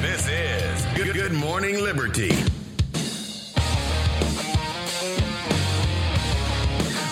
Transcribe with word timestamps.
This 0.00 0.26
is 0.28 0.84
Good, 0.96 1.14
Good 1.14 1.32
Morning 1.32 1.80
Liberty. 1.80 2.30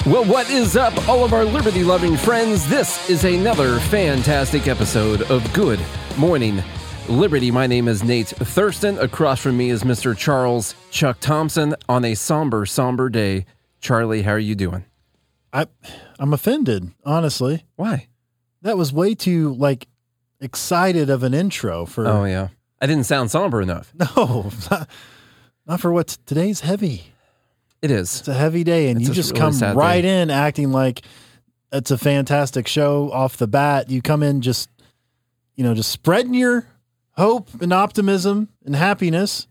Well, 0.05 0.25
what 0.25 0.51
is 0.51 0.77
up, 0.77 1.09
all 1.09 1.25
of 1.25 1.33
our 1.33 1.45
liberty 1.45 1.85
loving 1.85 2.17
friends? 2.17 2.69
This 2.69 3.09
is 3.09 3.23
another 3.25 3.79
fantastic 3.79 4.67
episode 4.67 5.23
of 5.31 5.53
Good 5.53 5.79
Morning 6.19 6.61
Liberty. 7.09 7.53
My 7.53 7.69
name 7.69 7.87
is 7.87 8.03
Nate 8.03 8.27
Thurston. 8.31 8.99
Across 8.99 9.43
from 9.43 9.57
me 9.57 9.71
is 9.71 9.85
Mr. 9.85 10.17
Charles 10.17 10.75
Chuck 10.91 11.21
Thompson 11.21 11.77
on 11.89 12.05
a 12.05 12.17
somber, 12.17 12.67
somber 12.67 13.09
day. 13.09 13.47
Charlie, 13.81 14.23
how 14.23 14.33
are 14.33 14.41
you 14.41 14.57
doing? 14.57 14.87
I 15.53 15.67
I'm 16.19 16.33
offended, 16.33 16.91
honestly. 17.05 17.65
Why? 17.77 18.09
That 18.63 18.77
was 18.79 18.93
way 18.93 19.15
too 19.15 19.55
like 19.55 19.89
excited 20.41 21.11
of 21.11 21.23
an 21.23 21.35
intro 21.35 21.85
for 21.87 22.07
Oh, 22.07 22.25
yeah. 22.25 22.49
I 22.81 22.87
didn't 22.87 23.05
sound 23.05 23.31
somber 23.31 23.61
enough. 23.63 23.93
no, 24.17 24.51
not, 24.71 24.89
not 25.67 25.81
for 25.81 25.93
what 25.93 26.19
today's 26.27 26.61
heavy. 26.61 27.13
It 27.81 27.91
is. 27.91 28.21
It's 28.21 28.29
a 28.29 28.35
heavy 28.35 28.65
day, 28.65 28.89
and 28.91 29.01
It's 29.01 29.09
you 29.09 29.15
just 29.15 29.33
really 29.39 29.59
come 29.61 29.77
right 29.77 30.01
day. 30.03 30.23
in 30.23 30.31
acting 30.31 30.71
like 30.73 31.03
it's 31.73 31.91
a 31.91 31.99
fantastic 31.99 32.67
show 32.69 33.11
off 33.13 33.37
the 33.37 33.49
bat. 33.49 33.91
You 33.91 34.03
come 34.03 34.23
in 34.23 34.41
just 34.41 34.69
you 35.57 35.65
know 35.65 35.75
just 35.75 35.91
spreading 35.91 36.35
your 36.35 36.67
hope 37.13 37.49
and 37.61 37.73
optimism 37.73 38.49
and 38.65 38.75
happiness. 38.77 39.49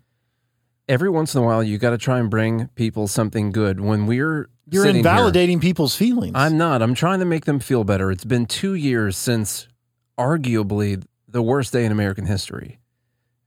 Every 0.87 1.09
once 1.09 1.35
in 1.35 1.41
a 1.41 1.45
while, 1.45 1.63
you 1.63 1.77
got 1.77 1.91
to 1.91 1.97
try 1.97 2.19
and 2.19 2.29
bring 2.29 2.67
people 2.75 3.07
something 3.07 3.51
good. 3.51 3.79
When 3.79 4.07
we're 4.07 4.49
You're 4.71 4.83
sitting 4.85 5.03
here- 5.03 5.11
invalidating 5.11 5.59
people's 5.59 5.95
feelings. 5.95 6.33
I'm 6.35 6.57
not. 6.57 6.81
I'm 6.81 6.93
trying 6.95 7.19
to 7.19 7.25
make 7.25 7.45
them 7.45 7.59
feel 7.59 7.83
better. 7.83 8.09
It's 8.11 8.25
been 8.25 8.45
two 8.47 8.73
years 8.73 9.15
since 9.17 9.67
arguably 10.17 11.03
the 11.27 11.41
worst 11.41 11.73
day 11.73 11.85
in 11.85 11.91
American 11.91 12.25
history. 12.25 12.79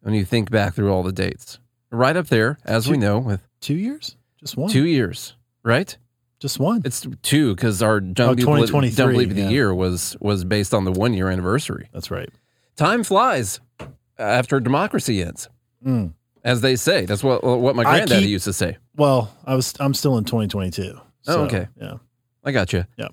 When 0.01 0.15
you 0.15 0.25
think 0.25 0.51
back 0.51 0.75
through 0.75 0.93
all 0.93 1.03
the 1.03 1.13
dates, 1.13 1.59
right 1.91 2.17
up 2.17 2.27
there, 2.27 2.59
as 2.65 2.89
we 2.89 2.99
know, 2.99 3.19
with 3.19 3.41
two 3.61 3.75
years, 3.75 4.17
just 4.39 4.57
one, 4.57 4.71
two 4.71 4.85
years, 4.85 5.35
right? 5.63 5.97
just 6.41 6.59
one. 6.59 6.83
It's 6.85 7.07
two 7.23 7.55
because 7.55 7.81
our 7.81 8.01
Don't 8.01 8.29
Oh, 8.33 8.35
Believe- 8.35 8.45
Don't 8.47 8.67
2023, 8.67 9.13
Believe 9.15 9.31
of 9.31 9.37
the. 9.37 9.43
Year 9.51 9.75
was 9.75 10.15
was 10.21 10.45
based 10.45 10.75
on 10.75 10.85
the 10.85 10.93
one 10.93 11.15
year 11.15 11.31
anniversary. 11.31 11.89
That's 11.95 12.11
right. 12.11 12.29
Time 12.77 13.03
flies 13.03 13.61
after 14.19 14.61
democracy 14.61 15.23
ends, 15.23 15.49
Mm. 15.87 16.13
as 16.45 16.61
they 16.61 16.77
say. 16.77 17.07
That's 17.07 17.25
what 17.25 17.43
what 17.43 17.75
my 17.75 17.85
granddaddy 17.85 18.23
keep- 18.23 18.31
used 18.31 18.45
to 18.45 18.53
say. 18.53 18.77
Well, 18.95 19.33
I 19.47 19.55
was 19.55 19.73
I'm 19.81 19.95
still 19.95 20.19
in 20.19 20.25
2022. 20.25 20.99
Oh, 21.27 21.35
so, 21.35 21.41
okay. 21.45 21.69
Yeah. 21.81 21.95
I 22.45 22.53
got 22.53 22.73
you. 22.73 22.85
Yeah. 22.97 23.09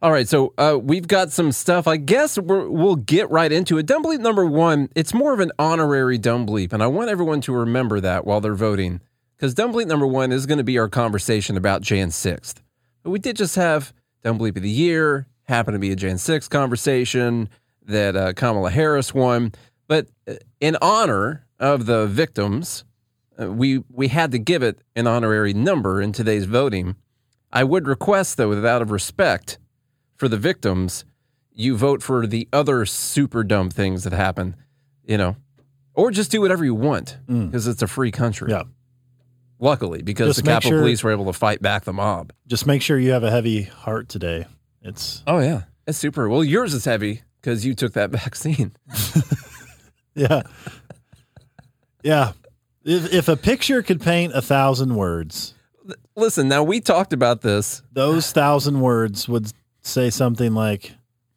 All 0.00 0.12
right, 0.12 0.28
so 0.28 0.54
uh, 0.58 0.78
we've 0.80 1.08
got 1.08 1.32
some 1.32 1.50
stuff. 1.50 1.88
I 1.88 1.96
guess 1.96 2.38
we're, 2.38 2.68
we'll 2.68 2.94
get 2.94 3.28
right 3.30 3.50
into 3.50 3.78
it. 3.78 3.86
Dumb 3.86 4.04
bleep 4.04 4.20
number 4.20 4.46
one. 4.46 4.88
It's 4.94 5.12
more 5.12 5.32
of 5.32 5.40
an 5.40 5.50
honorary 5.58 6.18
dumb 6.18 6.46
bleep, 6.46 6.72
and 6.72 6.84
I 6.84 6.86
want 6.86 7.10
everyone 7.10 7.40
to 7.42 7.52
remember 7.52 7.98
that 8.00 8.24
while 8.24 8.40
they're 8.40 8.54
voting, 8.54 9.00
because 9.36 9.54
dumb 9.54 9.72
bleep 9.72 9.88
number 9.88 10.06
one 10.06 10.30
is 10.30 10.46
going 10.46 10.58
to 10.58 10.64
be 10.64 10.78
our 10.78 10.88
conversation 10.88 11.56
about 11.56 11.82
Jan 11.82 12.12
sixth. 12.12 12.62
But 13.02 13.10
we 13.10 13.18
did 13.18 13.36
just 13.36 13.56
have 13.56 13.92
dumb 14.22 14.38
bleep 14.38 14.56
of 14.56 14.62
the 14.62 14.70
year. 14.70 15.26
Happened 15.42 15.74
to 15.74 15.80
be 15.80 15.90
a 15.90 15.96
Jan 15.96 16.18
sixth 16.18 16.48
conversation 16.48 17.48
that 17.84 18.14
uh, 18.14 18.34
Kamala 18.34 18.70
Harris 18.70 19.12
won. 19.12 19.50
But 19.88 20.06
uh, 20.28 20.34
in 20.60 20.76
honor 20.80 21.44
of 21.58 21.86
the 21.86 22.06
victims, 22.06 22.84
uh, 23.40 23.50
we 23.50 23.82
we 23.90 24.06
had 24.06 24.30
to 24.30 24.38
give 24.38 24.62
it 24.62 24.80
an 24.94 25.08
honorary 25.08 25.54
number 25.54 26.00
in 26.00 26.12
today's 26.12 26.44
voting. 26.44 26.94
I 27.52 27.64
would 27.64 27.86
request, 27.86 28.36
though, 28.36 28.54
that 28.54 28.66
out 28.68 28.82
of 28.82 28.90
respect 28.90 29.58
for 30.16 30.28
the 30.28 30.36
victims, 30.36 31.04
you 31.52 31.76
vote 31.76 32.02
for 32.02 32.26
the 32.26 32.48
other 32.52 32.84
super 32.86 33.42
dumb 33.44 33.70
things 33.70 34.04
that 34.04 34.12
happen, 34.12 34.54
you 35.04 35.16
know, 35.16 35.36
or 35.94 36.10
just 36.10 36.30
do 36.30 36.40
whatever 36.40 36.64
you 36.64 36.74
want 36.74 37.16
because 37.26 37.66
it's 37.66 37.82
a 37.82 37.86
free 37.88 38.10
country. 38.10 38.48
Mm. 38.50 38.52
Yeah. 38.52 38.62
Luckily, 39.60 40.02
because 40.02 40.28
Just 40.36 40.44
the 40.44 40.50
Capitol 40.50 40.70
sure- 40.70 40.80
Police 40.80 41.02
were 41.02 41.10
able 41.10 41.24
to 41.26 41.32
fight 41.32 41.60
back 41.60 41.84
the 41.84 41.92
mob. 41.92 42.32
Just 42.46 42.64
make 42.66 42.80
sure 42.80 42.96
you 42.98 43.10
have 43.10 43.24
a 43.24 43.30
heavy 43.30 43.62
heart 43.62 44.08
today. 44.08 44.46
It's 44.82 45.24
Oh, 45.26 45.40
yeah. 45.40 45.62
It's 45.86 45.98
super. 45.98 46.28
Well, 46.28 46.44
yours 46.44 46.74
is 46.74 46.84
heavy 46.84 47.22
because 47.40 47.66
you 47.66 47.74
took 47.74 47.94
that 47.94 48.10
vaccine. 48.12 48.70
yeah. 50.14 50.42
yeah. 52.04 52.32
If 52.84 53.12
if 53.12 53.28
a 53.28 53.36
picture 53.36 53.82
could 53.82 54.00
paint 54.00 54.32
a 54.34 54.40
thousand 54.42 54.94
words, 54.94 55.54
Listen, 56.18 56.48
now 56.48 56.62
we 56.64 56.80
talked 56.80 57.12
about 57.12 57.42
this. 57.42 57.82
those 57.92 58.32
thousand 58.32 58.80
words 58.80 59.28
would 59.28 59.52
say 59.82 60.10
something 60.10 60.52
like 60.52 60.94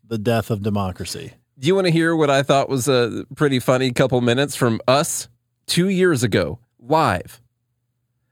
the 0.08 0.18
death 0.18 0.50
of 0.50 0.64
democracy. 0.64 1.34
Do 1.60 1.68
you 1.68 1.76
want 1.76 1.86
to 1.86 1.92
hear 1.92 2.16
what 2.16 2.32
I 2.32 2.42
thought 2.42 2.68
was 2.70 2.88
a 2.88 3.24
pretty 3.36 3.60
funny 3.60 3.92
couple 3.92 4.20
minutes 4.22 4.56
from 4.56 4.82
us 4.88 5.28
two 5.68 5.88
years 5.90 6.24
ago, 6.24 6.58
live? 6.80 7.40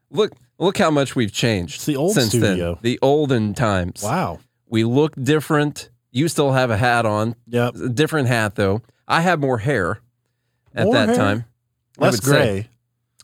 Look, 0.09 0.31
look 0.57 0.79
how 0.79 0.89
much 0.89 1.15
we've 1.15 1.31
changed 1.31 1.75
It's 1.75 1.85
the 1.85 1.95
old 1.95 2.13
since 2.15 2.29
studio. 2.29 2.73
then. 2.73 2.77
The 2.81 2.99
olden 3.03 3.53
times. 3.53 4.01
Wow. 4.03 4.39
We 4.67 4.83
look 4.83 5.13
different. 5.21 5.91
You 6.11 6.27
still 6.27 6.53
have 6.53 6.71
a 6.71 6.77
hat 6.77 7.05
on, 7.05 7.35
Yep. 7.47 7.75
a 7.75 7.89
different 7.89 8.27
hat 8.27 8.55
though. 8.55 8.81
I 9.07 9.21
have 9.21 9.39
more 9.39 9.59
hair 9.59 9.99
at 10.73 10.85
More 10.85 10.93
that 10.95 11.09
hair? 11.09 11.17
time. 11.17 11.45
Less 11.99 12.19
gray. 12.19 12.69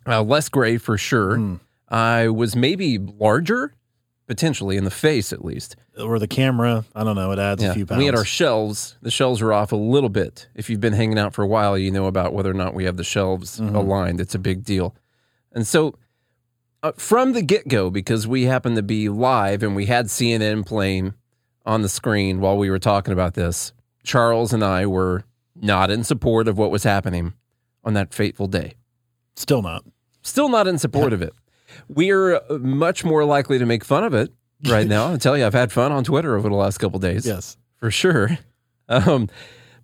Uh, 0.08 0.22
less 0.22 0.50
gray 0.50 0.78
for 0.78 0.96
sure. 1.00 1.38
Hmm. 1.38 1.56
I 1.90 2.30
was 2.30 2.56
maybe 2.56 2.98
larger, 2.98 3.74
potentially 4.28 4.76
in 4.78 4.84
the 4.84 4.92
face 4.92 5.32
at 5.32 5.46
least. 5.46 5.76
Or 6.00 6.18
the 6.20 6.28
camera. 6.28 6.84
I 6.96 7.04
don't 7.04 7.16
know. 7.16 7.32
It 7.32 7.40
adds 7.40 7.64
a 7.64 7.74
few 7.74 7.86
pounds. 7.86 8.00
We 8.00 8.06
had 8.06 8.16
our 8.16 8.26
shelves. 8.26 8.98
The 9.02 9.12
shelves 9.12 9.42
are 9.42 9.54
off 9.54 9.72
a 9.72 9.76
little 9.78 10.10
bit. 10.10 10.48
If 10.56 10.70
you've 10.70 10.82
been 10.82 10.94
hanging 10.94 11.20
out 11.20 11.34
for 11.34 11.44
a 11.44 11.48
while, 11.48 11.78
you 11.78 11.92
know 11.92 12.06
about 12.08 12.34
whether 12.34 12.50
or 12.50 12.56
not 12.56 12.74
we 12.74 12.86
have 12.86 12.98
the 12.98 13.04
shelves 13.04 13.60
Mm-hmm. 13.60 13.76
aligned. 13.76 14.20
It's 14.20 14.36
a 14.36 14.40
big 14.40 14.64
deal. 14.64 14.96
And 15.52 15.66
so, 15.66 15.96
uh, 16.84 16.92
from 16.98 17.34
the 17.34 17.42
get 17.42 17.68
go, 17.68 17.90
because 17.90 18.28
we 18.28 18.44
happened 18.44 18.76
to 18.76 18.84
be 18.84 19.08
live 19.10 19.64
and 19.64 19.76
we 19.76 19.86
had 19.86 20.08
CNN 20.08 20.66
playing 20.66 21.14
on 21.66 21.82
the 21.82 21.90
screen 21.90 22.40
while 22.42 22.58
we 22.58 22.70
were 22.70 22.78
talking 22.80 23.14
about 23.14 23.36
this, 23.36 23.74
Charles 24.04 24.54
and 24.54 24.64
I 24.64 24.86
were 24.86 25.24
not 25.56 25.90
in 25.90 26.04
support 26.04 26.48
of 26.48 26.58
what 26.58 26.72
was 26.72 26.84
happening 26.84 27.34
on 27.84 27.94
that 27.94 28.14
fateful 28.14 28.48
day. 28.48 28.74
Still 29.36 29.62
not. 29.62 29.84
Still 30.22 30.50
not 30.50 30.68
in 30.68 30.78
support 30.78 31.14
of 31.14 31.22
it. 31.22 31.34
We're 31.88 32.42
much 32.60 33.04
more 33.04 33.26
likely 33.26 33.60
to 33.60 33.66
make 33.66 33.84
fun 33.84 34.04
of 34.04 34.14
it 34.14 34.32
right 34.70 34.88
now. 34.88 35.14
I 35.14 35.18
tell 35.18 35.38
you, 35.38 35.46
I've 35.46 35.54
had 35.54 35.72
fun 35.72 35.92
on 35.92 36.04
Twitter 36.04 36.36
over 36.36 36.50
the 36.50 36.56
last 36.56 36.78
couple 36.78 37.00
days 37.00 37.26
Yes. 37.26 37.58
for 37.78 37.92
sure. 37.92 38.38
Um, 38.90 39.30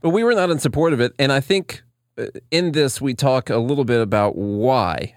but 0.02 0.10
we 0.10 0.24
were 0.24 0.34
not 0.34 0.50
in 0.50 0.60
support 0.60 0.94
of 0.94 1.00
it. 1.00 1.14
And 1.20 1.32
I 1.32 1.40
think 1.40 1.82
uh, 2.18 2.26
in 2.52 2.72
this, 2.72 3.00
we 3.02 3.14
talk 3.14 3.50
a 3.50 3.58
little 3.58 3.86
bit 3.86 4.02
about 4.02 4.36
why. 4.36 5.16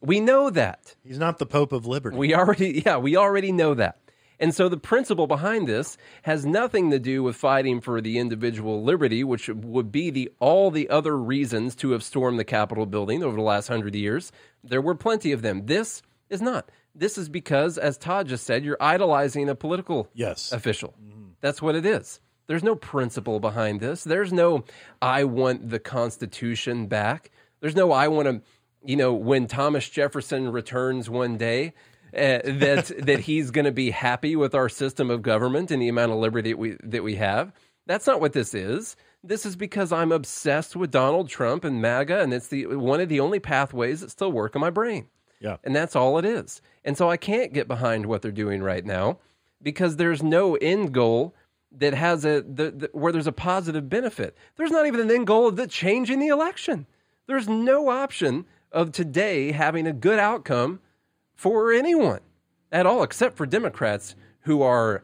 We 0.00 0.20
know 0.20 0.50
that. 0.50 0.96
He's 1.02 1.18
not 1.18 1.38
the 1.38 1.46
Pope 1.46 1.72
of 1.72 1.86
Liberty. 1.86 2.16
We 2.16 2.34
already, 2.34 2.82
yeah, 2.86 2.98
we 2.98 3.16
already 3.16 3.52
know 3.52 3.74
that. 3.74 3.98
And 4.44 4.54
so 4.54 4.68
the 4.68 4.76
principle 4.76 5.26
behind 5.26 5.66
this 5.66 5.96
has 6.24 6.44
nothing 6.44 6.90
to 6.90 6.98
do 6.98 7.22
with 7.22 7.34
fighting 7.34 7.80
for 7.80 8.02
the 8.02 8.18
individual 8.18 8.82
liberty, 8.82 9.24
which 9.24 9.48
would 9.48 9.90
be 9.90 10.10
the 10.10 10.30
all 10.38 10.70
the 10.70 10.90
other 10.90 11.16
reasons 11.16 11.74
to 11.76 11.92
have 11.92 12.02
stormed 12.02 12.38
the 12.38 12.44
Capitol 12.44 12.84
building 12.84 13.22
over 13.22 13.36
the 13.36 13.42
last 13.42 13.68
hundred 13.68 13.94
years. 13.94 14.32
There 14.62 14.82
were 14.82 14.94
plenty 14.94 15.32
of 15.32 15.40
them. 15.40 15.64
This 15.64 16.02
is 16.28 16.42
not. 16.42 16.68
This 16.94 17.16
is 17.16 17.30
because, 17.30 17.78
as 17.78 17.96
Todd 17.96 18.28
just 18.28 18.44
said, 18.44 18.66
you're 18.66 18.76
idolizing 18.80 19.48
a 19.48 19.54
political 19.54 20.10
yes. 20.12 20.52
official. 20.52 20.92
Mm-hmm. 21.02 21.28
That's 21.40 21.62
what 21.62 21.74
it 21.74 21.86
is. 21.86 22.20
There's 22.46 22.62
no 22.62 22.74
principle 22.74 23.40
behind 23.40 23.80
this. 23.80 24.04
There's 24.04 24.30
no 24.30 24.64
I 25.00 25.24
want 25.24 25.70
the 25.70 25.80
Constitution 25.80 26.86
back. 26.86 27.30
There's 27.60 27.74
no 27.74 27.92
I 27.92 28.08
want 28.08 28.28
to, 28.28 28.42
you 28.84 28.96
know, 28.96 29.14
when 29.14 29.46
Thomas 29.46 29.88
Jefferson 29.88 30.52
returns 30.52 31.08
one 31.08 31.38
day, 31.38 31.72
uh, 32.16 32.40
that 32.44 32.92
that 33.06 33.20
he's 33.20 33.50
going 33.50 33.64
to 33.64 33.72
be 33.72 33.90
happy 33.90 34.36
with 34.36 34.54
our 34.54 34.68
system 34.68 35.10
of 35.10 35.22
government 35.22 35.70
and 35.70 35.80
the 35.80 35.88
amount 35.88 36.12
of 36.12 36.18
liberty 36.18 36.50
that 36.52 36.58
we 36.58 36.76
that 36.82 37.02
we 37.02 37.16
have. 37.16 37.52
That's 37.86 38.06
not 38.06 38.20
what 38.20 38.32
this 38.32 38.54
is. 38.54 38.96
This 39.22 39.46
is 39.46 39.56
because 39.56 39.92
I'm 39.92 40.12
obsessed 40.12 40.76
with 40.76 40.90
Donald 40.90 41.28
Trump 41.28 41.64
and 41.64 41.80
MAGA, 41.80 42.20
and 42.20 42.32
it's 42.32 42.48
the 42.48 42.66
one 42.66 43.00
of 43.00 43.08
the 43.08 43.20
only 43.20 43.40
pathways 43.40 44.00
that 44.00 44.10
still 44.10 44.32
work 44.32 44.54
in 44.54 44.60
my 44.60 44.70
brain. 44.70 45.08
Yeah. 45.40 45.56
And 45.64 45.76
that's 45.76 45.94
all 45.96 46.18
it 46.18 46.24
is. 46.24 46.62
And 46.84 46.96
so 46.96 47.10
I 47.10 47.16
can't 47.16 47.52
get 47.52 47.68
behind 47.68 48.06
what 48.06 48.22
they're 48.22 48.32
doing 48.32 48.62
right 48.62 48.84
now 48.84 49.18
because 49.60 49.96
there's 49.96 50.22
no 50.22 50.54
end 50.56 50.92
goal 50.94 51.34
that 51.72 51.94
has 51.94 52.24
a 52.24 52.42
the, 52.42 52.70
the, 52.70 52.90
where 52.92 53.12
there's 53.12 53.26
a 53.26 53.32
positive 53.32 53.88
benefit. 53.88 54.36
There's 54.56 54.70
not 54.70 54.86
even 54.86 55.00
an 55.00 55.10
end 55.10 55.26
goal 55.26 55.48
of 55.48 55.56
the 55.56 55.66
changing 55.66 56.20
the 56.20 56.28
election. 56.28 56.86
There's 57.26 57.48
no 57.48 57.88
option 57.88 58.46
of 58.72 58.92
today 58.92 59.52
having 59.52 59.86
a 59.86 59.92
good 59.92 60.18
outcome 60.18 60.80
for 61.34 61.72
anyone 61.72 62.20
at 62.72 62.86
all, 62.86 63.02
except 63.02 63.36
for 63.36 63.46
Democrats 63.46 64.14
who 64.40 64.62
are 64.62 65.02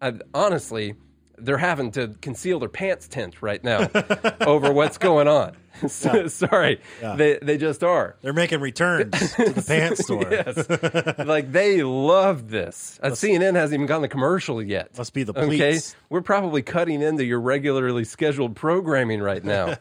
uh, 0.00 0.12
honestly 0.34 0.94
they're 1.42 1.56
having 1.58 1.90
to 1.90 2.08
conceal 2.20 2.58
their 2.58 2.68
pants 2.68 3.08
tent 3.08 3.40
right 3.40 3.64
now 3.64 3.88
over 4.42 4.70
what's 4.72 4.98
going 4.98 5.26
on. 5.28 5.56
So- 5.88 6.26
Sorry, 6.26 6.78
Yeah. 7.00 7.16
they 7.16 7.38
they 7.40 7.56
just 7.56 7.82
are. 7.82 8.16
They're 8.20 8.34
making 8.34 8.60
returns 8.60 9.12
to 9.36 9.48
the 9.50 9.62
pants 9.66 10.02
store. 10.04 10.26
Yes. 10.30 11.16
like 11.26 11.52
they 11.52 11.82
love 11.82 12.50
this. 12.50 13.00
Uh, 13.02 13.10
CNN 13.10 13.54
hasn't 13.54 13.74
even 13.74 13.86
gotten 13.86 14.02
the 14.02 14.08
commercial 14.08 14.62
yet. 14.62 14.98
Must 14.98 15.14
be 15.14 15.22
the 15.22 15.32
Okay, 15.38 15.78
we're 16.10 16.20
probably 16.20 16.60
cutting 16.60 17.00
into 17.00 17.24
your 17.24 17.40
regularly 17.40 18.04
scheduled 18.04 18.56
programming 18.56 19.22
right 19.22 19.42
now 19.42 19.76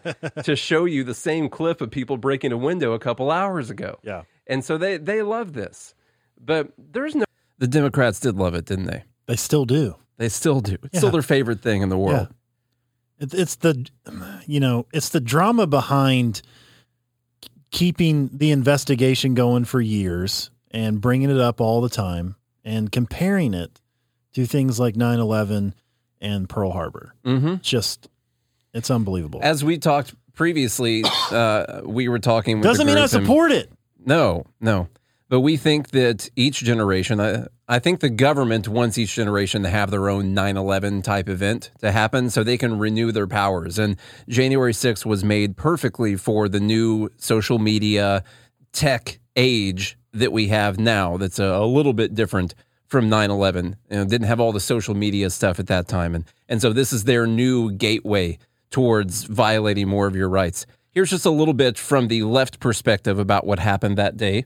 to 0.46 0.56
show 0.56 0.86
you 0.86 1.04
the 1.04 1.16
same 1.16 1.50
clip 1.50 1.82
of 1.82 1.92
people 1.92 2.16
breaking 2.16 2.54
a 2.54 2.58
window 2.58 2.94
a 2.94 3.00
couple 3.00 3.30
hours 3.30 3.70
ago. 3.70 4.00
Yeah. 4.02 4.22
And 4.50 4.66
so 4.66 4.78
they 4.78 4.98
they 4.98 5.22
love 5.22 5.54
this, 5.54 5.94
but 6.44 6.74
there's 6.78 7.16
no. 7.16 7.24
The 7.60 7.68
Democrats 7.68 8.20
did 8.20 8.36
love 8.36 8.54
it, 8.56 8.66
didn't 8.66 8.86
they? 8.88 9.04
They 9.28 9.36
still 9.38 9.66
do. 9.66 9.96
They 10.18 10.28
still 10.30 10.60
do. 10.60 10.74
It's 10.84 10.90
Yeah. 10.94 11.00
still 11.00 11.12
their 11.12 11.22
favorite 11.22 11.62
thing 11.62 11.82
in 11.82 11.90
the 11.90 11.98
world. 11.98 12.28
It, 13.20 13.34
it's 13.34 13.56
the, 13.56 13.86
you 14.46 14.60
know, 14.60 14.86
it's 14.94 15.10
the 15.10 15.20
drama 15.20 15.68
behind 15.68 16.42
keeping 17.72 18.30
the 18.34 18.52
investigation 18.52 19.34
going 19.34 19.66
for 19.66 19.80
years 19.82 20.50
and 20.72 21.02
bringing 21.02 21.30
it 21.30 21.40
up 21.40 21.62
all 21.62 21.82
the 21.82 21.90
time 21.90 22.36
and 22.64 22.92
comparing 22.92 23.54
it 23.54 23.80
to 24.34 24.46
things 24.46 24.80
like 24.80 24.96
9 24.96 25.20
11 25.20 25.74
and 26.22 26.50
Pearl 26.50 26.72
Harbor. 26.72 27.14
Mm-hmm. 27.26 27.56
Just, 27.62 28.10
it's 28.74 28.90
unbelievable. 28.90 29.40
As 29.44 29.64
we 29.64 29.78
talked 29.78 30.14
previously, 30.34 31.04
uh, 31.32 31.82
we 31.84 32.08
were 32.08 32.20
talking. 32.20 32.58
With 32.60 32.64
Doesn't 32.64 32.88
mean 32.88 32.98
I 32.98 33.02
group 33.08 33.14
and- 33.14 33.26
support 33.26 33.52
it. 33.52 33.70
No, 34.06 34.46
no. 34.60 34.88
But 35.30 35.42
we 35.42 35.58
think 35.58 35.90
that 35.92 36.28
each 36.36 36.60
generation, 36.60 37.20
I, 37.20 37.46
I 37.68 37.78
think 37.78 38.00
the 38.00 38.10
government 38.10 38.68
wants 38.68 38.98
each 38.98 39.14
generation 39.14 39.62
to 39.62 39.70
have 39.70 39.92
their 39.92 40.10
own 40.10 40.34
9 40.34 40.58
11 40.58 41.04
type 41.04 41.30
event 41.30 41.70
to 41.82 41.92
happen 41.92 42.32
so 42.32 42.44
they 42.44 42.58
can 42.58 42.80
renew 42.80 43.12
their 43.12 43.28
powers. 43.28 43.78
And 43.78 43.96
January 44.28 44.74
6th 44.74 45.06
was 45.06 45.24
made 45.24 45.56
perfectly 45.56 46.16
for 46.16 46.50
the 46.50 46.60
new 46.60 47.10
social 47.18 47.60
media 47.60 48.24
tech 48.72 49.20
age 49.36 49.98
that 50.14 50.32
we 50.32 50.48
have 50.48 50.80
now 50.80 51.18
that's 51.18 51.38
a, 51.38 51.46
a 51.46 51.66
little 51.68 51.94
bit 51.94 52.16
different 52.16 52.56
from 52.88 53.08
9 53.08 53.30
11. 53.30 53.76
You 53.92 53.98
know, 53.98 54.06
didn't 54.06 54.28
have 54.28 54.40
all 54.40 54.52
the 54.52 54.60
social 54.60 54.96
media 54.96 55.30
stuff 55.30 55.60
at 55.60 55.68
that 55.68 55.88
time. 55.88 56.16
And, 56.16 56.26
and 56.48 56.60
so 56.60 56.74
this 56.74 56.92
is 56.92 57.04
their 57.04 57.28
new 57.28 57.72
gateway 57.72 58.40
towards 58.72 59.24
violating 59.24 59.88
more 59.88 60.08
of 60.08 60.16
your 60.16 60.30
rights. 60.30 60.66
Here's 60.92 61.12
just 61.12 61.26
a 61.26 61.30
little 61.30 61.54
bit 61.54 61.78
from 61.78 62.08
the 62.08 62.24
left 62.24 62.60
perspective 62.60 63.20
about 63.20 63.46
what 63.46 63.60
happened 63.60 63.98
that 63.98 64.18
day. 64.18 64.46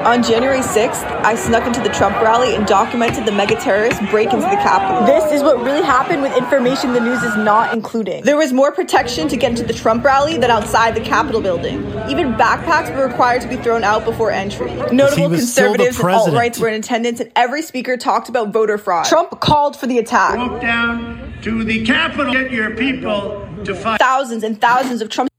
On 0.00 0.22
January 0.22 0.60
6th, 0.60 1.04
I 1.24 1.36
snuck 1.36 1.66
into 1.66 1.80
the 1.80 1.90
Trump 1.90 2.16
rally 2.16 2.56
and 2.56 2.66
documented 2.66 3.26
the 3.26 3.32
MAGA 3.32 3.56
terrorists 3.60 4.00
break 4.10 4.32
into 4.32 4.46
the 4.46 4.56
Capitol. 4.56 5.06
This 5.06 5.30
is 5.30 5.42
what 5.42 5.58
really 5.58 5.82
happened 5.82 6.22
with 6.22 6.36
information 6.36 6.94
the 6.94 7.00
news 7.00 7.22
is 7.22 7.36
not 7.36 7.72
including. 7.72 8.24
There 8.24 8.36
was 8.36 8.52
more 8.52 8.72
protection 8.72 9.28
to 9.28 9.36
get 9.36 9.50
into 9.50 9.62
the 9.62 9.74
Trump 9.74 10.02
rally 10.04 10.36
than 10.36 10.50
outside 10.50 10.96
the 10.96 11.00
Capitol 11.00 11.40
building. 11.40 11.84
Even 12.08 12.32
backpacks 12.32 12.92
were 12.96 13.06
required 13.06 13.42
to 13.42 13.48
be 13.48 13.56
thrown 13.56 13.84
out 13.84 14.04
before 14.04 14.32
entry. 14.32 14.74
Notable 14.90 15.28
was 15.28 15.52
still 15.52 15.72
the 15.72 15.78
conservatives 15.84 16.00
and 16.00 16.10
alt 16.10 16.32
rights 16.32 16.58
were 16.58 16.68
in 16.68 16.74
attendance, 16.74 17.20
and 17.20 17.30
every 17.36 17.62
speaker 17.62 17.96
talked 17.96 18.28
about 18.28 18.52
voter 18.52 18.78
fraud. 18.78 19.04
Trump 19.04 19.38
called 19.40 19.76
for 19.76 19.86
the 19.86 19.98
attack. 19.98 20.38
Walk 20.38 20.60
down 20.60 21.34
to 21.42 21.62
the 21.62 21.84
Capitol, 21.84 22.32
get 22.32 22.50
your 22.50 22.74
people 22.74 23.46
to 23.66 23.74
fight. 23.74 23.98
Thousands 24.00 24.42
and 24.44 24.60
thousands 24.60 25.00
of 25.02 25.08
Trump 25.08 25.30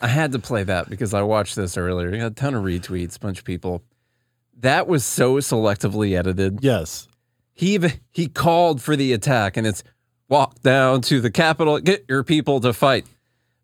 I 0.00 0.08
had 0.08 0.32
to 0.32 0.38
play 0.38 0.64
that 0.64 0.90
because 0.90 1.14
I 1.14 1.22
watched 1.22 1.56
this 1.56 1.76
earlier. 1.78 2.10
You 2.12 2.18
got 2.20 2.32
a 2.32 2.34
ton 2.34 2.54
of 2.54 2.62
retweets, 2.64 3.16
a 3.16 3.20
bunch 3.20 3.38
of 3.38 3.44
people. 3.44 3.82
That 4.60 4.86
was 4.86 5.04
so 5.04 5.36
selectively 5.36 6.18
edited. 6.18 6.58
Yes. 6.62 7.08
He 7.54 7.74
even, 7.74 7.92
he 8.10 8.26
called 8.28 8.82
for 8.82 8.96
the 8.96 9.12
attack, 9.12 9.56
and 9.56 9.66
it's 9.66 9.82
walk 10.28 10.60
down 10.60 11.00
to 11.02 11.20
the 11.20 11.30
Capitol, 11.30 11.78
get 11.80 12.04
your 12.08 12.22
people 12.22 12.60
to 12.60 12.72
fight. 12.72 13.06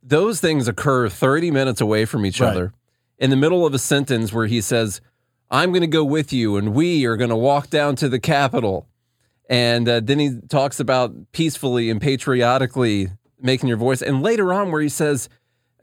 Those 0.03 0.41
things 0.41 0.67
occur 0.67 1.09
30 1.09 1.51
minutes 1.51 1.81
away 1.81 2.05
from 2.07 2.25
each 2.25 2.41
Right. 2.41 2.51
other 2.51 2.73
in 3.19 3.29
the 3.31 3.37
middle 3.37 3.67
of 3.67 3.75
a 3.75 3.79
sentence 3.79 4.33
where 4.33 4.47
he 4.47 4.61
says, 4.63 5.01
I'm 5.51 5.71
going 5.73 5.83
to 5.83 5.87
go 5.89 6.05
with 6.05 6.33
you, 6.33 6.57
and 6.57 6.73
we 6.73 7.05
are 7.05 7.17
going 7.17 7.31
to 7.31 7.37
walk 7.37 7.69
down 7.69 7.97
to 7.97 8.09
the 8.09 8.21
Capitol. 8.21 8.87
And 9.51 9.87
uh, 9.89 10.01
then 10.01 10.19
he 10.21 10.39
talks 10.49 10.79
about 10.81 11.13
peacefully 11.33 11.91
and 11.91 12.01
patriotically 12.01 13.09
making 13.43 13.69
your 13.69 13.79
voice. 13.79 14.03
And 14.03 14.23
later 14.23 14.53
on, 14.53 14.71
where 14.71 14.81
he 14.81 14.89
says, 14.89 15.29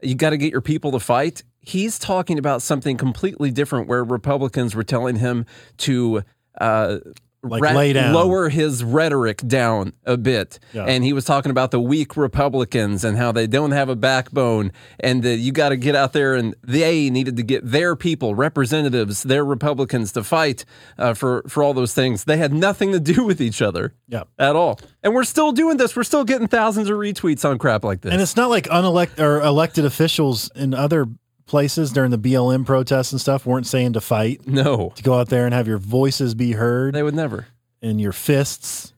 you 0.02 0.14
got 0.14 0.30
to 0.30 0.36
get 0.36 0.52
your 0.52 0.60
people 0.60 0.92
to 0.92 1.00
fight. 1.00 1.42
He's 1.60 1.98
talking 1.98 2.38
about 2.38 2.62
something 2.62 2.96
completely 2.96 3.50
different 3.50 3.88
where 3.88 4.04
Republicans 4.04 4.74
were 4.74 4.84
telling 4.84 5.16
him 5.16 5.44
to 5.78 6.22
uh, 6.60 6.98
Like 7.42 7.62
lay 7.62 7.92
down. 7.92 8.14
lower 8.14 8.48
his 8.48 8.82
rhetoric 8.82 9.38
down 9.46 9.92
a 10.04 10.16
bit. 10.16 10.58
Yeah. 10.72 10.84
And 10.86 11.04
he 11.04 11.12
was 11.12 11.24
talking 11.24 11.50
about 11.50 11.70
the 11.70 11.78
weak 11.80 12.16
Republicans 12.16 13.04
and 13.04 13.16
how 13.16 13.30
they 13.30 13.46
don't 13.46 13.70
have 13.70 13.88
a 13.88 13.94
backbone 13.96 14.72
and 14.98 15.22
that 15.22 15.36
you 15.36 15.52
got 15.52 15.68
to 15.68 15.76
get 15.76 15.94
out 15.94 16.12
there 16.12 16.34
and 16.34 16.56
they 16.64 17.10
needed 17.10 17.36
to 17.36 17.44
get 17.44 17.64
their 17.64 17.94
people, 17.94 18.34
representatives, 18.34 19.22
their 19.22 19.44
Republicans 19.44 20.10
to 20.12 20.24
fight 20.24 20.64
uh, 20.98 21.14
for, 21.14 21.44
for 21.48 21.62
all 21.62 21.74
those 21.74 21.94
things. 21.94 22.24
They 22.24 22.38
had 22.38 22.52
nothing 22.52 22.90
to 22.92 22.98
do 23.00 23.24
with 23.26 23.40
each 23.40 23.62
other 23.62 23.94
Yeah. 24.08 24.24
at 24.38 24.56
all. 24.56 24.80
And 25.04 25.14
we're 25.14 25.24
still 25.24 25.52
doing 25.52 25.76
this. 25.76 25.94
We're 25.94 26.02
still 26.04 26.24
getting 26.24 26.48
thousands 26.48 26.90
of 26.90 26.96
retweets 26.98 27.48
on 27.48 27.58
crap 27.58 27.84
like 27.84 28.00
this. 28.00 28.12
And 28.12 28.20
it's 28.20 28.36
not 28.36 28.50
like 28.50 28.66
unelect 28.68 29.20
or 29.20 29.40
elected 29.40 29.84
officials 29.84 30.50
in 30.56 30.74
other 30.74 31.06
places 31.48 31.90
during 31.92 32.10
the 32.12 32.18
BLM 32.18 32.64
protests 32.64 33.10
and 33.10 33.20
stuff 33.20 33.44
weren't 33.44 33.66
saying 33.66 33.94
to 33.94 34.00
fight, 34.00 34.46
no, 34.46 34.92
to 34.94 35.02
go 35.02 35.18
out 35.18 35.28
there 35.28 35.44
and 35.46 35.54
have 35.54 35.66
your 35.66 35.78
voices 35.78 36.34
be 36.34 36.52
heard 36.52 36.94
they 36.94 37.02
would 37.02 37.14
never. 37.14 37.48
and 37.82 38.00
your 38.00 38.12
fists. 38.12 38.92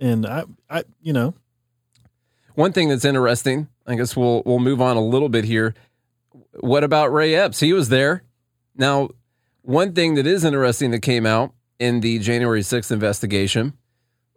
And 0.00 0.26
I, 0.26 0.44
I, 0.68 0.84
you 1.02 1.12
know, 1.12 1.34
One 2.54 2.72
thing 2.72 2.88
that's 2.88 3.04
interesting, 3.04 3.68
I 3.86 3.94
guess 3.94 4.16
we'll 4.16 4.42
we'll 4.44 4.58
move 4.58 4.80
on 4.80 4.96
a 4.96 5.04
little 5.04 5.28
bit 5.28 5.44
here. 5.44 5.74
What 6.60 6.82
about 6.84 7.12
Ray 7.12 7.34
Epps? 7.34 7.60
He 7.60 7.72
was 7.72 7.88
there. 7.90 8.24
Now, 8.74 9.10
one 9.62 9.92
thing 9.92 10.14
that 10.14 10.26
is 10.26 10.44
interesting 10.44 10.90
that 10.90 11.00
came 11.00 11.26
out 11.26 11.52
in 11.78 12.00
the 12.00 12.18
January 12.18 12.60
6th 12.62 12.90
investigation 12.90 13.74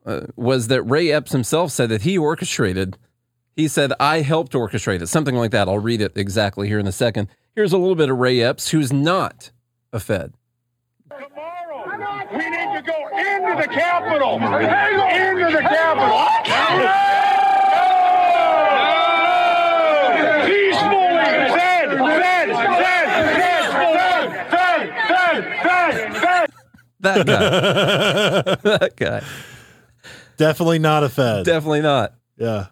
uh, 0.06 0.22
was 0.36 0.68
that 0.68 0.84
Ray 0.84 1.12
Epps 1.12 1.32
himself 1.32 1.72
said 1.72 1.90
that 1.90 2.02
he 2.04 2.18
orchestrated. 2.18 2.98
He 3.56 3.68
said, 3.68 3.94
I 4.00 4.22
helped 4.22 4.54
orchestrate 4.54 5.02
it, 5.02 5.08
something 5.08 5.36
like 5.36 5.52
that. 5.52 5.68
I'll 5.68 5.80
read 5.80 6.02
it 6.02 6.14
exactly 6.18 6.68
here 6.68 6.80
in 6.80 6.88
a 6.88 6.92
second. 6.92 7.30
Here's 7.56 7.72
a 7.72 7.78
little 7.78 7.96
bit 7.96 8.10
of 8.10 8.18
Ray 8.18 8.42
Epps, 8.42 8.70
who's 8.70 8.92
not 8.92 9.52
a 9.92 10.00
Fed. 10.00 10.34
Tomorrow, 11.10 12.28
we 12.32 12.50
need 12.50 12.76
to 12.78 12.82
go 12.82 13.08
into 13.16 13.62
the 13.62 13.68
Capitol. 13.68 14.36
Into 14.38 15.56
the 15.56 15.62
Capitol. 15.62 17.34
Peacefully. 20.46 21.14
Fed, 21.54 21.90
fed, 21.90 22.50
fed, 22.50 23.08
fed, 23.38 24.30
fed, 24.50 24.84
fed, 25.08 25.44
fed, 25.62 26.18
fed. 26.18 26.50
That 27.02 27.26
guy. 27.28 28.56
that 28.78 28.94
guy. 28.96 29.22
definitely 30.38 30.80
not 30.80 31.04
a 31.04 31.10
Fed. 31.10 31.46
Definitely 31.46 31.82
not. 31.82 32.16
yeah. 32.38 32.68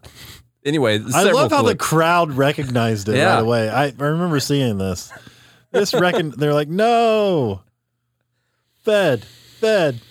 Anyway, 0.64 1.00
I 1.14 1.32
love 1.32 1.52
how 1.52 1.64
the 1.64 1.76
crowd 1.76 2.32
recognized 2.34 3.10
it 3.10 3.16
Yeah. 3.18 3.34
right 3.36 3.40
away. 3.40 3.70
I, 3.70 3.86
I 3.88 3.90
remember 3.98 4.40
seeing 4.40 4.78
this. 4.78 5.12
This 5.72 5.94
reckon 5.94 6.30
they're 6.38 6.54
like, 6.54 6.68
no, 6.68 7.62
Fed, 8.84 9.24
Fed. 9.24 10.02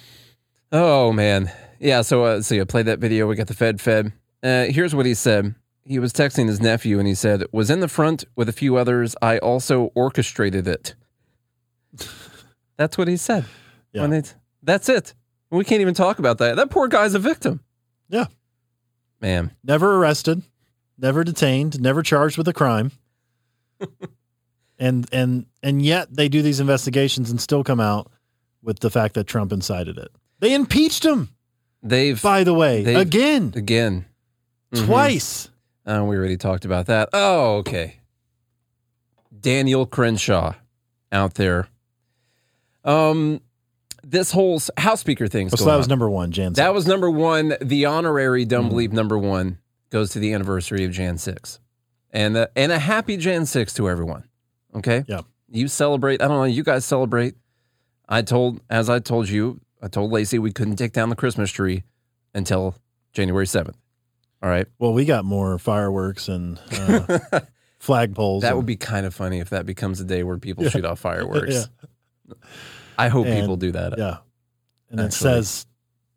Oh 0.73 1.13
man, 1.13 1.51
yeah. 1.79 2.03
So, 2.03 2.25
uh, 2.25 2.43
so 2.43 2.55
yeah, 2.55 2.65
played 2.65 2.87
that 2.87 2.99
video. 2.99 3.27
We 3.27 3.37
got 3.37 3.47
the 3.49 3.55
Fed 3.55 3.81
Fed. 3.81 4.13
Uh, 4.43 4.65
here's 4.67 4.95
what 4.95 5.07
he 5.07 5.15
said. 5.15 5.55
He 5.85 5.99
was 5.99 6.13
texting 6.13 6.47
his 6.47 6.61
nephew, 6.61 6.99
and 6.99 7.07
he 7.09 7.15
said, 7.15 7.45
"Was 7.53 7.71
in 7.71 7.81
the 7.81 7.89
front 7.89 8.25
with 8.37 8.49
a 8.49 8.53
few 8.53 8.77
others. 8.77 9.17
I 9.21 9.39
also 9.39 9.91
orchestrated 9.95 10.67
it." 10.69 10.95
That's 12.77 12.97
what 12.97 13.09
he 13.09 13.17
said. 13.17 13.45
Yeah. 13.93 14.21
That's 14.63 14.89
it. 14.89 15.15
We 15.51 15.65
can't 15.65 15.81
even 15.81 15.95
talk 15.95 16.19
about 16.21 16.39
that. 16.39 16.57
That 16.57 16.71
poor 16.71 16.87
guy's 16.89 17.15
a 17.15 17.19
victim. 17.19 17.61
Yeah. 18.09 18.27
Man, 19.21 19.51
never 19.63 19.97
arrested, 19.97 20.43
never 20.99 21.25
detained, 21.25 21.81
never 21.81 22.03
charged 22.03 22.39
with 22.39 22.49
a 22.49 22.53
crime. 22.53 22.93
and 24.79 25.07
and 25.13 25.47
and 25.63 25.83
yet 25.83 26.15
they 26.15 26.29
do 26.29 26.43
these 26.43 26.61
investigations 26.61 27.31
and 27.31 27.41
still 27.41 27.63
come 27.65 27.81
out 27.81 28.11
with 28.63 28.81
the 28.81 28.91
fact 28.91 29.15
that 29.15 29.27
Trump 29.27 29.53
incited 29.53 29.99
it. 29.99 30.11
They 30.39 30.55
impeached 30.55 31.05
him, 31.05 31.29
they've 31.83 32.21
by 32.21 32.45
the 32.45 32.55
way, 32.55 32.85
again, 32.95 33.53
again. 33.57 34.07
Mhm. 34.73 34.87
twice. 34.87 35.51
Oh, 35.87 36.05
we 36.05 36.17
already 36.17 36.37
talked 36.37 36.65
about 36.65 36.87
that. 36.87 37.09
Oh, 37.13 37.57
okay. 37.57 37.97
Daniel 39.41 39.87
Crenshaw 39.87 40.55
out 41.11 41.35
there. 41.35 41.69
Um, 42.85 43.41
this 44.11 44.31
whole 44.33 44.61
House 44.77 45.01
Speaker 45.01 45.29
thing. 45.29 45.49
Oh, 45.53 45.57
so 45.57 45.65
that 45.67 45.77
was 45.77 45.87
on. 45.87 45.91
number 45.91 46.11
one, 46.11 46.33
Jan. 46.33 46.53
That 46.55 46.75
was 46.75 46.87
number 46.87 47.11
one. 47.11 47.55
The 47.61 47.85
honorary 47.87 48.45
Dumb 48.45 48.67
Mm-hmm. 48.69 48.77
Bleep 48.77 48.93
number 48.93 49.17
one 49.19 49.59
goes 49.91 50.11
to 50.11 50.19
the 50.19 50.33
anniversary 50.33 50.85
of 50.85 50.93
Jan 50.93 51.19
6. 51.19 51.61
And, 52.13 52.37
uh, 52.37 52.47
and 52.57 52.73
a 52.73 52.79
happy 52.79 53.17
Jan 53.17 53.47
6 53.47 53.75
to 53.75 53.89
everyone. 53.89 54.25
Okay? 54.75 55.05
Yeah. 55.09 55.21
You 55.49 55.69
celebrate. 55.69 56.23
I 56.23 56.29
don't 56.29 56.37
know. 56.39 56.45
You 56.45 56.63
guys 56.65 56.85
celebrate. 56.85 57.35
I 58.09 58.23
told, 58.23 58.61
as 58.69 58.91
I 58.91 58.99
told 58.99 59.29
you, 59.29 59.61
I 59.83 59.89
told 59.89 60.11
Lacey 60.13 60.39
we 60.39 60.53
couldn't 60.53 60.77
take 60.77 60.93
down 60.93 61.09
the 61.09 61.17
Christmas 61.17 61.51
tree 61.51 61.85
until 62.35 62.75
January 63.13 63.47
7th. 63.47 63.75
All 64.43 64.49
right. 64.51 64.67
Well, 64.79 64.93
we 64.93 65.05
got 65.05 65.25
more 65.25 65.59
fireworks 65.59 66.29
and 66.29 66.59
uh, 66.73 67.41
flagpoles. 67.81 68.41
That 68.43 68.49
and- 68.49 68.57
would 68.57 68.67
be 68.67 68.77
kind 68.77 69.07
of 69.07 69.15
funny 69.15 69.39
if 69.39 69.51
that 69.51 69.67
becomes 69.67 70.01
a 70.01 70.05
day 70.05 70.23
where 70.23 70.39
people 70.39 70.69
shoot 70.69 70.85
off 70.85 70.99
fireworks. 71.01 71.69
Yeah. 72.29 72.35
I 73.01 73.09
hope 73.09 73.27
And- 73.27 73.41
people 73.41 73.57
do 73.57 73.73
that. 73.73 73.99
Yeah. 73.99 74.19
And 74.91 75.01
Actually. 75.01 75.07
it 75.07 75.13
says 75.45 75.67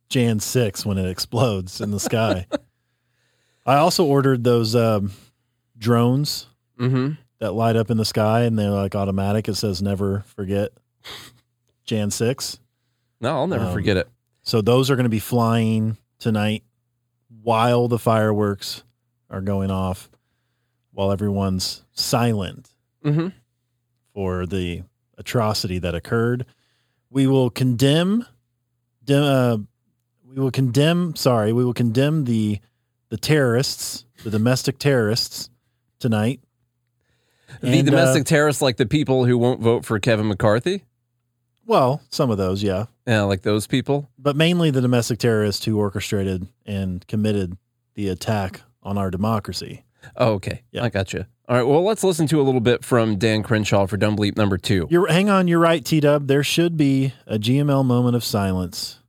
Jan 0.09 0.39
6 0.39 0.85
when 0.85 0.97
it 0.97 1.07
explodes 1.09 1.79
in 1.81 1.91
the 1.91 1.99
sky. 1.99 2.47
I 3.65 3.75
also 3.75 4.03
ordered 4.05 4.43
those 4.43 4.75
um, 4.75 5.11
drones 5.77 6.47
Mm-hmm. 6.79 7.13
that 7.39 7.51
light 7.53 7.75
up 7.75 7.91
in 7.91 7.97
the 7.97 8.03
sky 8.05 8.41
and 8.41 8.57
they're 8.57 8.71
like 8.71 8.95
automatic. 8.95 9.47
It 9.47 9.53
says 9.55 9.81
never 9.81 10.21
forget 10.35 10.71
Jan 11.85 12.09
6. 12.09 12.59
No, 13.21 13.29
I'll 13.29 13.47
never 13.47 13.65
Um, 13.67 13.73
forget 13.73 13.95
it. 13.95 14.09
So 14.41 14.59
those 14.61 14.89
are 14.89 14.95
going 14.95 15.03
to 15.05 15.09
be 15.09 15.19
flying 15.19 15.97
tonight 16.19 16.63
while 17.43 17.87
the 17.87 17.99
fireworks 17.99 18.83
are 19.29 19.39
going 19.41 19.69
off, 19.71 20.09
while 20.91 21.11
everyone's 21.11 21.83
silent 21.93 22.69
Mm-hmm. 23.05 23.27
for 24.13 24.45
the 24.45 24.83
atrocity 25.17 25.77
that 25.79 25.93
occurred. 25.93 26.45
We 27.13 27.27
will 27.27 27.51
condemn, 27.51 28.25
de- 29.03 29.15
uh, 29.23 29.57
we 30.27 30.41
will 30.41 30.49
condemn. 30.49 31.15
Sorry, 31.15 31.53
we 31.53 31.63
will 31.63 31.73
condemn 31.73 32.25
the 32.25 32.59
the 33.09 33.17
terrorists, 33.17 34.05
the 34.23 34.31
domestic 34.31 34.79
terrorists 34.79 35.51
tonight. 35.99 36.39
The 37.61 37.67
And, 37.67 37.87
uh, 37.87 37.91
domestic 37.91 38.25
terrorists, 38.25 38.59
like 38.63 38.77
the 38.77 38.87
people 38.87 39.25
who 39.25 39.37
won't 39.37 39.61
vote 39.61 39.85
for 39.85 39.99
Kevin 39.99 40.27
McCarthy. 40.27 40.85
well, 41.67 42.01
some 42.09 42.31
of 42.31 42.37
those, 42.39 42.63
yeah, 42.63 42.85
Yeah, 43.05 43.21
like 43.21 43.43
those 43.43 43.67
people. 43.67 44.09
but 44.17 44.35
mainly 44.35 44.71
the 44.71 44.81
domestic 44.81 45.19
terrorists 45.19 45.63
who 45.65 45.77
orchestrated 45.77 46.47
and 46.65 47.05
committed 47.07 47.55
the 47.93 48.09
attack 48.09 48.61
on 48.81 48.97
our 48.97 49.11
democracy. 49.11 49.83
Oh, 50.17 50.33
okay. 50.33 50.63
Yeah. 50.71 50.83
I 50.83 50.89
got 50.89 51.13
you. 51.13 51.25
All 51.49 51.57
right. 51.57 51.63
Well, 51.63 51.83
let's 51.83 52.05
listen 52.05 52.25
to 52.27 52.39
a 52.39 52.43
little 52.43 52.61
bit 52.61 52.85
from 52.85 53.17
Dan 53.17 53.43
Crenshaw 53.43 53.85
for 53.85 53.97
Dumb 53.97 54.15
Bleep 54.15 54.37
number 54.37 54.57
two. 54.57 54.87
You're 54.89 55.11
hang 55.11 55.29
on, 55.29 55.47
you're 55.49 55.59
right, 55.59 55.83
T 55.83 55.99
Dub. 55.99 56.27
There 56.27 56.43
should 56.43 56.77
be 56.77 57.13
a 57.27 57.37
GML 57.37 57.83
moment 57.85 58.15
of 58.15 58.23
silence 58.23 58.99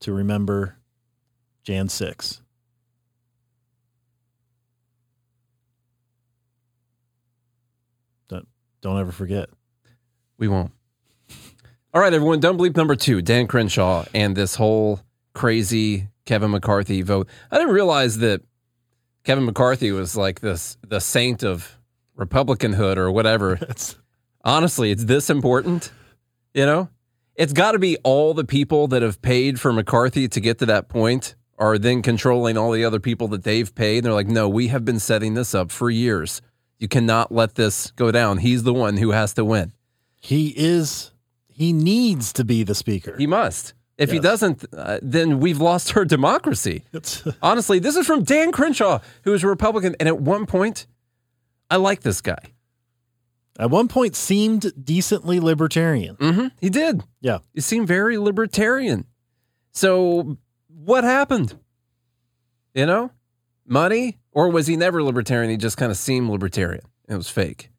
to 0.00 0.12
remember 0.12 0.76
Jan 1.64 1.88
six. 1.88 2.40
Don't 8.28 8.46
don't 8.80 9.00
ever 9.00 9.10
forget. 9.10 9.50
We 10.38 10.46
won't. 10.46 10.70
All 11.92 12.00
right, 12.00 12.12
everyone. 12.12 12.38
Dumb 12.38 12.56
Bleep 12.56 12.76
number 12.76 12.94
two, 12.94 13.20
Dan 13.20 13.48
Crenshaw, 13.48 14.04
and 14.14 14.36
this 14.36 14.54
whole 14.54 15.00
crazy 15.34 16.08
Kevin 16.24 16.52
McCarthy 16.52 17.02
vote. 17.02 17.28
I 17.50 17.58
didn't 17.58 17.74
realize 17.74 18.18
that 18.18 18.42
Kevin 19.24 19.44
McCarthy 19.44 19.92
was 19.92 20.16
like 20.16 20.40
this 20.40 20.76
the 20.86 21.00
saint 21.00 21.42
of 21.42 21.78
Republicanhood 22.18 22.96
or 22.96 23.10
whatever. 23.10 23.54
That's 23.60 23.96
Honestly, 24.44 24.90
it's 24.90 25.04
this 25.04 25.30
important. 25.30 25.92
You 26.52 26.66
know, 26.66 26.88
it's 27.36 27.52
got 27.52 27.72
to 27.72 27.78
be 27.78 27.96
all 27.98 28.34
the 28.34 28.44
people 28.44 28.88
that 28.88 29.02
have 29.02 29.22
paid 29.22 29.60
for 29.60 29.72
McCarthy 29.72 30.28
to 30.28 30.40
get 30.40 30.58
to 30.58 30.66
that 30.66 30.88
point 30.88 31.34
are 31.58 31.78
then 31.78 32.02
controlling 32.02 32.58
all 32.58 32.72
the 32.72 32.84
other 32.84 32.98
people 32.98 33.28
that 33.28 33.44
they've 33.44 33.72
paid. 33.74 34.04
They're 34.04 34.12
like, 34.12 34.26
no, 34.26 34.48
we 34.48 34.68
have 34.68 34.84
been 34.84 34.98
setting 34.98 35.34
this 35.34 35.54
up 35.54 35.70
for 35.70 35.90
years. 35.90 36.42
You 36.78 36.88
cannot 36.88 37.30
let 37.30 37.54
this 37.54 37.92
go 37.92 38.10
down. 38.10 38.38
He's 38.38 38.64
the 38.64 38.74
one 38.74 38.96
who 38.96 39.12
has 39.12 39.32
to 39.34 39.44
win. 39.44 39.72
he 40.18 40.52
is 40.56 41.12
he 41.48 41.72
needs 41.72 42.32
to 42.32 42.44
be 42.44 42.64
the 42.64 42.74
speaker. 42.74 43.16
He 43.16 43.26
must. 43.26 43.74
If 43.98 44.10
he 44.10 44.18
doesn't, 44.18 44.64
uh, 44.76 44.98
then 45.02 45.38
we've 45.38 45.60
lost 45.60 45.96
our 45.96 46.04
democracy. 46.04 46.84
Honestly, 47.42 47.78
this 47.78 47.94
is 47.96 48.06
from 48.06 48.24
Dan 48.24 48.50
Crenshaw, 48.50 49.00
who 49.24 49.32
is 49.34 49.44
a 49.44 49.46
Republican. 49.48 49.94
And 50.00 50.08
at 50.08 50.20
one 50.20 50.46
point, 50.46 50.86
I 51.70 51.76
like 51.76 52.00
this 52.00 52.20
guy. 52.20 52.38
at 53.58 53.70
one 53.70 53.88
point 53.88 54.16
seemed 54.16 54.72
decently 54.82 55.38
libertarian. 55.40 56.16
hmm 56.16 56.46
He 56.60 56.70
did. 56.70 57.02
Yeah. 57.20 57.38
He 57.54 57.60
seemed 57.60 57.86
very 57.86 58.18
libertarian. 58.18 59.04
So 59.72 60.36
what 60.68 61.04
happened? 61.04 61.58
You 62.74 62.86
know, 62.86 63.10
money, 63.66 64.18
or 64.32 64.48
was 64.48 64.66
he 64.66 64.76
never 64.76 65.02
libertarian? 65.02 65.50
He 65.50 65.56
just 65.58 65.76
kind 65.76 65.92
of 65.92 65.98
seemed 65.98 66.30
libertarian. 66.30 66.84
It 67.08 67.16
was 67.16 67.28
fake. 67.28 67.70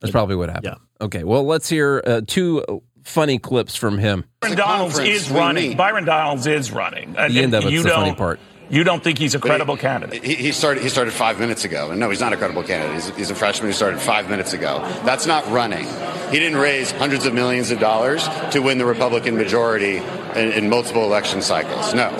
That's 0.00 0.12
probably 0.12 0.36
what 0.36 0.48
happened. 0.48 0.76
Yeah. 0.78 1.04
Okay. 1.06 1.24
Well, 1.24 1.44
let's 1.44 1.68
hear 1.68 2.02
uh, 2.06 2.20
two 2.26 2.82
funny 3.04 3.38
clips 3.38 3.76
from 3.76 3.98
him. 3.98 4.24
Byron 4.40 4.56
Donalds 4.56 4.98
is 4.98 5.30
running. 5.30 5.68
meet. 5.70 5.76
Byron 5.76 6.04
Donalds 6.04 6.46
is 6.46 6.70
running. 6.72 7.14
And, 7.16 7.34
The 7.34 7.40
end 7.42 7.54
of 7.54 7.64
it's 7.64 7.72
you 7.72 7.82
the 7.82 7.90
funny 7.90 8.10
don't- 8.10 8.16
part. 8.18 8.40
You 8.72 8.84
don't 8.84 9.02
think 9.02 9.18
he's 9.18 9.34
a 9.34 9.40
credible 9.40 9.74
he, 9.74 9.80
candidate? 9.80 10.22
He, 10.22 10.36
he 10.36 10.52
started. 10.52 10.84
He 10.84 10.88
started 10.90 11.12
five 11.12 11.40
minutes 11.40 11.64
ago, 11.64 11.90
and 11.90 11.98
no, 11.98 12.08
he's 12.08 12.20
not 12.20 12.32
a 12.32 12.36
credible 12.36 12.62
candidate. 12.62 12.94
He's, 13.02 13.16
he's 13.16 13.30
a 13.32 13.34
freshman 13.34 13.68
who 13.68 13.72
started 13.72 13.98
five 13.98 14.30
minutes 14.30 14.52
ago. 14.52 14.78
That's 15.04 15.26
not 15.26 15.44
running. 15.50 15.86
He 16.30 16.38
didn't 16.38 16.56
raise 16.56 16.92
hundreds 16.92 17.26
of 17.26 17.34
millions 17.34 17.72
of 17.72 17.80
dollars 17.80 18.28
to 18.52 18.60
win 18.60 18.78
the 18.78 18.86
Republican 18.86 19.36
majority 19.36 19.96
in, 19.96 20.52
in 20.52 20.68
multiple 20.70 21.02
election 21.02 21.42
cycles. 21.42 21.92
No, 21.94 22.10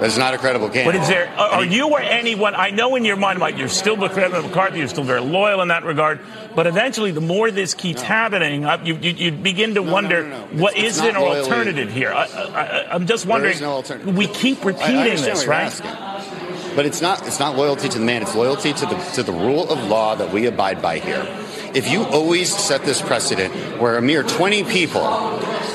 that's 0.00 0.18
not 0.18 0.34
a 0.34 0.38
credible 0.38 0.68
candidate. 0.70 1.02
But 1.02 1.02
is 1.04 1.08
there, 1.08 1.28
are, 1.38 1.48
are 1.50 1.64
he- 1.64 1.76
you 1.76 1.88
or 1.88 2.00
anyone, 2.00 2.56
I 2.56 2.70
know 2.70 2.96
in 2.96 3.04
your 3.04 3.14
mind, 3.14 3.38
Mike, 3.38 3.56
you're 3.56 3.68
still 3.68 3.94
with 3.96 4.10
President 4.10 4.44
McCarthy, 4.48 4.80
you're 4.80 4.88
still 4.88 5.04
very 5.04 5.20
loyal 5.20 5.62
in 5.62 5.68
that 5.68 5.84
regard, 5.84 6.18
but 6.54 6.66
eventually 6.66 7.10
the 7.12 7.20
more 7.20 7.50
this 7.50 7.74
keeps 7.74 8.02
happening, 8.02 8.64
uh, 8.64 8.80
you, 8.84 8.94
you, 8.96 9.10
you 9.10 9.32
begin 9.32 9.74
to 9.74 9.82
no, 9.82 9.92
wonder, 9.92 10.22
no, 10.24 10.46
no. 10.46 10.62
what 10.62 10.74
It's- 10.76 10.92
is 10.94 10.98
it's 10.98 11.06
an 11.08 11.20
loyally- 11.20 11.40
alternative 11.40 11.90
here? 11.92 12.12
I, 12.12 12.24
I, 12.24 12.94
I'm 12.94 13.06
just 13.06 13.26
wondering, 13.26 13.58
no 13.60 13.72
alternative. 13.72 14.16
we 14.16 14.26
keep 14.26 14.58
I- 14.58 14.62
I 14.62 14.66
repeating 14.66 15.22
this, 15.24 15.46
right? 15.46 15.64
asking. 15.64 15.90
But 16.74 16.86
it's 16.86 17.02
not. 17.02 17.26
It's 17.26 17.38
not 17.38 17.54
loyalty 17.56 17.90
to 17.90 17.98
the 17.98 18.04
man. 18.04 18.22
It's 18.22 18.34
loyalty 18.34 18.72
to 18.72 18.86
the 18.86 18.94
to 19.14 19.22
the 19.22 19.32
rule 19.32 19.68
of 19.70 19.78
law 19.88 20.14
that 20.14 20.32
we 20.32 20.46
abide 20.46 20.80
by 20.80 21.00
here. 21.00 21.22
If 21.74 21.90
you 21.90 22.04
always 22.04 22.54
set 22.56 22.82
this 22.84 23.02
precedent 23.02 23.52
where 23.78 23.98
a 23.98 24.02
mere 24.02 24.22
20 24.22 24.64
people 24.64 25.02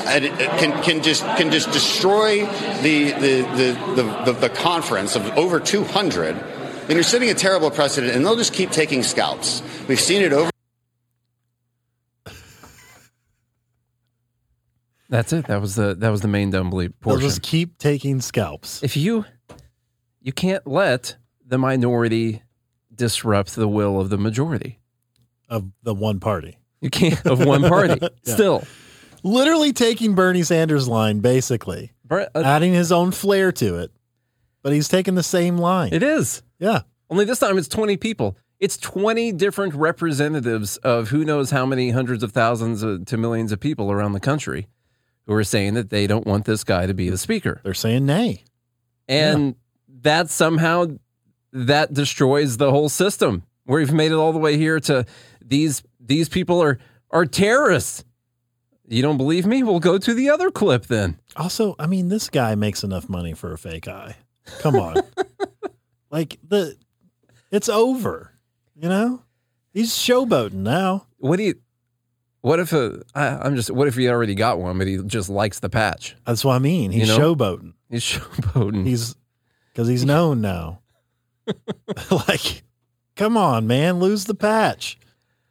and 0.07 0.25
it- 0.25 0.33
it 0.41 0.49
can, 0.57 0.81
can 0.83 1.03
just 1.03 1.21
can 1.37 1.51
just 1.51 1.71
destroy 1.71 2.45
the 2.81 3.11
the, 3.11 3.41
the, 3.41 3.93
the, 3.95 4.23
the 4.25 4.31
the 4.47 4.49
conference 4.49 5.15
of 5.15 5.23
over 5.37 5.59
200, 5.59 6.35
then 6.87 6.95
you're 6.97 7.03
setting 7.03 7.29
a 7.29 7.35
terrible 7.35 7.69
precedent, 7.69 8.15
and 8.15 8.25
they'll 8.25 8.35
just 8.35 8.53
keep 8.53 8.71
taking 8.71 9.03
scalps. 9.03 9.61
We've 9.87 9.99
seen 9.99 10.23
it 10.23 10.33
over. 10.33 10.49
That's 15.09 15.31
it. 15.33 15.47
That 15.47 15.61
was 15.61 15.75
the 15.75 15.95
that 15.95 16.09
was 16.09 16.21
the 16.21 16.27
main 16.27 16.49
dumb 16.49 16.71
bleep 16.71 16.93
They'll 17.03 17.17
just 17.17 17.41
keep 17.41 17.77
taking 17.77 18.19
scalps. 18.21 18.83
if 18.83 18.97
you 18.97 19.25
you 20.21 20.33
can't 20.33 20.65
let 20.67 21.15
the 21.45 21.57
minority 21.57 22.43
disrupt 22.93 23.55
the 23.55 23.67
will 23.67 23.99
of 24.01 24.09
the 24.09 24.17
majority. 24.17 24.79
of 25.49 25.71
the 25.83 25.93
one 25.93 26.19
party. 26.19 26.57
You 26.81 26.89
can't 26.89 27.25
of 27.25 27.45
one 27.45 27.61
party. 27.63 27.99
Yeah. 28.25 28.33
Still, 28.33 28.63
Literally 29.23 29.73
taking 29.73 30.13
Bernie 30.13 30.43
Sanders' 30.43 30.87
line, 30.87 31.19
basically, 31.21 31.91
Bre- 32.05 32.21
uh, 32.35 32.43
adding 32.45 32.73
his 32.73 32.91
own 32.91 33.11
flair 33.11 33.51
to 33.53 33.77
it. 33.79 33.91
But 34.61 34.73
he's 34.73 34.87
taking 34.87 35.15
the 35.15 35.23
same 35.23 35.57
line. 35.57 35.93
it 35.93 36.03
is. 36.03 36.43
yeah. 36.59 36.81
Only 37.09 37.23
this 37.25 37.39
time 37.39 37.57
it's 37.57 37.67
20 37.69 37.95
people. 37.97 38.37
It's 38.59 38.75
20 38.77 39.31
different 39.31 39.73
representatives 39.73 40.77
of 40.77 41.09
who 41.09 41.23
knows 41.23 41.51
how 41.51 41.65
many 41.65 41.91
hundreds 41.91 42.21
of 42.23 42.31
thousands 42.33 42.81
to 43.09 43.17
millions 43.17 43.51
of 43.53 43.59
people 43.59 43.91
around 43.91 44.11
the 44.13 44.19
country 44.19 44.67
who 45.27 45.33
are 45.33 45.43
saying 45.43 45.75
that 45.75 45.89
they 45.89 46.07
don't 46.07 46.25
want 46.25 46.45
this 46.45 46.63
guy 46.63 46.87
to 46.87 46.93
be 46.93 47.09
the 47.09 47.17
speaker. 47.17 47.61
They're 47.63 47.73
saying 47.73 48.05
nay. 48.05 48.43
And 49.07 49.55
that 50.01 50.29
somehow 50.29 50.87
that 51.53 51.93
destroys 51.93 52.57
the 52.57 52.71
whole 52.71 52.89
system. 52.89 53.43
Where 53.65 53.79
We've 53.79 53.93
made 53.93 54.11
it 54.11 54.15
all 54.15 54.33
the 54.33 54.39
way 54.39 54.57
here 54.57 54.79
to 54.81 55.05
these 55.43 55.83
these 55.99 56.29
people 56.29 56.61
are 56.63 56.79
are 57.11 57.25
terrorists. 57.25 58.03
You 58.87 59.01
don't 59.01 59.17
believe 59.17 59.45
me? 59.45 59.63
We'll 59.63 59.81
go 59.81 59.97
to 59.97 60.13
the 60.13 60.29
other 60.29 60.49
clip 60.49 60.85
then. 60.85 61.19
Also, 61.35 61.75
I 61.77 61.87
mean, 61.87 62.07
this 62.07 62.29
guy 62.29 62.55
makes 62.55 62.83
enough 62.83 63.09
money 63.09 63.33
for 63.33 63.51
a 63.51 63.57
fake 63.57 63.87
eye. 63.87 64.15
Come 64.59 64.75
on. 64.75 64.95
Like 66.09 66.39
the, 66.47 66.77
it's 67.51 67.69
over. 67.69 68.31
You 68.75 68.89
know, 68.89 69.23
he's 69.73 69.91
showboating 69.91 70.53
now. 70.53 71.07
What 71.17 71.37
do 71.37 71.43
you? 71.43 71.55
What 72.41 72.59
if 72.59 72.71
a? 72.73 73.01
I, 73.15 73.27
I'm 73.27 73.55
just. 73.55 73.71
What 73.71 73.87
if 73.87 73.95
he 73.95 74.07
already 74.09 74.35
got 74.35 74.59
one, 74.59 74.77
but 74.77 74.87
he 74.87 74.97
just 75.05 75.29
likes 75.29 75.59
the 75.59 75.69
patch? 75.69 76.15
That's 76.25 76.45
what 76.45 76.53
I 76.53 76.59
mean. 76.59 76.91
He's 76.91 77.07
You 77.09 77.17
know? 77.17 77.35
showboating. 77.35 77.73
He's 77.89 78.03
showboating. 78.03 78.85
He's 78.85 79.15
because 79.73 79.87
he's 79.87 80.05
known 80.05 80.41
now. 80.41 80.79
like, 82.27 82.63
come 83.15 83.37
on, 83.37 83.67
man, 83.67 83.99
lose 83.99 84.25
the 84.25 84.35
patch. 84.35 84.97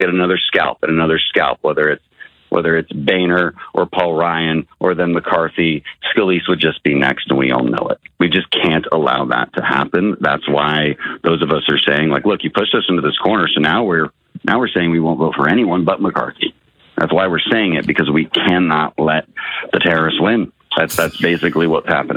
get 0.01 0.09
another 0.11 0.39
scalp 0.39 0.79
and 0.83 0.93
another 0.93 1.19
scalp, 1.19 1.59
whether 1.63 1.89
it's 1.89 2.03
whether 2.49 2.77
it's 2.77 2.93
Boehner 2.93 3.55
or 3.75 3.87
Paul 3.87 4.15
Ryan 4.15 4.67
or 4.79 4.95
then 4.95 5.13
McCarthy, 5.13 5.83
Scalise 6.15 6.49
would 6.49 6.61
just 6.61 6.83
be 6.85 6.95
next, 6.95 7.29
and 7.29 7.39
we 7.39 7.51
all 7.51 7.65
know 7.65 7.89
it. 7.89 7.99
We 8.21 8.29
just 8.29 8.49
can't 8.51 8.87
allow 8.93 9.25
that 9.27 9.53
to 9.55 9.63
happen. 9.65 10.17
That's 10.21 10.49
why 10.49 10.97
those 11.25 11.43
of 11.43 11.51
us 11.51 11.65
are 11.69 11.79
saying, 11.79 12.09
like, 12.11 12.25
look, 12.25 12.45
you 12.45 12.51
pushed 12.51 12.75
us 12.75 12.85
into 12.89 13.03
this 13.03 13.19
corner, 13.19 13.49
so 13.53 13.61
now 13.61 13.83
we're 13.85 14.11
now 14.45 14.59
we're 14.61 14.69
saying 14.69 14.91
we 14.93 15.01
won't 15.01 15.19
vote 15.19 15.35
for 15.35 15.49
anyone 15.49 15.85
but 15.85 16.01
McCarthy. 16.01 16.55
That's 16.97 17.13
why 17.13 17.27
we're 17.27 17.41
saying 17.53 17.75
it 17.75 17.87
because 17.87 18.11
we 18.11 18.25
cannot 18.27 18.95
let 18.99 19.27
the 19.73 19.79
terrorists 19.79 20.21
win. 20.21 20.53
That's 20.77 20.97
that's 20.97 21.17
basically 21.21 21.67
what's 21.67 21.87
happening. 21.89 22.17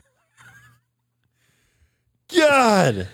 God, 2.36 3.07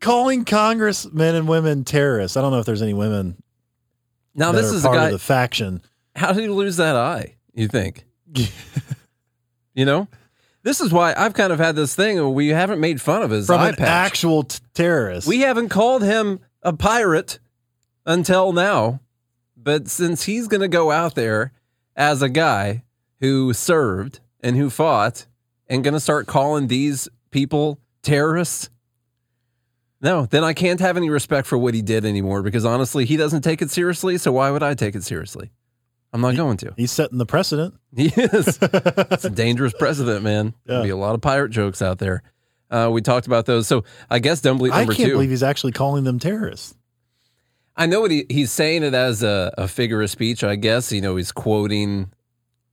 calling 0.00 0.44
congressmen 0.44 1.34
and 1.34 1.48
women 1.48 1.84
terrorists. 1.84 2.36
I 2.36 2.40
don't 2.40 2.50
know 2.52 2.58
if 2.58 2.66
there's 2.66 2.82
any 2.82 2.94
women. 2.94 3.36
now 4.34 4.52
that 4.52 4.62
this 4.62 4.72
are 4.72 4.76
is 4.76 4.84
a 4.84 4.88
part 4.88 4.98
guy. 4.98 5.06
of 5.06 5.12
the 5.12 5.18
faction. 5.18 5.82
how 6.16 6.32
did 6.32 6.42
he 6.42 6.48
lose 6.48 6.76
that 6.76 6.96
eye? 6.96 7.36
You 7.54 7.68
think? 7.68 8.04
you 9.74 9.84
know, 9.84 10.08
this 10.62 10.80
is 10.80 10.92
why 10.92 11.14
I've 11.16 11.34
kind 11.34 11.52
of 11.52 11.58
had 11.58 11.76
this 11.76 11.94
thing. 11.94 12.34
We 12.34 12.48
haven't 12.48 12.80
made 12.80 13.00
fun 13.00 13.22
of 13.22 13.30
his 13.30 13.46
from 13.46 13.60
eye 13.60 13.68
an 13.70 13.76
patch. 13.76 13.88
actual 13.88 14.42
t- 14.44 14.58
terrorist. 14.74 15.26
We 15.26 15.40
haven't 15.40 15.68
called 15.68 16.02
him 16.02 16.40
a 16.62 16.72
pirate 16.72 17.38
until 18.06 18.52
now, 18.52 19.00
but 19.68 19.86
since 19.86 20.22
he's 20.22 20.48
going 20.48 20.62
to 20.62 20.68
go 20.68 20.90
out 20.90 21.14
there 21.14 21.52
as 21.94 22.22
a 22.22 22.30
guy 22.30 22.84
who 23.20 23.52
served 23.52 24.20
and 24.40 24.56
who 24.56 24.70
fought 24.70 25.26
and 25.66 25.84
going 25.84 25.92
to 25.92 26.00
start 26.00 26.26
calling 26.26 26.68
these 26.68 27.06
people 27.30 27.78
terrorists, 28.00 28.70
no, 30.00 30.24
then 30.24 30.42
I 30.42 30.54
can't 30.54 30.80
have 30.80 30.96
any 30.96 31.10
respect 31.10 31.46
for 31.46 31.58
what 31.58 31.74
he 31.74 31.82
did 31.82 32.06
anymore 32.06 32.40
because 32.42 32.64
honestly, 32.64 33.04
he 33.04 33.18
doesn't 33.18 33.42
take 33.42 33.60
it 33.60 33.70
seriously. 33.70 34.16
So 34.16 34.32
why 34.32 34.50
would 34.50 34.62
I 34.62 34.72
take 34.72 34.94
it 34.94 35.04
seriously? 35.04 35.50
I'm 36.14 36.22
not 36.22 36.34
going 36.34 36.56
to. 36.56 36.72
He's 36.74 36.90
setting 36.90 37.18
the 37.18 37.26
precedent. 37.26 37.74
He 37.94 38.06
is. 38.06 38.58
it's 38.62 39.26
a 39.26 39.30
dangerous 39.30 39.74
precedent, 39.74 40.24
man. 40.24 40.54
There'll 40.64 40.82
be 40.82 40.88
a 40.88 40.96
lot 40.96 41.14
of 41.14 41.20
pirate 41.20 41.50
jokes 41.50 41.82
out 41.82 41.98
there. 41.98 42.22
Uh, 42.70 42.88
we 42.90 43.02
talked 43.02 43.26
about 43.26 43.44
those. 43.44 43.66
So 43.66 43.84
I 44.08 44.18
guess 44.18 44.40
Dumbleweed 44.40 44.72
I 44.72 44.78
number 44.78 44.94
can't 44.94 45.08
two. 45.08 45.12
believe 45.16 45.28
he's 45.28 45.42
actually 45.42 45.72
calling 45.72 46.04
them 46.04 46.18
terrorists. 46.18 46.74
I 47.78 47.86
know 47.86 48.00
what 48.02 48.10
he, 48.10 48.26
he's 48.28 48.50
saying 48.50 48.82
it 48.82 48.92
as 48.92 49.22
a, 49.22 49.54
a 49.56 49.68
figure 49.68 50.02
of 50.02 50.10
speech. 50.10 50.42
I 50.44 50.56
guess 50.56 50.92
you 50.92 51.00
know 51.00 51.16
he's 51.16 51.32
quoting 51.32 52.10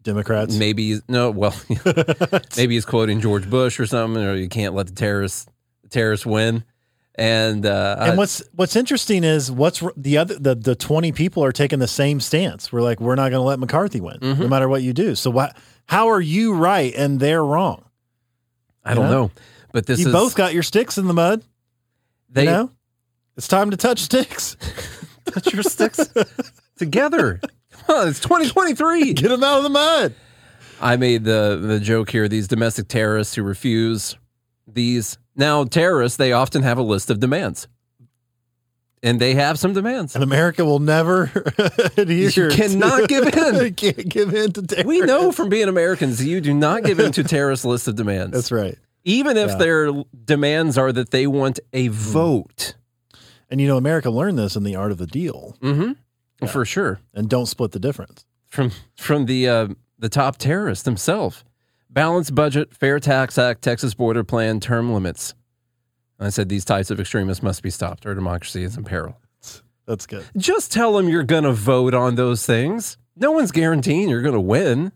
Democrats. 0.03 0.55
maybe 0.55 0.87
he's- 0.89 1.01
no 1.07 1.31
well 1.31 1.53
maybe 2.57 2.73
he's 2.75 2.85
quoting 2.85 3.21
George 3.21 3.49
Bush 3.49 3.79
or 3.79 3.85
something 3.85 4.21
or 4.23 4.35
you 4.35 4.49
can't 4.49 4.73
let 4.73 4.87
the 4.87 4.93
terrorists 4.93 5.45
the 5.83 5.89
terrorists 5.89 6.25
win 6.25 6.63
and 7.17 7.65
uh, 7.65 7.95
And 8.01 8.17
what's 8.17 8.43
what's 8.55 8.75
interesting 8.75 9.23
is 9.23 9.49
what's 9.51 9.81
the 9.95 10.17
other 10.17 10.35
the 10.37 10.53
the 10.55 10.75
twenty 10.75 11.11
people 11.13 11.45
are 11.45 11.53
taking 11.53 11.79
the 11.79 11.87
same 11.87 12.19
stance. 12.19 12.73
We're 12.73 12.81
like 12.81 12.99
we're 12.99 13.15
not 13.15 13.29
going 13.29 13.39
to 13.39 13.47
let 13.47 13.57
McCarthy 13.57 14.01
win, 14.01 14.17
Mm-hmm. 14.19 14.41
no 14.41 14.47
matter 14.49 14.67
what 14.67 14.83
you 14.83 14.91
do. 14.91 15.15
So 15.15 15.29
what? 15.31 15.55
How 15.85 16.09
are 16.09 16.19
you 16.19 16.53
right 16.55 16.93
and 16.93 17.17
they're 17.19 17.43
wrong? 17.45 17.85
I 18.83 18.95
don't 18.95 19.05
know? 19.05 19.11
know 19.27 19.31
but 19.71 19.85
this 19.85 19.99
you 20.01 20.07
is 20.07 20.11
both 20.13 20.35
got 20.35 20.53
your 20.53 20.63
sticks 20.63 20.97
in 20.97 21.07
the 21.07 21.13
mud. 21.13 21.41
they 22.29 22.43
you 22.43 22.49
know, 22.49 22.71
it's 23.37 23.47
time 23.47 23.71
to 23.71 23.77
touch 23.77 23.99
sticks. 23.99 24.55
touch 25.25 25.53
your 25.53 25.63
sticks 25.63 25.99
together. 26.77 27.39
Come 27.87 27.95
on, 27.97 28.07
it's 28.09 28.19
2023. 28.19 29.13
Get 29.13 29.29
them 29.29 29.43
out 29.43 29.57
of 29.57 29.63
the 29.63 29.69
mud. 29.69 30.13
I 30.81 30.97
made 30.97 31.23
the 31.23 31.59
the 31.61 31.79
joke 31.79 32.09
here. 32.09 32.27
These 32.27 32.47
domestic 32.47 32.87
terrorists 32.87 33.35
who 33.35 33.43
refuse 33.43 34.17
these 34.67 35.17
now 35.35 35.63
terrorists, 35.63 36.17
they 36.17 36.31
often 36.31 36.63
have 36.63 36.77
a 36.77 36.81
list 36.81 37.09
of 37.09 37.19
demands, 37.19 37.67
and 39.03 39.19
they 39.19 39.35
have 39.35 39.57
some 39.59 39.73
demands. 39.73 40.15
And 40.15 40.23
America 40.23 40.65
will 40.65 40.79
never 40.79 41.31
adhere. 41.97 42.49
You 42.49 42.49
cannot 42.55 43.01
to- 43.01 43.07
give 43.07 43.27
in. 43.27 43.73
can't 43.75 44.09
give 44.09 44.33
in 44.33 44.51
to 44.53 44.61
terrorists. 44.63 44.85
We 44.87 45.01
know 45.01 45.31
from 45.31 45.49
being 45.49 45.67
Americans, 45.69 46.23
you 46.25 46.41
do 46.41 46.53
not 46.53 46.83
give 46.83 46.99
in 46.99 47.11
to 47.13 47.23
terrorist 47.23 47.63
list 47.65 47.87
of 47.87 47.95
demands. 47.95 48.31
That's 48.33 48.51
right. 48.51 48.77
Even 49.03 49.37
if 49.37 49.51
Yeah. 49.51 49.55
their 49.57 49.91
demands 50.25 50.77
are 50.77 50.91
that 50.91 51.11
they 51.11 51.27
want 51.27 51.59
a 51.73 51.89
vote. 51.89 52.75
And 53.55 53.61
you 53.61 53.69
know, 53.69 53.77
America 53.77 54.09
learned 54.09 54.37
this 54.37 54.57
in 54.57 54.63
the 54.63 54.75
art 54.75 54.91
of 54.91 54.97
the 54.97 55.07
deal, 55.07 55.55
Mm-hmm. 55.61 56.45
For 56.47 56.65
sure. 56.65 56.99
and 57.13 57.29
don't 57.29 57.45
split 57.45 57.71
the 57.71 57.79
difference. 57.79 58.25
From 58.47 58.71
from 58.97 59.27
the 59.27 59.47
uh, 59.47 59.67
the 59.97 60.09
top 60.09 60.35
terrorist 60.37 60.83
himself. 60.83 61.45
Balanced 61.89 62.35
budget, 62.35 62.73
fair 62.73 62.99
tax 62.99 63.37
act, 63.37 63.61
Texas 63.61 63.93
border 63.93 64.25
plan, 64.25 64.59
term 64.59 64.93
limits. 64.93 65.35
I 66.19 66.27
said 66.31 66.49
these 66.49 66.65
types 66.65 66.91
of 66.91 66.99
extremists 66.99 67.41
must 67.41 67.63
be 67.63 67.69
stopped. 67.69 68.05
Our 68.05 68.13
democracy 68.13 68.63
is 68.63 68.75
in 68.75 68.83
peril. 68.83 69.17
That's 69.87 70.05
good. 70.05 70.25
Just 70.35 70.73
tell 70.73 70.91
them 70.97 71.07
you're 71.07 71.23
going 71.23 71.45
to 71.45 71.53
vote 71.53 71.93
on 71.93 72.15
those 72.15 72.45
things. 72.45 72.97
No 73.15 73.31
one's 73.31 73.53
guaranteeing 73.53 74.09
you're 74.09 74.21
going 74.21 74.33
to 74.33 74.41
win. 74.41 74.91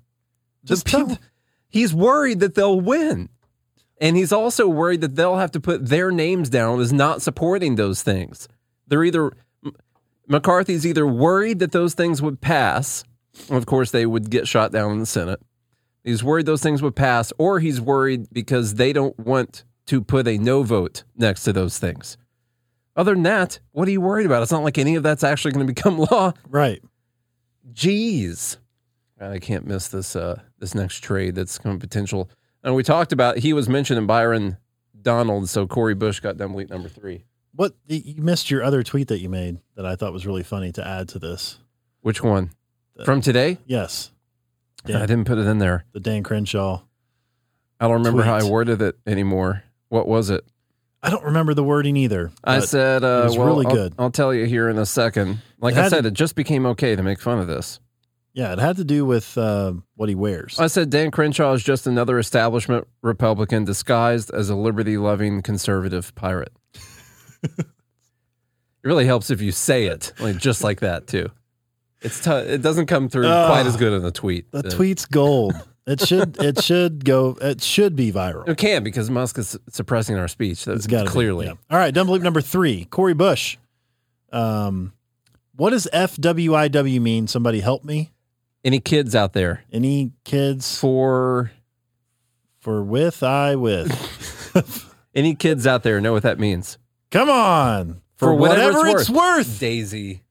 Just 0.65 0.85
tell 0.87 1.17
he's 1.69 1.93
worried 1.93 2.41
that 2.41 2.55
they'll 2.55 2.81
win. 2.81 3.29
And 3.99 4.15
he's 4.15 4.31
also 4.31 4.67
worried 4.67 5.01
that 5.01 5.15
they'll 5.15 5.37
have 5.37 5.51
to 5.51 5.59
put 5.59 5.87
their 5.87 6.11
names 6.11 6.49
down 6.49 6.79
as 6.79 6.93
not 6.93 7.21
supporting 7.21 7.75
those 7.75 8.01
things. 8.01 8.47
They're 8.87 9.03
either, 9.03 9.31
McCarthy's 10.27 10.85
either 10.85 11.05
worried 11.05 11.59
that 11.59 11.71
those 11.71 11.93
things 11.93 12.21
would 12.21 12.39
pass. 12.39 13.03
Of 13.49 13.65
course, 13.65 13.91
they 13.91 14.05
would 14.05 14.29
get 14.29 14.47
shot 14.47 14.71
down 14.71 14.93
in 14.93 14.99
the 14.99 15.05
Senate. 15.05 15.41
He's 16.03 16.23
worried 16.23 16.45
those 16.45 16.63
things 16.63 16.81
would 16.81 16.95
pass, 16.95 17.33
or 17.37 17.59
he's 17.59 17.81
worried 17.81 18.27
because 18.31 18.75
they 18.75 18.93
don't 18.93 19.17
want 19.19 19.65
to 19.87 20.01
put 20.01 20.27
a 20.27 20.37
no 20.37 20.63
vote 20.63 21.03
next 21.15 21.43
to 21.43 21.53
those 21.53 21.77
things. 21.77 22.17
Other 22.95 23.13
than 23.13 23.23
that, 23.23 23.59
what 23.71 23.87
are 23.87 23.91
you 23.91 24.01
worried 24.01 24.25
about? 24.25 24.43
It's 24.43 24.51
not 24.51 24.63
like 24.63 24.77
any 24.77 24.95
of 24.95 25.03
that's 25.03 25.23
actually 25.23 25.51
going 25.51 25.67
to 25.67 25.73
become 25.73 25.97
law. 25.97 26.33
Right. 26.47 26.81
Jeez. 27.73 28.57
I 29.21 29.39
can't 29.39 29.67
miss 29.67 29.89
this 29.89 30.15
uh 30.15 30.41
this 30.59 30.73
next 30.73 31.03
trade 31.03 31.35
that's 31.35 31.57
come 31.57 31.77
potential. 31.79 32.29
And 32.63 32.75
we 32.75 32.83
talked 32.83 33.11
about 33.11 33.37
he 33.37 33.53
was 33.53 33.69
mentioning 33.69 34.05
Byron 34.05 34.57
Donald, 35.01 35.49
so 35.49 35.65
Cori 35.67 35.95
Bush 35.95 36.19
got 36.19 36.37
dumb 36.37 36.53
leak 36.55 36.69
number 36.69 36.89
three. 36.89 37.23
What 37.55 37.73
you 37.87 38.21
missed 38.21 38.51
your 38.51 38.63
other 38.63 38.83
tweet 38.83 39.07
that 39.09 39.19
you 39.19 39.29
made 39.29 39.59
that 39.75 39.85
I 39.85 39.95
thought 39.95 40.13
was 40.13 40.25
really 40.25 40.43
funny 40.43 40.71
to 40.73 40.85
add 40.85 41.09
to 41.09 41.19
this. 41.19 41.57
Which 42.01 42.23
one? 42.23 42.51
From 43.05 43.21
today? 43.21 43.57
Yes, 43.65 44.11
I 44.85 44.91
didn't 44.91 45.25
put 45.25 45.37
it 45.37 45.47
in 45.47 45.57
there. 45.59 45.85
the 45.93 45.99
Dan 45.99 46.23
Crenshaw. 46.23 46.81
I 47.79 47.85
don't 47.87 47.93
remember 47.97 48.23
how 48.23 48.35
I 48.35 48.43
worded 48.43 48.81
it 48.81 48.97
anymore. 49.07 49.63
What 49.87 50.07
was 50.07 50.29
it? 50.29 50.43
I 51.01 51.09
don't 51.09 51.23
remember 51.23 51.53
the 51.53 51.63
wording 51.63 51.95
either. 51.95 52.31
I 52.43 52.59
said, 52.59 53.05
uh, 53.05 53.21
it 53.21 53.23
was 53.23 53.37
well, 53.37 53.47
really 53.47 53.65
I'll- 53.67 53.73
good. 53.73 53.93
I'll, 53.97 54.11
tell 54.11 54.33
you 54.33 54.45
here 54.45 54.67
in 54.67 54.77
a 54.77 54.85
second. 54.85 55.41
Like 55.61 55.75
I 55.75 55.87
said, 55.87 56.01
to- 56.01 56.09
it 56.09 56.13
just 56.13 56.35
became 56.35 56.65
okay 56.65 56.95
to 56.97 57.01
make 57.03 57.21
fun 57.21 57.39
of 57.39 57.47
this. 57.47 57.79
Yeah, 58.39 58.53
it 58.53 58.59
had 58.59 58.77
to 58.77 58.85
do 58.85 59.03
with 59.03 59.37
uh, 59.37 59.73
what 59.97 60.07
he 60.07 60.15
wears. 60.15 60.57
I 60.59 60.67
said 60.67 60.89
Dan 60.89 61.11
Crenshaw 61.11 61.51
is 61.51 61.61
just 61.61 61.85
another 61.85 62.17
establishment 62.17 62.87
Republican 63.01 63.65
disguised 63.65 64.31
as 64.33 64.49
a 64.49 64.55
liberty 64.55 64.95
loving 64.95 65.41
conservative 65.41 66.15
pirate. 66.15 66.53
it 67.43 67.65
really 68.81 69.05
helps 69.05 69.29
if 69.29 69.41
you 69.41 69.51
say 69.51 69.87
it 69.87 70.13
like 70.21 70.37
just 70.37 70.63
like 70.63 70.79
that 70.79 71.05
too. 71.05 71.27
It's 72.01 72.23
t- 72.23 72.31
it 72.31 72.61
doesn't 72.61 72.85
come 72.85 73.09
through 73.09 73.27
Ugh. 73.27 73.49
quite 73.49 73.65
as 73.65 73.75
good 73.75 73.91
in 73.91 74.03
the 74.03 74.11
tweet. 74.11 74.49
the 74.53 74.59
Uh, 74.59 74.69
tweet's 74.69 75.03
gold. 75.05 75.53
It 75.85 76.07
should 76.07 76.41
it 76.41 76.63
should 76.63 77.03
go. 77.03 77.35
It 77.41 77.61
should 77.61 77.97
be 77.97 78.09
viral. 78.09 78.47
It 78.47 78.57
can 78.57 78.85
because 78.85 79.09
Musk 79.09 79.37
is 79.37 79.59
suppressing 79.67 80.17
our 80.17 80.29
speech. 80.29 80.63
That's 80.63 80.87
got 80.87 81.07
clearly. 81.07 81.47
Be, 81.47 81.49
yeah. 81.49 81.57
All 81.69 81.77
right, 81.77 81.93
dumb 81.93 82.07
belief 82.07 82.23
number 82.23 82.39
three. 82.39 82.85
Cori 82.85 83.13
Bush. 83.13 83.57
Um, 84.31 84.93
what 85.57 85.71
does 85.71 85.89
FWIW 85.93 87.01
mean? 87.01 87.27
Somebody 87.27 87.59
help 87.59 87.83
me. 87.83 88.13
Any 88.63 88.79
kids 88.79 89.15
out 89.15 89.33
there 89.33 89.63
Any 89.71 90.11
kids 90.25 90.77
for 90.79 91.51
for 92.59 92.83
with 92.83 93.23
I 93.23 93.55
with? 93.55 94.91
any 95.15 95.33
kids 95.35 95.65
out 95.65 95.83
there 95.83 96.01
know 96.01 96.11
what 96.13 96.23
that 96.23 96.39
means? 96.39 96.77
Come 97.11 97.29
on. 97.29 98.01
For 98.17 98.33
whatever 98.33 98.85
it's 98.87 99.01
it's 99.03 99.09
worth. 99.09 99.59
Daisy 99.59 100.23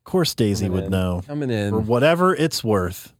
Of 0.00 0.04
course, 0.04 0.34
Daisy 0.34 0.66
coming 0.66 0.74
would 0.76 0.84
in. 0.84 0.90
know. 0.90 1.22
coming 1.26 1.50
in 1.50 1.70
For 1.70 1.80
whatever 1.80 2.34
it's 2.34 2.62
worth. 2.62 3.14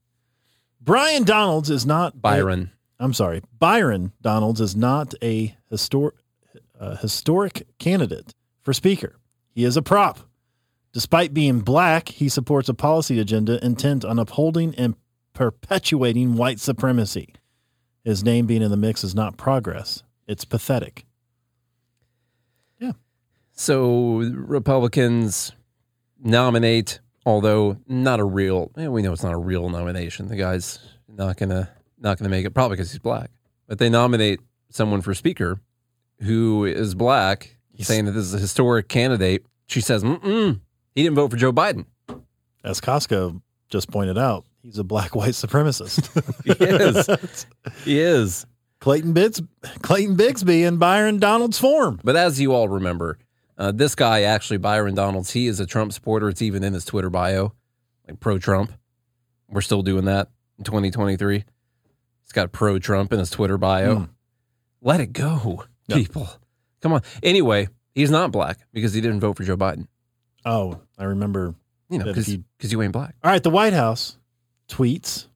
Brian 0.80 1.24
Donalds 1.24 1.70
is 1.70 1.86
not 1.86 2.20
Byron. 2.20 2.70
I'm 3.00 3.12
sorry. 3.14 3.42
Byron 3.58 4.12
Donalds 4.22 4.60
is 4.60 4.76
not 4.76 5.14
a 5.22 5.56
histor- 5.72 6.12
uh, 6.78 6.96
historic 6.96 7.66
candidate 7.78 8.34
for 8.62 8.72
speaker. 8.72 9.16
He 9.54 9.64
is 9.64 9.76
a 9.76 9.82
prop. 9.82 10.20
Despite 10.96 11.34
being 11.34 11.60
black, 11.60 12.08
he 12.08 12.30
supports 12.30 12.70
a 12.70 12.74
policy 12.74 13.20
agenda 13.20 13.62
intent 13.62 14.02
on 14.02 14.18
upholding 14.18 14.74
and 14.76 14.94
perpetuating 15.34 16.36
white 16.36 16.58
supremacy. 16.58 17.34
His 18.02 18.24
name 18.24 18.46
being 18.46 18.62
in 18.62 18.70
the 18.70 18.78
mix 18.78 19.04
is 19.04 19.14
not 19.14 19.36
progress, 19.36 20.04
it's 20.26 20.46
pathetic. 20.46 21.04
Yeah. 22.78 22.92
So 23.52 24.20
Republicans 24.36 25.52
nominate, 26.18 27.00
although 27.26 27.76
not 27.86 28.18
a 28.18 28.24
real. 28.24 28.70
eh, 28.78 28.88
we 28.88 29.02
know 29.02 29.12
it's 29.12 29.22
not 29.22 29.34
a 29.34 29.38
real 29.38 29.68
nomination. 29.68 30.28
The 30.28 30.36
guy's 30.36 30.78
not 31.14 31.36
gonna 31.36 31.68
not 31.98 32.16
gonna 32.16 32.30
make 32.30 32.46
it, 32.46 32.54
probably 32.54 32.78
because 32.78 32.90
he's 32.90 33.00
black. 33.00 33.30
But 33.68 33.78
they 33.78 33.90
nominate 33.90 34.40
someone 34.70 35.02
for 35.02 35.12
speaker 35.12 35.60
who 36.22 36.64
is 36.64 36.94
black, 36.94 37.54
saying 37.80 38.06
that 38.06 38.12
this 38.12 38.24
is 38.24 38.32
a 38.32 38.38
historic 38.38 38.88
candidate. 38.88 39.44
She 39.66 39.82
says, 39.82 40.02
Mm-mm, 40.02 40.60
he 40.96 41.02
didn't 41.04 41.14
vote 41.14 41.30
for 41.30 41.36
Joe 41.36 41.52
Biden. 41.52 41.84
As 42.64 42.80
Costco 42.80 43.40
just 43.68 43.88
pointed 43.90 44.18
out, 44.18 44.44
he's 44.64 44.78
a 44.78 44.84
black 44.84 45.14
white 45.14 45.30
supremacist. 45.34 46.08
He 46.44 46.64
is. 46.64 47.46
he 47.84 48.00
is. 48.00 48.44
Clayton 48.80 49.12
Bits, 49.12 49.40
Clayton 49.82 50.16
Bigsby 50.16 50.66
in 50.66 50.76
Byron 50.78 51.18
Donald's 51.18 51.58
form. 51.58 52.00
But 52.02 52.16
as 52.16 52.40
you 52.40 52.52
all 52.52 52.68
remember, 52.68 53.18
uh, 53.56 53.72
this 53.72 53.94
guy 53.94 54.22
actually 54.22 54.58
Byron 54.58 54.94
Donalds, 54.94 55.30
he 55.30 55.46
is 55.46 55.60
a 55.60 55.66
Trump 55.66 55.92
supporter. 55.92 56.28
It's 56.28 56.42
even 56.42 56.62
in 56.64 56.72
his 56.74 56.84
Twitter 56.84 57.08
bio, 57.10 57.52
like 58.06 58.18
pro 58.20 58.38
Trump. 58.38 58.72
We're 59.48 59.60
still 59.62 59.82
doing 59.82 60.06
that 60.06 60.28
in 60.58 60.64
2023. 60.64 61.44
He's 62.22 62.32
got 62.32 62.52
pro 62.52 62.78
Trump 62.78 63.12
in 63.12 63.18
his 63.20 63.30
Twitter 63.30 63.56
bio. 63.56 63.94
Mm. 63.96 64.08
Let 64.82 65.00
it 65.00 65.12
go, 65.12 65.64
Yep. 65.88 65.98
people. 65.98 66.28
Come 66.82 66.92
on. 66.92 67.02
Anyway, 67.22 67.68
he's 67.94 68.10
not 68.10 68.30
black 68.32 68.58
because 68.72 68.92
he 68.92 69.00
didn't 69.00 69.20
vote 69.20 69.36
for 69.36 69.44
Joe 69.44 69.56
Biden. 69.56 69.86
Oh, 70.46 70.80
I 70.96 71.04
remember. 71.04 71.54
You 71.90 71.98
know, 71.98 72.06
because 72.06 72.28
you- 72.28 72.44
you 72.62 72.82
ain't 72.82 72.92
black. 72.92 73.14
All 73.22 73.30
right, 73.30 73.42
the 73.42 73.50
White 73.50 73.72
House 73.74 74.16
tweets 74.68 75.26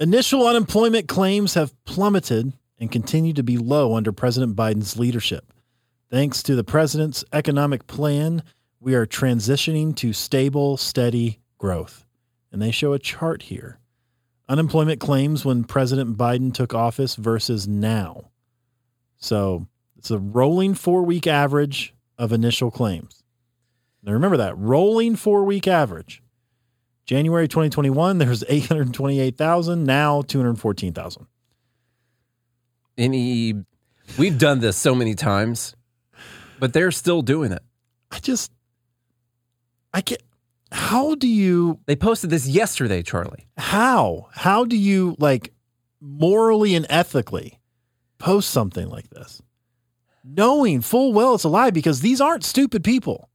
Initial 0.00 0.46
unemployment 0.46 1.08
claims 1.08 1.54
have 1.54 1.74
plummeted 1.84 2.52
and 2.78 2.88
continue 2.92 3.32
to 3.32 3.42
be 3.42 3.58
low 3.58 3.96
under 3.96 4.12
President 4.12 4.54
Biden's 4.54 4.96
leadership. 4.96 5.52
Thanks 6.08 6.40
to 6.44 6.54
the 6.54 6.62
president's 6.62 7.24
economic 7.32 7.88
plan, 7.88 8.44
we 8.78 8.94
are 8.94 9.06
transitioning 9.06 9.96
to 9.96 10.12
stable, 10.12 10.76
steady 10.76 11.40
growth. 11.58 12.06
And 12.52 12.62
they 12.62 12.70
show 12.70 12.92
a 12.92 12.98
chart 13.00 13.42
here. 13.42 13.80
Unemployment 14.48 15.00
claims 15.00 15.44
when 15.44 15.64
President 15.64 16.16
Biden 16.16 16.54
took 16.54 16.72
office 16.72 17.16
versus 17.16 17.66
now. 17.66 18.30
So 19.16 19.66
it's 19.96 20.12
a 20.12 20.18
rolling 20.18 20.74
four 20.74 21.02
week 21.02 21.26
average 21.26 21.92
of 22.16 22.32
initial 22.32 22.70
claims. 22.70 23.17
Now 24.02 24.12
remember 24.12 24.36
that 24.36 24.56
rolling 24.56 25.16
four 25.16 25.44
week 25.44 25.66
average. 25.66 26.22
January 27.06 27.48
2021, 27.48 28.18
there's 28.18 28.44
828,000. 28.48 29.84
Now 29.84 30.22
214,000. 30.22 31.26
Any, 32.96 33.54
we've 34.18 34.38
done 34.38 34.60
this 34.60 34.76
so 34.76 34.94
many 34.94 35.14
times, 35.14 35.74
but 36.58 36.72
they're 36.72 36.90
still 36.90 37.22
doing 37.22 37.52
it. 37.52 37.62
I 38.10 38.18
just, 38.18 38.50
I 39.94 40.00
can't. 40.00 40.20
How 40.70 41.14
do 41.14 41.28
you? 41.28 41.80
They 41.86 41.96
posted 41.96 42.30
this 42.30 42.46
yesterday, 42.46 43.02
Charlie. 43.02 43.48
How? 43.56 44.28
How 44.32 44.64
do 44.64 44.76
you 44.76 45.16
like 45.18 45.52
morally 46.00 46.74
and 46.74 46.86
ethically 46.90 47.58
post 48.18 48.50
something 48.50 48.88
like 48.88 49.08
this, 49.10 49.40
knowing 50.24 50.82
full 50.82 51.12
well 51.12 51.34
it's 51.34 51.44
a 51.44 51.48
lie? 51.48 51.70
Because 51.70 52.00
these 52.00 52.20
aren't 52.20 52.44
stupid 52.44 52.84
people. 52.84 53.27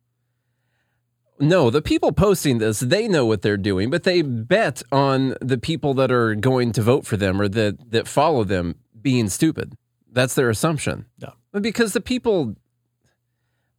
No, 1.47 1.69
the 1.69 1.81
people 1.81 2.11
posting 2.11 2.59
this, 2.59 2.79
they 2.79 3.07
know 3.07 3.25
what 3.25 3.41
they're 3.41 3.57
doing, 3.57 3.89
but 3.89 4.03
they 4.03 4.21
bet 4.21 4.81
on 4.91 5.35
the 5.41 5.57
people 5.57 5.93
that 5.95 6.11
are 6.11 6.35
going 6.35 6.71
to 6.73 6.81
vote 6.81 7.05
for 7.05 7.17
them 7.17 7.41
or 7.41 7.47
that 7.49 7.91
that 7.91 8.07
follow 8.07 8.43
them 8.43 8.75
being 9.01 9.29
stupid. 9.29 9.75
That's 10.11 10.35
their 10.35 10.49
assumption. 10.49 11.05
Yeah. 11.17 11.31
Because 11.59 11.93
the 11.93 12.01
people 12.01 12.55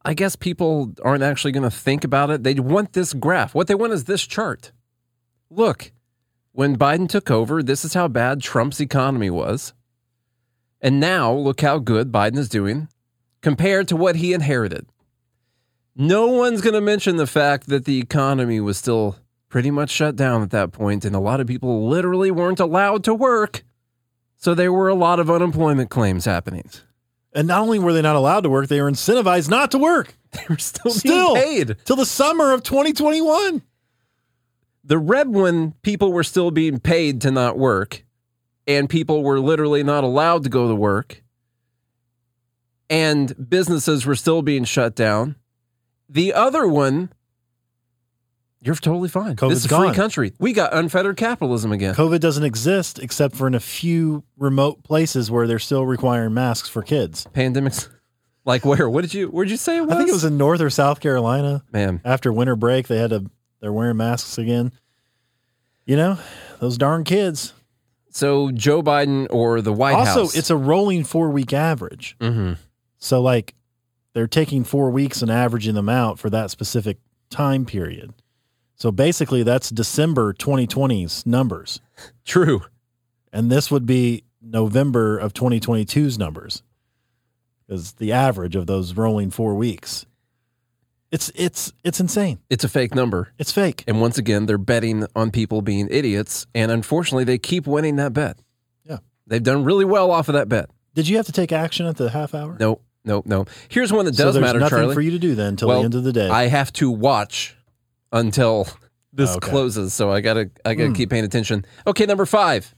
I 0.03 0.13
guess 0.13 0.35
people 0.35 0.93
aren't 1.03 1.23
actually 1.23 1.51
going 1.51 1.63
to 1.63 1.71
think 1.71 2.03
about 2.03 2.29
it. 2.29 2.43
They 2.43 2.53
want 2.53 2.93
this 2.93 3.13
graph. 3.13 3.55
What 3.55 3.65
they 3.67 3.73
want 3.73 3.93
is 3.93 4.03
this 4.03 4.25
chart. 4.27 4.71
Look, 5.49 5.91
when 6.51 6.77
Biden 6.77 7.09
took 7.09 7.31
over, 7.31 7.63
this 7.63 7.83
is 7.83 7.95
how 7.95 8.07
bad 8.07 8.41
Trump's 8.41 8.79
economy 8.79 9.31
was. 9.31 9.73
And 10.79 10.99
now 10.99 11.33
look 11.33 11.61
how 11.61 11.79
good 11.79 12.11
Biden 12.11 12.37
is 12.37 12.47
doing 12.47 12.87
compared 13.41 13.87
to 13.87 13.95
what 13.95 14.17
he 14.17 14.33
inherited. 14.33 14.85
No 15.95 16.27
one's 16.27 16.61
going 16.61 16.73
to 16.73 16.81
mention 16.81 17.15
the 17.15 17.27
fact 17.27 17.67
that 17.67 17.85
the 17.85 17.99
economy 17.99 18.59
was 18.59 18.77
still 18.77 19.17
pretty 19.49 19.71
much 19.71 19.89
shut 19.89 20.15
down 20.15 20.41
at 20.41 20.49
that 20.51 20.71
point, 20.73 21.05
and 21.05 21.15
a 21.15 21.19
lot 21.19 21.39
of 21.39 21.47
people 21.47 21.87
literally 21.87 22.31
weren't 22.31 22.59
allowed 22.59 23.03
to 23.05 23.13
work. 23.13 23.63
So 24.35 24.53
there 24.53 24.73
were 24.73 24.89
a 24.89 24.95
lot 24.95 25.19
of 25.19 25.31
unemployment 25.31 25.89
claims 25.89 26.25
happening. 26.25 26.69
And 27.33 27.47
not 27.47 27.61
only 27.61 27.79
were 27.79 27.93
they 27.93 28.01
not 28.01 28.15
allowed 28.17 28.41
to 28.41 28.49
work, 28.49 28.67
they 28.67 28.81
were 28.81 28.91
incentivized 28.91 29.49
not 29.49 29.71
to 29.71 29.77
work. 29.77 30.15
They 30.35 30.43
were 30.49 30.57
still, 30.57 30.91
Still 30.91 31.33
being 31.35 31.65
paid. 31.67 31.77
till 31.85 31.95
the 31.95 32.05
summer 32.05 32.51
of 32.51 32.61
2021. 32.61 33.61
The 34.83 34.97
red 34.97 35.29
one, 35.29 35.75
people 35.81 36.11
were 36.11 36.25
still 36.25 36.51
being 36.51 36.77
paid 36.81 37.21
to 37.21 37.31
not 37.31 37.57
work, 37.57 38.03
and 38.67 38.89
people 38.89 39.23
were 39.23 39.39
literally 39.39 39.81
not 39.81 40.03
allowed 40.03 40.43
to 40.43 40.49
go 40.49 40.67
to 40.67 40.75
work, 40.75 41.23
and 42.89 43.49
businesses 43.49 44.05
were 44.05 44.15
still 44.17 44.41
being 44.41 44.65
shut 44.65 44.93
down. 44.93 45.37
The 46.09 46.33
other 46.33 46.67
one, 46.67 47.09
you're 48.61 48.75
totally 48.75 49.09
fine. 49.09 49.35
COVID's 49.35 49.49
this 49.49 49.59
is 49.59 49.65
a 49.65 49.69
gone. 49.69 49.87
free 49.87 49.95
country. 49.95 50.33
We 50.39 50.53
got 50.53 50.73
unfettered 50.73 51.17
capitalism 51.17 51.71
again. 51.71 51.93
COVID 51.95 52.19
doesn't 52.19 52.43
exist 52.43 52.99
except 52.99 53.35
for 53.35 53.47
in 53.47 53.53
a 53.55 53.59
few 53.59 54.23
remote 54.37 54.83
places 54.83 55.29
where 55.29 55.45
they're 55.47 55.59
still 55.59 55.85
requiring 55.85 56.33
masks 56.33 56.67
for 56.69 56.81
kids. 56.81 57.27
Pandemics, 57.33 57.89
like 58.45 58.65
where? 58.65 58.89
What 58.89 59.01
did 59.01 59.13
you? 59.13 59.27
Where'd 59.27 59.49
you 59.49 59.57
say 59.57 59.77
it 59.77 59.81
was? 59.81 59.91
I 59.91 59.97
think 59.97 60.09
it 60.09 60.13
was 60.13 60.23
in 60.23 60.37
North 60.37 60.61
or 60.61 60.69
South 60.69 60.99
Carolina. 60.99 61.63
Man, 61.71 62.01
After 62.03 62.31
winter 62.33 62.55
break, 62.55 62.87
they 62.87 62.97
had 62.97 63.11
to 63.11 63.29
they're 63.61 63.73
wearing 63.73 63.97
masks 63.97 64.37
again. 64.37 64.71
You 65.85 65.95
know, 65.97 66.17
those 66.59 66.77
darn 66.77 67.03
kids. 67.03 67.53
so 68.09 68.49
Joe 68.51 68.81
Biden 68.81 69.27
or 69.29 69.61
the 69.61 69.73
White 69.73 69.93
also, 69.93 70.05
House. 70.05 70.17
Also, 70.17 70.39
it's 70.39 70.49
a 70.49 70.55
rolling 70.55 71.03
four 71.03 71.29
week 71.29 71.53
average. 71.53 72.15
hmm 72.19 72.53
So 72.97 73.21
like 73.21 73.53
they're 74.15 74.27
taking 74.27 74.63
four 74.63 74.89
weeks 74.91 75.21
and 75.21 75.29
averaging 75.29 75.75
them 75.75 75.89
out 75.89 76.17
for 76.17 76.29
that 76.29 76.49
specific 76.49 76.97
time 77.29 77.65
period. 77.65 78.13
So 78.75 78.89
basically 78.89 79.43
that's 79.43 79.69
December 79.69 80.33
2020's 80.33 81.25
numbers. 81.25 81.81
true. 82.25 82.61
And 83.33 83.51
this 83.51 83.69
would 83.69 83.85
be 83.85 84.23
November 84.41 85.17
of 85.17 85.33
2022's 85.33 86.17
numbers. 86.17 86.63
Is 87.67 87.93
the 87.93 88.13
average 88.13 88.55
of 88.55 88.67
those 88.67 88.93
rolling 88.93 89.31
four 89.31 89.53
weeks. 89.55 90.05
It's 91.11 91.31
it's 91.35 91.73
it's 91.83 91.99
insane. 91.99 92.39
It's 92.49 92.63
a 92.63 92.69
fake 92.69 92.95
number. 92.95 93.33
It's 93.37 93.51
fake. 93.51 93.83
And 93.87 93.99
once 93.99 94.17
again, 94.17 94.45
they're 94.45 94.57
betting 94.57 95.07
on 95.15 95.31
people 95.31 95.61
being 95.61 95.87
idiots. 95.89 96.45
And 96.53 96.71
unfortunately, 96.71 97.23
they 97.23 97.37
keep 97.37 97.67
winning 97.67 97.95
that 97.95 98.13
bet. 98.13 98.37
Yeah. 98.87 98.99
They've 99.27 99.43
done 99.43 99.63
really 99.63 99.85
well 99.85 100.11
off 100.11 100.29
of 100.29 100.33
that 100.33 100.47
bet. 100.47 100.69
Did 100.93 101.07
you 101.07 101.17
have 101.17 101.25
to 101.25 101.31
take 101.31 101.51
action 101.51 101.85
at 101.85 101.97
the 101.97 102.11
half 102.11 102.35
hour? 102.35 102.55
No, 102.59 102.79
no, 103.05 103.23
no. 103.25 103.45
Here's 103.69 103.93
one 103.93 104.05
that 104.05 104.15
so 104.15 104.25
does 104.25 104.33
there's 104.35 104.43
matter, 104.43 104.59
nothing 104.59 104.77
Charlie. 104.77 104.93
for 104.93 105.01
you 105.01 105.11
to 105.11 105.19
do 105.19 105.35
then 105.35 105.49
until 105.49 105.67
Well, 105.69 105.79
the 105.79 105.85
end 105.85 105.95
of 105.95 106.03
the 106.03 106.11
day. 106.13 106.27
I 106.29 106.47
have 106.47 106.73
to 106.73 106.89
watch 106.91 107.55
until 108.11 108.67
this 109.13 109.29
Okay. 109.37 109.49
closes. 109.49 109.93
So 109.93 110.11
I 110.11 110.21
gotta 110.21 110.49
I 110.65 110.73
gotta 110.73 110.89
Hmm. 110.89 110.95
keep 110.95 111.09
paying 111.11 111.23
attention. 111.23 111.65
Okay, 111.87 112.05
number 112.05 112.25
five. 112.25 112.75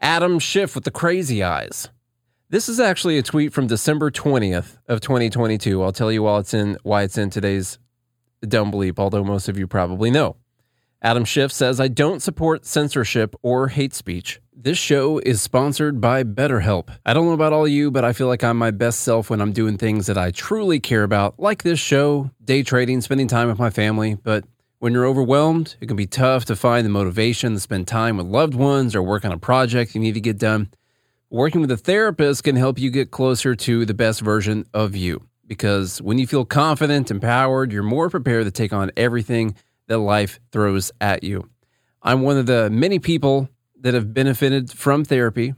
Adam 0.00 0.38
Schiff 0.40 0.74
with 0.74 0.84
the 0.84 0.90
crazy 0.90 1.42
eyes. 1.42 1.88
This 2.50 2.68
is 2.68 2.78
actually 2.80 3.16
a 3.16 3.22
tweet 3.22 3.52
from 3.54 3.66
December 3.66 4.10
20th 4.10 4.76
of 4.86 5.00
2022. 5.00 5.82
I'll 5.82 5.92
tell 5.92 6.12
you 6.12 6.24
why 6.24 6.40
it's 6.40 6.52
in 6.52 6.76
why 6.82 7.04
it's 7.04 7.16
in 7.16 7.30
today's 7.30 7.78
dumb 8.46 8.70
bleep, 8.72 8.98
although 8.98 9.24
most 9.24 9.48
of 9.48 9.56
you 9.58 9.66
probably 9.66 10.10
know. 10.10 10.36
Adam 11.00 11.24
Schiff 11.24 11.50
says, 11.50 11.80
I 11.80 11.88
don't 11.88 12.20
support 12.20 12.66
censorship 12.66 13.34
or 13.42 13.68
hate 13.68 13.94
speech. 13.94 14.41
This 14.54 14.76
show 14.76 15.18
is 15.18 15.40
sponsored 15.40 16.00
by 16.00 16.22
BetterHelp. 16.24 16.90
I 17.06 17.14
don't 17.14 17.24
know 17.24 17.32
about 17.32 17.54
all 17.54 17.64
of 17.64 17.70
you, 17.70 17.90
but 17.90 18.04
I 18.04 18.12
feel 18.12 18.28
like 18.28 18.44
I'm 18.44 18.58
my 18.58 18.70
best 18.70 19.00
self 19.00 19.30
when 19.30 19.40
I'm 19.40 19.50
doing 19.52 19.78
things 19.78 20.06
that 20.06 20.18
I 20.18 20.30
truly 20.30 20.78
care 20.78 21.02
about, 21.02 21.40
like 21.40 21.62
this 21.62 21.80
show, 21.80 22.30
day 22.44 22.62
trading, 22.62 23.00
spending 23.00 23.26
time 23.26 23.48
with 23.48 23.58
my 23.58 23.70
family. 23.70 24.14
But 24.14 24.44
when 24.78 24.92
you're 24.92 25.06
overwhelmed, 25.06 25.74
it 25.80 25.86
can 25.86 25.96
be 25.96 26.06
tough 26.06 26.44
to 26.44 26.54
find 26.54 26.84
the 26.84 26.90
motivation 26.90 27.54
to 27.54 27.60
spend 27.60 27.88
time 27.88 28.18
with 28.18 28.26
loved 28.26 28.54
ones 28.54 28.94
or 28.94 29.02
work 29.02 29.24
on 29.24 29.32
a 29.32 29.38
project 29.38 29.96
you 29.96 30.00
need 30.00 30.14
to 30.14 30.20
get 30.20 30.38
done. 30.38 30.70
Working 31.30 31.62
with 31.62 31.70
a 31.70 31.76
therapist 31.78 32.44
can 32.44 32.54
help 32.54 32.78
you 32.78 32.90
get 32.90 33.10
closer 33.10 33.54
to 33.54 33.84
the 33.86 33.94
best 33.94 34.20
version 34.20 34.66
of 34.74 34.94
you 34.94 35.26
because 35.46 36.00
when 36.02 36.18
you 36.18 36.26
feel 36.26 36.44
confident, 36.44 37.10
empowered, 37.10 37.72
you're 37.72 37.82
more 37.82 38.10
prepared 38.10 38.44
to 38.44 38.50
take 38.50 38.74
on 38.74 38.92
everything 38.98 39.56
that 39.88 39.98
life 39.98 40.38
throws 40.52 40.92
at 41.00 41.24
you. 41.24 41.48
I'm 42.02 42.20
one 42.20 42.36
of 42.36 42.46
the 42.46 42.70
many 42.70 42.98
people 42.98 43.48
that 43.82 43.94
have 43.94 44.14
benefited 44.14 44.70
from 44.70 45.04
therapy. 45.04 45.54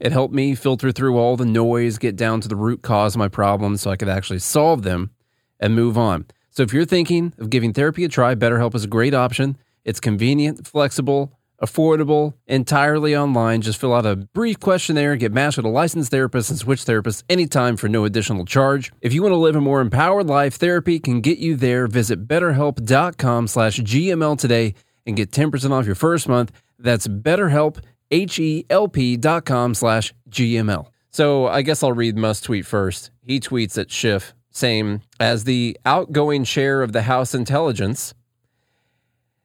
It 0.00 0.12
helped 0.12 0.34
me 0.34 0.54
filter 0.54 0.92
through 0.92 1.16
all 1.16 1.36
the 1.36 1.44
noise, 1.44 1.98
get 1.98 2.16
down 2.16 2.40
to 2.42 2.48
the 2.48 2.56
root 2.56 2.82
cause 2.82 3.14
of 3.14 3.18
my 3.18 3.28
problems 3.28 3.82
so 3.82 3.90
I 3.90 3.96
could 3.96 4.08
actually 4.08 4.38
solve 4.38 4.82
them 4.82 5.10
and 5.58 5.74
move 5.74 5.98
on. 5.98 6.26
So 6.50 6.62
if 6.62 6.72
you're 6.72 6.84
thinking 6.84 7.32
of 7.38 7.50
giving 7.50 7.72
therapy 7.72 8.04
a 8.04 8.08
try, 8.08 8.34
BetterHelp 8.34 8.74
is 8.74 8.84
a 8.84 8.88
great 8.88 9.14
option. 9.14 9.56
It's 9.84 10.00
convenient, 10.00 10.66
flexible, 10.66 11.32
affordable, 11.62 12.34
entirely 12.46 13.16
online. 13.16 13.60
Just 13.60 13.80
fill 13.80 13.94
out 13.94 14.06
a 14.06 14.16
brief 14.16 14.60
questionnaire, 14.60 15.16
get 15.16 15.32
matched 15.32 15.56
with 15.56 15.66
a 15.66 15.70
licensed 15.70 16.10
therapist, 16.10 16.50
and 16.50 16.58
switch 16.58 16.84
therapists 16.84 17.24
anytime 17.28 17.76
for 17.76 17.88
no 17.88 18.04
additional 18.04 18.44
charge. 18.44 18.92
If 19.00 19.12
you 19.12 19.22
want 19.22 19.32
to 19.32 19.36
live 19.36 19.56
a 19.56 19.60
more 19.60 19.80
empowered 19.80 20.26
life, 20.26 20.54
therapy 20.54 21.00
can 21.00 21.20
get 21.20 21.38
you 21.38 21.56
there. 21.56 21.86
Visit 21.86 22.28
betterhelp.com 22.28 23.48
slash 23.48 23.80
GML 23.80 24.38
today 24.38 24.74
and 25.06 25.16
get 25.16 25.30
10% 25.30 25.70
off 25.70 25.86
your 25.86 25.94
first 25.94 26.28
month. 26.28 26.52
That's 26.78 27.08
betterhelp, 27.08 27.82
H-E-L-P 28.10 29.16
dot 29.16 29.44
com 29.44 29.74
slash 29.74 30.14
GML. 30.30 30.88
So 31.10 31.46
I 31.46 31.62
guess 31.62 31.82
I'll 31.82 31.92
read 31.92 32.16
Must 32.16 32.44
tweet 32.44 32.66
first. 32.66 33.10
He 33.22 33.40
tweets 33.40 33.78
at 33.78 33.90
Schiff, 33.90 34.34
saying, 34.50 35.02
as 35.18 35.44
the 35.44 35.76
outgoing 35.84 36.44
chair 36.44 36.82
of 36.82 36.92
the 36.92 37.02
House 37.02 37.34
Intelligence, 37.34 38.14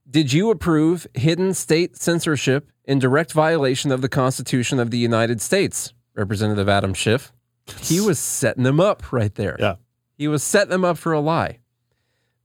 did 0.10 0.32
you 0.32 0.52
approve 0.52 1.08
hidden 1.13 1.54
state 1.54 1.98
censorship 1.98 2.69
in 2.86 3.00
direct 3.00 3.32
violation 3.32 3.91
of 3.91 4.02
the 4.02 4.10
Constitution 4.10 4.80
of 4.80 4.91
the 4.91 4.98
United 4.98 5.41
States? 5.41 5.93
Representative 6.15 6.69
Adam 6.69 6.93
Schiff. 6.93 7.34
He 7.80 8.00
was 8.00 8.19
setting 8.19 8.63
them 8.63 8.80
up 8.80 9.12
right 9.12 9.34
there. 9.34 9.56
Yeah. 9.60 9.76
He 10.15 10.28
was 10.28 10.43
setting 10.43 10.69
them 10.69 10.86
up 10.86 10.98
for 10.98 11.13
a 11.13 11.19
lie 11.19 11.60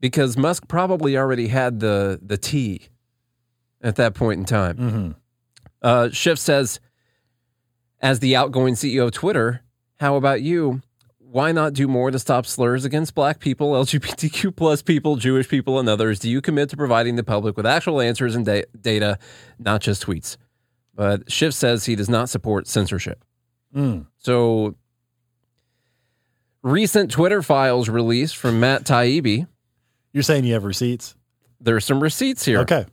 because 0.00 0.36
Musk 0.38 0.68
probably 0.68 1.18
already 1.18 1.48
had 1.48 1.80
the, 1.80 2.18
the 2.22 2.38
tea 2.38 2.88
at 3.82 3.96
that 3.96 4.14
point 4.14 4.38
in 4.40 4.44
time. 4.44 4.76
Mm-hmm. 4.76 5.10
Uh, 5.82 6.08
Schiff 6.10 6.38
says, 6.38 6.80
as 8.00 8.20
the 8.20 8.36
outgoing 8.36 8.74
CEO 8.74 9.06
of 9.06 9.12
Twitter, 9.12 9.62
how 9.96 10.16
about 10.16 10.42
you? 10.42 10.82
Why 11.18 11.52
not 11.52 11.74
do 11.74 11.86
more 11.86 12.10
to 12.10 12.18
stop 12.18 12.46
slurs 12.46 12.84
against 12.84 13.14
black 13.14 13.38
people, 13.38 13.72
LGBTQ 13.72 14.56
plus 14.56 14.82
people, 14.82 15.16
Jewish 15.16 15.48
people, 15.48 15.78
and 15.78 15.88
others? 15.88 16.18
Do 16.18 16.30
you 16.30 16.40
commit 16.40 16.70
to 16.70 16.76
providing 16.76 17.16
the 17.16 17.24
public 17.24 17.56
with 17.56 17.66
actual 17.66 18.00
answers 18.00 18.34
and 18.34 18.46
da- 18.46 18.64
data, 18.80 19.18
not 19.58 19.82
just 19.82 20.06
tweets? 20.06 20.36
But 20.94 21.30
Schiff 21.30 21.54
says 21.54 21.84
he 21.84 21.96
does 21.96 22.08
not 22.08 22.28
support 22.28 22.66
censorship. 22.66 23.24
Mm. 23.74 24.06
So, 24.16 24.74
recent 26.62 27.10
Twitter 27.10 27.42
files 27.42 27.88
released 27.88 28.36
from 28.36 28.58
Matt 28.58 28.84
Taibbi. 28.84 29.46
You're 30.12 30.22
saying 30.22 30.44
you 30.44 30.54
have 30.54 30.64
receipts? 30.64 31.14
There's 31.60 31.84
some 31.84 32.02
receipts 32.02 32.44
here. 32.44 32.60
Okay. 32.60 32.86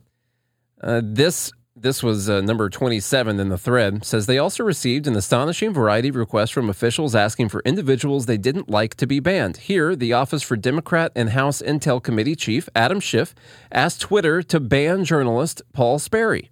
Uh, 0.80 1.00
this 1.02 1.52
this 1.78 2.02
was 2.02 2.30
uh, 2.30 2.40
number 2.40 2.70
27 2.70 3.38
in 3.38 3.50
the 3.50 3.58
thread 3.58 4.02
says 4.02 4.24
they 4.24 4.38
also 4.38 4.64
received 4.64 5.06
an 5.06 5.14
astonishing 5.14 5.74
variety 5.74 6.08
of 6.08 6.16
requests 6.16 6.50
from 6.50 6.70
officials 6.70 7.14
asking 7.14 7.50
for 7.50 7.60
individuals 7.66 8.24
they 8.24 8.38
didn't 8.38 8.70
like 8.70 8.94
to 8.94 9.06
be 9.06 9.20
banned. 9.20 9.58
Here, 9.58 9.94
the 9.94 10.14
Office 10.14 10.42
for 10.42 10.56
Democrat 10.56 11.12
and 11.14 11.30
House 11.30 11.60
Intel 11.60 12.02
Committee 12.02 12.34
Chief 12.34 12.66
Adam 12.74 12.98
Schiff 12.98 13.34
asked 13.70 14.00
Twitter 14.00 14.42
to 14.44 14.58
ban 14.58 15.04
journalist 15.04 15.60
Paul 15.74 15.98
Sperry. 15.98 16.50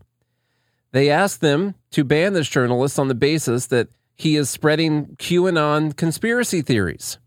They 0.92 1.08
asked 1.08 1.40
them 1.40 1.74
to 1.92 2.04
ban 2.04 2.34
this 2.34 2.48
journalist 2.48 2.98
on 2.98 3.08
the 3.08 3.14
basis 3.14 3.66
that 3.68 3.88
he 4.14 4.36
is 4.36 4.50
spreading 4.50 5.16
QAnon 5.16 5.96
conspiracy 5.96 6.60
theories, 6.60 7.18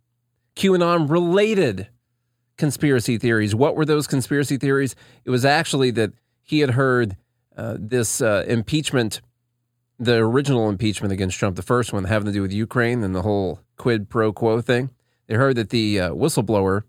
QAnon 0.55 1.09
related 1.09 1.87
conspiracy 2.57 3.17
theories. 3.17 3.55
What 3.55 3.75
were 3.75 3.85
those 3.85 4.05
conspiracy 4.05 4.57
theories? 4.57 4.95
It 5.25 5.31
was 5.31 5.45
actually 5.45 5.91
that 5.91 6.13
he 6.47 6.59
had 6.61 6.71
heard 6.71 7.17
uh, 7.55 7.75
this 7.77 8.21
uh, 8.21 8.45
impeachment, 8.47 9.21
the 9.99 10.15
original 10.15 10.69
impeachment 10.69 11.11
against 11.11 11.37
Trump, 11.37 11.55
the 11.57 11.61
first 11.61 11.91
one 11.91 12.05
having 12.05 12.25
to 12.25 12.31
do 12.31 12.41
with 12.41 12.53
Ukraine 12.53 13.03
and 13.03 13.13
the 13.13 13.21
whole 13.21 13.59
quid 13.75 14.09
pro 14.09 14.31
quo 14.31 14.61
thing. 14.61 14.89
They 15.27 15.35
heard 15.35 15.57
that 15.57 15.69
the 15.71 15.99
uh, 15.99 16.09
whistleblower 16.11 16.83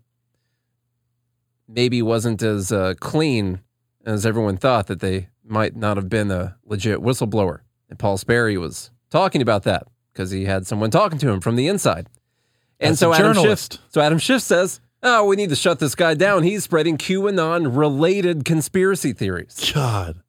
maybe 1.67 2.01
wasn't 2.01 2.41
as 2.41 2.71
uh, 2.71 2.93
clean 2.99 3.61
as 4.05 4.25
everyone 4.25 4.57
thought, 4.57 4.87
that 4.87 5.01
they 5.01 5.27
might 5.43 5.75
not 5.75 5.97
have 5.97 6.07
been 6.09 6.31
a 6.31 6.55
legit 6.65 6.99
whistleblower. 6.99 7.59
And 7.89 7.99
Paul 7.99 8.17
Sperry 8.17 8.57
was 8.57 8.91
talking 9.09 9.41
about 9.41 9.63
that 9.63 9.83
because 10.13 10.31
he 10.31 10.45
had 10.45 10.65
someone 10.65 10.89
talking 10.89 11.19
to 11.19 11.29
him 11.29 11.41
from 11.41 11.57
the 11.57 11.67
inside. 11.67 12.07
And 12.79 12.91
As 12.93 12.99
so 12.99 13.11
a 13.11 13.15
Adam 13.15 13.33
Schiff, 13.33 13.41
journalist. 13.43 13.79
so 13.89 13.99
Adam 14.01 14.19
Schiff 14.19 14.41
says, 14.41 14.79
"Oh, 15.03 15.25
we 15.25 15.35
need 15.35 15.49
to 15.49 15.55
shut 15.55 15.79
this 15.79 15.95
guy 15.95 16.13
down. 16.13 16.43
He's 16.43 16.63
spreading 16.63 16.97
QAnon 16.97 17.75
related 17.75 18.45
conspiracy 18.45 19.13
theories." 19.13 19.71
God. 19.73 20.21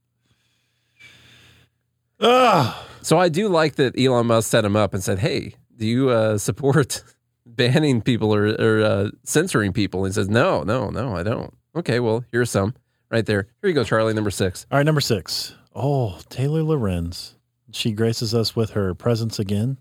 Ugh. 2.20 2.74
So 3.02 3.18
I 3.18 3.28
do 3.28 3.48
like 3.48 3.76
that 3.76 3.98
Elon 3.98 4.26
Musk 4.26 4.50
set 4.50 4.64
him 4.64 4.76
up 4.76 4.92
and 4.94 5.02
said, 5.02 5.18
"Hey, 5.20 5.54
do 5.76 5.86
you 5.86 6.10
uh, 6.10 6.38
support 6.38 7.02
banning 7.46 8.02
people 8.02 8.34
or, 8.34 8.48
or 8.48 8.82
uh, 8.82 9.10
censoring 9.24 9.72
people?" 9.72 10.04
And 10.04 10.12
he 10.12 10.14
says, 10.14 10.28
"No, 10.28 10.62
no, 10.62 10.90
no, 10.90 11.16
I 11.16 11.22
don't." 11.22 11.54
Okay, 11.74 12.00
well, 12.00 12.24
here's 12.30 12.50
some 12.50 12.74
right 13.10 13.24
there. 13.24 13.46
Here 13.60 13.68
you 13.68 13.74
go, 13.74 13.84
Charlie, 13.84 14.14
number 14.14 14.30
six. 14.30 14.66
All 14.70 14.78
right, 14.78 14.86
number 14.86 15.00
six. 15.00 15.54
Oh, 15.74 16.18
Taylor 16.28 16.62
Lorenz. 16.62 17.36
She 17.72 17.92
graces 17.92 18.34
us 18.34 18.56
with 18.56 18.70
her 18.70 18.94
presence 18.94 19.38
again. 19.38 19.78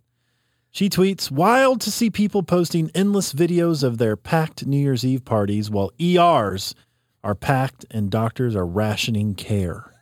She 0.72 0.90
tweets, 0.90 1.32
wild 1.32 1.82
to 1.82 1.92
see 1.92 2.10
people 2.10 2.44
posting 2.44 2.92
endless 2.94 3.34
videos 3.34 3.84
of 3.84 3.98
their 3.98 4.16
packed 4.16 4.66
New 4.66 4.78
Year's 4.78 5.04
Eve 5.06 5.26
parties 5.26 5.70
while 5.70 5.92
ERs 6.00 6.76
are 7.24 7.36
packed 7.36 7.86
and 7.92 8.10
doctors 8.10 8.56
are 8.56 8.66
rationing 8.66 9.34
care. 9.36 9.94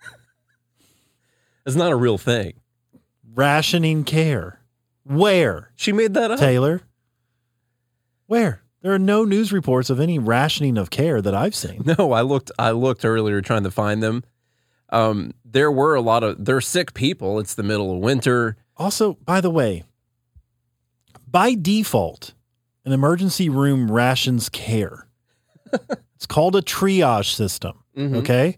It's 1.65 1.75
not 1.75 1.91
a 1.91 1.95
real 1.95 2.17
thing. 2.17 2.53
Rationing 3.33 4.03
care. 4.03 4.61
Where? 5.03 5.71
She 5.75 5.91
made 5.91 6.13
that 6.15 6.31
up. 6.31 6.39
Taylor? 6.39 6.81
Where? 8.27 8.61
There 8.81 8.93
are 8.93 8.99
no 8.99 9.23
news 9.25 9.51
reports 9.51 9.89
of 9.89 9.99
any 9.99 10.19
rationing 10.19 10.77
of 10.77 10.89
care 10.89 11.21
that 11.21 11.33
I've 11.33 11.55
seen. 11.55 11.83
No, 11.97 12.11
I 12.11 12.21
looked. 12.21 12.51
I 12.59 12.71
looked 12.71 13.03
earlier 13.05 13.41
trying 13.41 13.63
to 13.63 13.71
find 13.71 14.03
them. 14.03 14.23
Um, 14.89 15.33
there 15.43 15.71
were 15.71 15.95
a 15.95 16.01
lot 16.01 16.23
of 16.23 16.45
they're 16.45 16.61
sick 16.61 16.93
people. 16.93 17.39
It's 17.39 17.55
the 17.55 17.63
middle 17.63 17.93
of 17.93 17.99
winter. 17.99 18.55
Also, 18.77 19.13
by 19.25 19.41
the 19.41 19.49
way, 19.49 19.83
by 21.29 21.53
default, 21.55 22.33
an 22.85 22.93
emergency 22.93 23.49
room 23.49 23.91
rations 23.91 24.49
care. 24.49 25.07
it's 26.15 26.25
called 26.27 26.55
a 26.55 26.61
triage 26.61 27.33
system. 27.33 27.83
Mhm. 27.95 28.17
Okay. 28.17 28.57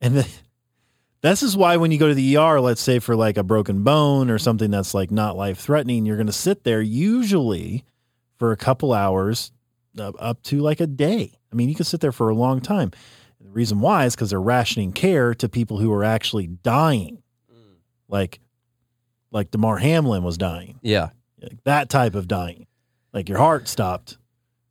And 0.00 0.16
the, 0.16 0.28
this 1.22 1.42
is 1.42 1.56
why 1.56 1.76
when 1.78 1.90
you 1.90 1.98
go 1.98 2.08
to 2.08 2.14
the 2.14 2.36
ER, 2.36 2.60
let's 2.60 2.80
say 2.82 2.98
for 2.98 3.16
like 3.16 3.36
a 3.38 3.42
broken 3.42 3.82
bone 3.82 4.30
or 4.30 4.38
something 4.38 4.70
that's 4.70 4.92
like 4.94 5.10
not 5.10 5.36
life 5.36 5.58
threatening, 5.58 6.04
you're 6.04 6.16
going 6.16 6.26
to 6.26 6.32
sit 6.32 6.64
there 6.64 6.82
usually 6.82 7.84
for 8.38 8.52
a 8.52 8.56
couple 8.56 8.92
hours 8.92 9.50
uh, 9.98 10.12
up 10.18 10.42
to 10.44 10.60
like 10.60 10.80
a 10.80 10.86
day. 10.86 11.32
I 11.50 11.56
mean, 11.56 11.68
you 11.70 11.74
can 11.74 11.86
sit 11.86 12.00
there 12.00 12.12
for 12.12 12.28
a 12.28 12.34
long 12.34 12.60
time. 12.60 12.90
The 13.40 13.48
reason 13.50 13.80
why 13.80 14.04
is 14.04 14.14
because 14.14 14.30
they're 14.30 14.40
rationing 14.40 14.92
care 14.92 15.32
to 15.34 15.48
people 15.48 15.78
who 15.78 15.90
are 15.92 16.04
actually 16.04 16.46
dying, 16.48 17.22
like 18.08 18.40
like 19.30 19.50
Damar 19.50 19.78
Hamlin 19.78 20.22
was 20.22 20.36
dying, 20.36 20.78
Yeah, 20.82 21.10
like 21.42 21.62
that 21.64 21.88
type 21.88 22.14
of 22.14 22.28
dying, 22.28 22.66
like 23.12 23.28
your 23.28 23.38
heart 23.38 23.68
stopped, 23.68 24.18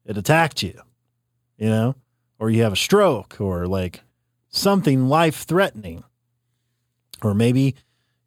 it 0.06 0.18
attacked 0.18 0.64
you, 0.64 0.80
you 1.58 1.68
know, 1.70 1.96
or 2.40 2.50
you 2.50 2.64
have 2.64 2.74
a 2.74 2.78
stroke, 2.78 3.40
or 3.40 3.68
like 3.68 4.02
something 4.50 5.08
life 5.08 5.44
threatening, 5.46 6.04
or 7.22 7.34
maybe 7.34 7.76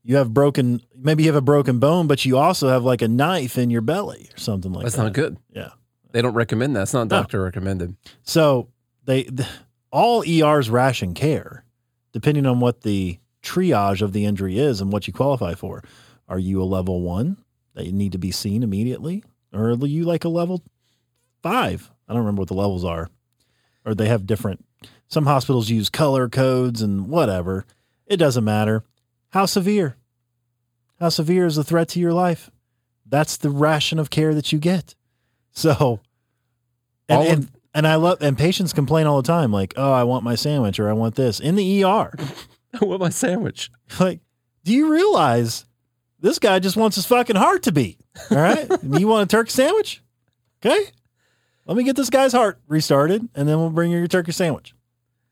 you 0.02 0.16
have 0.16 0.32
broken, 0.32 0.80
maybe 0.96 1.22
you 1.24 1.28
have 1.28 1.36
a 1.36 1.40
broken 1.42 1.78
bone, 1.78 2.06
but 2.06 2.24
you 2.24 2.38
also 2.38 2.68
have 2.68 2.84
like 2.84 3.02
a 3.02 3.08
knife 3.08 3.58
in 3.58 3.70
your 3.70 3.82
belly 3.82 4.28
or 4.34 4.38
something 4.38 4.72
like 4.72 4.84
that's 4.84 4.96
that. 4.96 5.02
That's 5.04 5.16
not 5.18 5.22
good. 5.22 5.36
Yeah. 5.52 5.68
They 6.12 6.22
don't 6.22 6.34
recommend 6.34 6.74
that. 6.76 6.82
It's 6.82 6.94
not 6.94 7.08
No. 7.08 7.18
doctor 7.20 7.42
recommended. 7.42 7.96
So 8.22 8.68
they 9.04 9.24
th- 9.24 9.48
all 9.92 10.24
ERs 10.26 10.70
ration 10.70 11.12
care, 11.14 11.64
depending 12.12 12.46
on 12.46 12.60
what 12.60 12.80
the 12.82 13.18
triage 13.42 14.00
of 14.00 14.12
the 14.14 14.24
injury 14.24 14.58
is 14.58 14.80
and 14.80 14.90
what 14.90 15.06
you 15.06 15.12
qualify 15.12 15.54
for. 15.54 15.84
Are 16.28 16.38
you 16.38 16.62
a 16.62 16.64
level 16.64 17.02
one 17.02 17.36
that 17.74 17.86
you 17.86 17.92
need 17.92 18.12
to 18.12 18.18
be 18.18 18.30
seen 18.30 18.62
immediately, 18.62 19.22
or 19.52 19.70
are 19.70 19.86
you 19.86 20.04
like 20.04 20.24
a 20.24 20.28
level 20.28 20.62
five? 21.42 21.90
I 22.08 22.12
don't 22.12 22.20
remember 22.22 22.40
what 22.40 22.48
the 22.48 22.54
levels 22.54 22.84
are, 22.84 23.08
or 23.84 23.94
they 23.94 24.08
have 24.08 24.26
different. 24.26 24.64
Some 25.08 25.26
hospitals 25.26 25.70
use 25.70 25.88
color 25.88 26.28
codes 26.28 26.82
and 26.82 27.08
whatever. 27.08 27.64
It 28.06 28.16
doesn't 28.16 28.44
matter. 28.44 28.84
How 29.30 29.46
severe? 29.46 29.96
How 30.98 31.08
severe 31.08 31.46
is 31.46 31.56
the 31.56 31.64
threat 31.64 31.88
to 31.90 32.00
your 32.00 32.12
life? 32.12 32.50
That's 33.06 33.36
the 33.36 33.50
ration 33.50 33.98
of 33.98 34.10
care 34.10 34.34
that 34.34 34.52
you 34.52 34.58
get. 34.58 34.94
So, 35.52 36.00
and, 37.08 37.22
of- 37.22 37.28
and, 37.28 37.50
and 37.74 37.86
I 37.86 37.94
love, 37.96 38.18
and 38.20 38.36
patients 38.36 38.72
complain 38.72 39.06
all 39.06 39.20
the 39.20 39.26
time, 39.26 39.52
like, 39.52 39.74
oh, 39.76 39.92
I 39.92 40.04
want 40.04 40.24
my 40.24 40.34
sandwich 40.34 40.78
or 40.78 40.88
I 40.88 40.92
want 40.92 41.14
this 41.14 41.40
in 41.40 41.56
the 41.56 41.84
ER. 41.84 42.12
I 42.80 42.84
want 42.84 43.00
my 43.00 43.08
sandwich? 43.08 43.70
like, 43.98 44.20
do 44.64 44.72
you 44.72 44.90
realize 44.92 45.64
this 46.20 46.38
guy 46.38 46.58
just 46.58 46.76
wants 46.76 46.96
his 46.96 47.06
fucking 47.06 47.36
heart 47.36 47.62
to 47.64 47.72
beat? 47.72 48.00
All 48.30 48.38
right. 48.38 48.68
You 48.82 49.06
want 49.08 49.30
a 49.30 49.36
turkey 49.36 49.50
sandwich? 49.50 50.02
Okay. 50.64 50.84
Let 51.66 51.76
me 51.76 51.84
get 51.84 51.96
this 51.96 52.10
guy's 52.10 52.32
heart 52.32 52.58
restarted 52.66 53.28
and 53.34 53.48
then 53.48 53.58
we'll 53.58 53.70
bring 53.70 53.90
you 53.90 53.98
your 53.98 54.08
turkey 54.08 54.32
sandwich. 54.32 54.74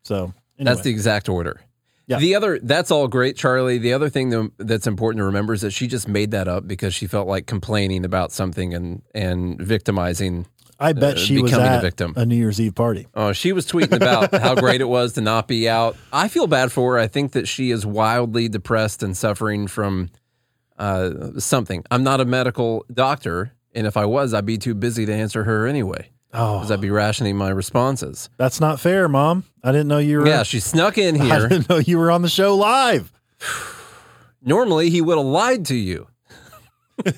So, 0.02 0.32
anyway. 0.58 0.74
That's 0.74 0.82
the 0.82 0.90
exact 0.90 1.28
order. 1.28 1.60
Yeah. 2.06 2.18
The 2.18 2.36
other, 2.36 2.60
that's 2.62 2.92
all 2.92 3.08
great, 3.08 3.36
Charlie. 3.36 3.78
The 3.78 3.92
other 3.92 4.08
thing 4.08 4.52
that's 4.58 4.86
important 4.86 5.20
to 5.20 5.24
remember 5.24 5.54
is 5.54 5.62
that 5.62 5.72
she 5.72 5.88
just 5.88 6.06
made 6.06 6.30
that 6.30 6.46
up 6.46 6.68
because 6.68 6.94
she 6.94 7.08
felt 7.08 7.26
like 7.26 7.46
complaining 7.46 8.04
about 8.04 8.30
something 8.30 8.74
and 8.74 9.02
and 9.12 9.60
victimizing. 9.60 10.46
I 10.78 10.92
bet 10.92 11.16
uh, 11.16 11.18
she 11.18 11.40
was 11.40 11.50
becoming 11.50 11.66
at 11.72 11.78
a 11.78 11.80
victim. 11.80 12.12
a 12.16 12.24
New 12.24 12.36
Year's 12.36 12.60
Eve 12.60 12.74
party. 12.76 13.08
Oh, 13.14 13.32
she 13.32 13.52
was 13.52 13.66
tweeting 13.66 13.96
about 13.96 14.32
how 14.40 14.54
great 14.54 14.80
it 14.80 14.88
was 14.88 15.14
to 15.14 15.20
not 15.20 15.48
be 15.48 15.68
out. 15.68 15.96
I 16.12 16.28
feel 16.28 16.46
bad 16.46 16.70
for 16.70 16.92
her. 16.92 16.98
I 17.00 17.08
think 17.08 17.32
that 17.32 17.48
she 17.48 17.70
is 17.72 17.84
wildly 17.84 18.48
depressed 18.48 19.02
and 19.02 19.16
suffering 19.16 19.66
from 19.66 20.10
uh, 20.78 21.38
something. 21.38 21.84
I'm 21.90 22.02
not 22.02 22.20
a 22.20 22.24
medical 22.24 22.84
doctor, 22.92 23.52
and 23.74 23.86
if 23.86 23.96
I 23.96 24.04
was, 24.06 24.34
I'd 24.34 24.46
be 24.46 24.58
too 24.58 24.74
busy 24.74 25.06
to 25.06 25.12
answer 25.14 25.44
her 25.44 25.66
anyway. 25.66 26.10
Oh, 26.32 26.58
Because 26.58 26.70
I'd 26.70 26.80
be 26.80 26.90
rationing 26.90 27.36
my 27.36 27.48
responses. 27.50 28.28
that's 28.36 28.60
not 28.60 28.78
fair, 28.80 29.08
Mom. 29.08 29.44
I 29.64 29.72
didn't 29.72 29.88
know 29.88 29.98
you 29.98 30.18
were. 30.18 30.26
Yeah, 30.26 30.42
she 30.42 30.60
snuck 30.60 30.98
in 30.98 31.14
here. 31.20 31.32
I 31.32 31.48
didn't 31.48 31.68
know 31.70 31.78
you 31.78 31.98
were 31.98 32.10
on 32.10 32.22
the 32.22 32.28
show 32.28 32.54
live. 32.56 33.10
Normally, 34.42 34.90
he 34.90 35.00
would 35.00 35.16
have 35.16 35.26
lied 35.26 35.64
to 35.66 35.74
you. 35.76 36.08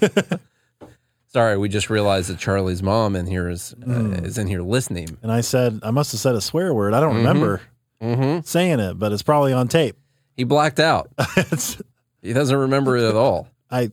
Sorry, 1.30 1.58
we 1.58 1.68
just 1.68 1.90
realized 1.90 2.30
that 2.30 2.38
Charlie's 2.38 2.82
mom 2.82 3.14
in 3.14 3.26
here 3.26 3.48
is 3.50 3.74
uh, 3.82 3.86
Mm. 3.86 4.24
is 4.24 4.38
in 4.38 4.46
here 4.46 4.62
listening. 4.62 5.18
And 5.22 5.30
I 5.30 5.42
said 5.42 5.80
I 5.82 5.90
must 5.90 6.12
have 6.12 6.20
said 6.20 6.34
a 6.34 6.40
swear 6.40 6.72
word. 6.72 6.94
I 6.94 7.00
don't 7.00 7.12
Mhm. 7.14 7.18
remember 7.18 7.60
hmm 8.00 8.40
saying 8.44 8.80
it, 8.80 8.98
but 8.98 9.12
it's 9.12 9.22
probably 9.22 9.52
on 9.52 9.68
tape. 9.68 9.96
He 10.36 10.44
blacked 10.44 10.80
out. 10.80 11.10
He 12.22 12.32
doesn't 12.32 12.56
remember 12.56 12.96
it 12.96 13.08
at 13.08 13.14
all. 13.14 13.48
I. 13.70 13.90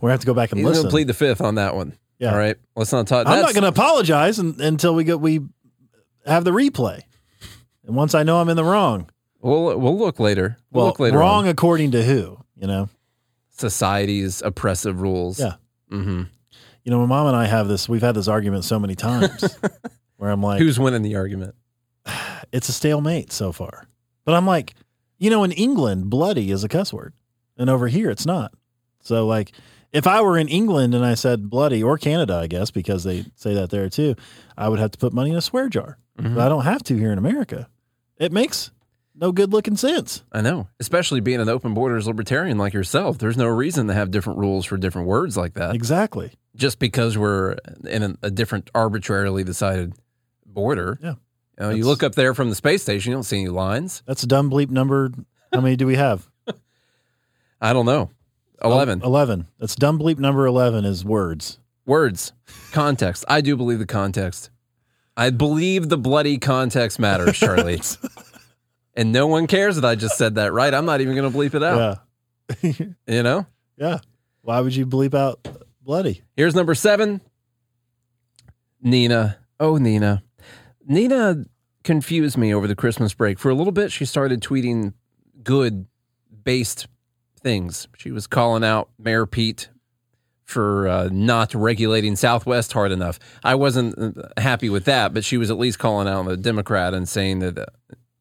We 0.00 0.10
have 0.10 0.20
to 0.20 0.26
go 0.26 0.34
back 0.34 0.52
and 0.52 0.58
He's 0.58 0.68
listen. 0.68 0.90
plead 0.90 1.06
the 1.06 1.14
fifth 1.14 1.40
on 1.40 1.54
that 1.54 1.74
one. 1.74 1.94
Yeah. 2.18 2.32
All 2.32 2.38
right. 2.38 2.56
Let's 2.76 2.92
not 2.92 3.06
talk. 3.06 3.26
I'm 3.26 3.40
not 3.40 3.54
going 3.54 3.62
to 3.62 3.68
apologize 3.68 4.38
un 4.38 4.56
until 4.60 4.94
we 4.94 5.04
get 5.04 5.20
we 5.20 5.40
have 6.26 6.44
the 6.44 6.50
replay. 6.50 7.02
And 7.86 7.96
once 7.96 8.14
I 8.14 8.22
know 8.22 8.40
I'm 8.40 8.48
in 8.48 8.56
the 8.56 8.64
wrong, 8.64 9.08
We'll 9.40 9.78
we'll 9.78 9.96
look 9.96 10.18
later. 10.18 10.56
We'll, 10.70 10.82
well, 10.82 10.86
look 10.88 11.00
later. 11.00 11.18
wrong 11.18 11.44
on. 11.44 11.50
according 11.50 11.92
to 11.92 12.02
who? 12.02 12.38
You 12.56 12.66
know. 12.66 12.88
Society's 13.50 14.42
oppressive 14.42 15.00
rules. 15.00 15.38
Yeah. 15.38 15.54
Mm-hmm. 15.90 16.22
You 16.84 16.90
know, 16.90 17.00
my 17.00 17.06
mom 17.06 17.26
and 17.28 17.36
I 17.36 17.46
have 17.46 17.68
this. 17.68 17.88
We've 17.88 18.02
had 18.02 18.14
this 18.14 18.28
argument 18.28 18.64
so 18.64 18.78
many 18.78 18.94
times, 18.94 19.58
where 20.16 20.30
I'm 20.30 20.42
like, 20.42 20.58
Who's 20.60 20.78
winning 20.78 21.02
the 21.02 21.16
argument? 21.16 21.54
it's 22.52 22.68
a 22.68 22.72
stalemate 22.72 23.32
so 23.32 23.52
far. 23.52 23.86
But 24.24 24.34
I'm 24.34 24.46
like, 24.46 24.74
you 25.18 25.30
know, 25.30 25.44
in 25.44 25.52
England, 25.52 26.10
bloody 26.10 26.50
is 26.50 26.64
a 26.64 26.68
cuss 26.68 26.92
word, 26.92 27.12
and 27.56 27.70
over 27.70 27.88
here 27.88 28.10
it's 28.10 28.26
not. 28.26 28.52
So 29.00 29.26
like, 29.26 29.52
if 29.92 30.06
I 30.06 30.20
were 30.20 30.36
in 30.36 30.48
England 30.48 30.94
and 30.94 31.04
I 31.04 31.14
said 31.14 31.48
bloody 31.48 31.82
or 31.82 31.96
Canada, 31.96 32.34
I 32.34 32.46
guess 32.48 32.70
because 32.70 33.04
they 33.04 33.24
say 33.36 33.54
that 33.54 33.70
there 33.70 33.88
too, 33.88 34.14
I 34.56 34.68
would 34.68 34.78
have 34.78 34.90
to 34.92 34.98
put 34.98 35.12
money 35.12 35.30
in 35.30 35.36
a 35.36 35.40
swear 35.40 35.68
jar. 35.68 35.98
Mhm. 36.18 36.34
But 36.34 36.44
I 36.44 36.48
don't 36.48 36.64
have 36.64 36.82
to 36.84 36.96
here 36.96 37.12
in 37.12 37.18
America. 37.18 37.68
It 38.18 38.32
makes 38.32 38.70
no 39.14 39.32
good 39.32 39.52
looking 39.52 39.76
sense. 39.76 40.22
I 40.32 40.40
know, 40.42 40.68
especially 40.80 41.20
being 41.20 41.40
an 41.40 41.48
open 41.48 41.72
borders 41.72 42.06
libertarian 42.06 42.58
like 42.58 42.74
yourself. 42.74 43.16
There's 43.18 43.36
no 43.36 43.46
reason 43.46 43.86
to 43.86 43.94
have 43.94 44.10
different 44.10 44.38
rules 44.38 44.66
for 44.66 44.76
different 44.76 45.08
words 45.08 45.36
like 45.36 45.54
that. 45.54 45.74
Exactly. 45.74 46.32
Just 46.54 46.78
because 46.78 47.16
we're 47.16 47.56
in 47.88 48.02
a, 48.02 48.16
a 48.24 48.30
different 48.30 48.70
arbitrarily 48.74 49.44
decided 49.44 49.94
border. 50.44 50.98
Yeah. 51.02 51.14
You, 51.58 51.64
know, 51.66 51.70
you 51.70 51.84
look 51.86 52.02
up 52.02 52.14
there 52.14 52.34
from 52.34 52.50
the 52.50 52.54
space 52.54 52.82
station, 52.82 53.10
you 53.10 53.16
don't 53.16 53.22
see 53.22 53.40
any 53.40 53.48
lines. 53.48 54.02
That's 54.06 54.22
a 54.22 54.26
dumb 54.26 54.50
bleep 54.50 54.70
number. 54.70 55.10
How 55.52 55.60
many 55.60 55.76
do 55.76 55.86
we 55.86 55.96
have? 55.96 56.28
I 57.60 57.72
don't 57.72 57.86
know. 57.86 58.10
11. 58.62 59.00
Oh, 59.02 59.06
11. 59.06 59.46
That's 59.58 59.74
dumb 59.74 59.98
bleep 59.98 60.18
number 60.18 60.44
11 60.46 60.84
is 60.84 61.04
words. 61.04 61.58
Words, 61.86 62.32
context. 62.72 63.24
I 63.28 63.40
do 63.40 63.56
believe 63.56 63.78
the 63.78 63.86
context. 63.86 64.50
I 65.16 65.30
believe 65.30 65.88
the 65.88 65.96
bloody 65.96 66.36
context 66.38 66.98
matters, 66.98 67.36
Charlie. 67.38 67.80
and 68.94 69.12
no 69.12 69.26
one 69.26 69.46
cares 69.46 69.76
that 69.76 69.84
I 69.84 69.94
just 69.94 70.18
said 70.18 70.34
that, 70.34 70.52
right? 70.52 70.74
I'm 70.74 70.84
not 70.84 71.00
even 71.00 71.14
going 71.14 71.30
to 71.30 71.36
bleep 71.38 71.54
it 71.54 71.62
out. 71.62 72.00
Yeah. 72.62 72.82
You 73.06 73.22
know? 73.22 73.46
yeah. 73.76 73.98
Why 74.42 74.60
would 74.60 74.74
you 74.76 74.86
bleep 74.86 75.14
out 75.14 75.46
bloody? 75.82 76.22
Here's 76.36 76.54
number 76.54 76.74
seven 76.74 77.20
Nina. 78.80 79.38
Oh, 79.58 79.76
Nina. 79.78 80.22
Nina 80.86 81.44
confused 81.84 82.36
me 82.36 82.54
over 82.54 82.66
the 82.66 82.76
Christmas 82.76 83.14
break. 83.14 83.38
For 83.38 83.50
a 83.50 83.54
little 83.54 83.72
bit, 83.72 83.92
she 83.92 84.04
started 84.04 84.40
tweeting 84.40 84.94
good 85.42 85.86
based 86.44 86.88
things. 87.40 87.88
She 87.96 88.10
was 88.10 88.26
calling 88.26 88.64
out 88.64 88.90
Mayor 88.98 89.26
Pete 89.26 89.68
for 90.44 90.86
uh, 90.86 91.08
not 91.10 91.54
regulating 91.54 92.14
Southwest 92.14 92.72
hard 92.72 92.92
enough. 92.92 93.18
I 93.42 93.56
wasn't 93.56 93.98
uh, 93.98 94.28
happy 94.40 94.68
with 94.70 94.84
that, 94.84 95.12
but 95.12 95.24
she 95.24 95.36
was 95.36 95.50
at 95.50 95.58
least 95.58 95.78
calling 95.78 96.08
out 96.08 96.24
the 96.26 96.36
Democrat 96.36 96.94
and 96.94 97.08
saying 97.08 97.40
that, 97.40 97.58
uh, 97.58 97.66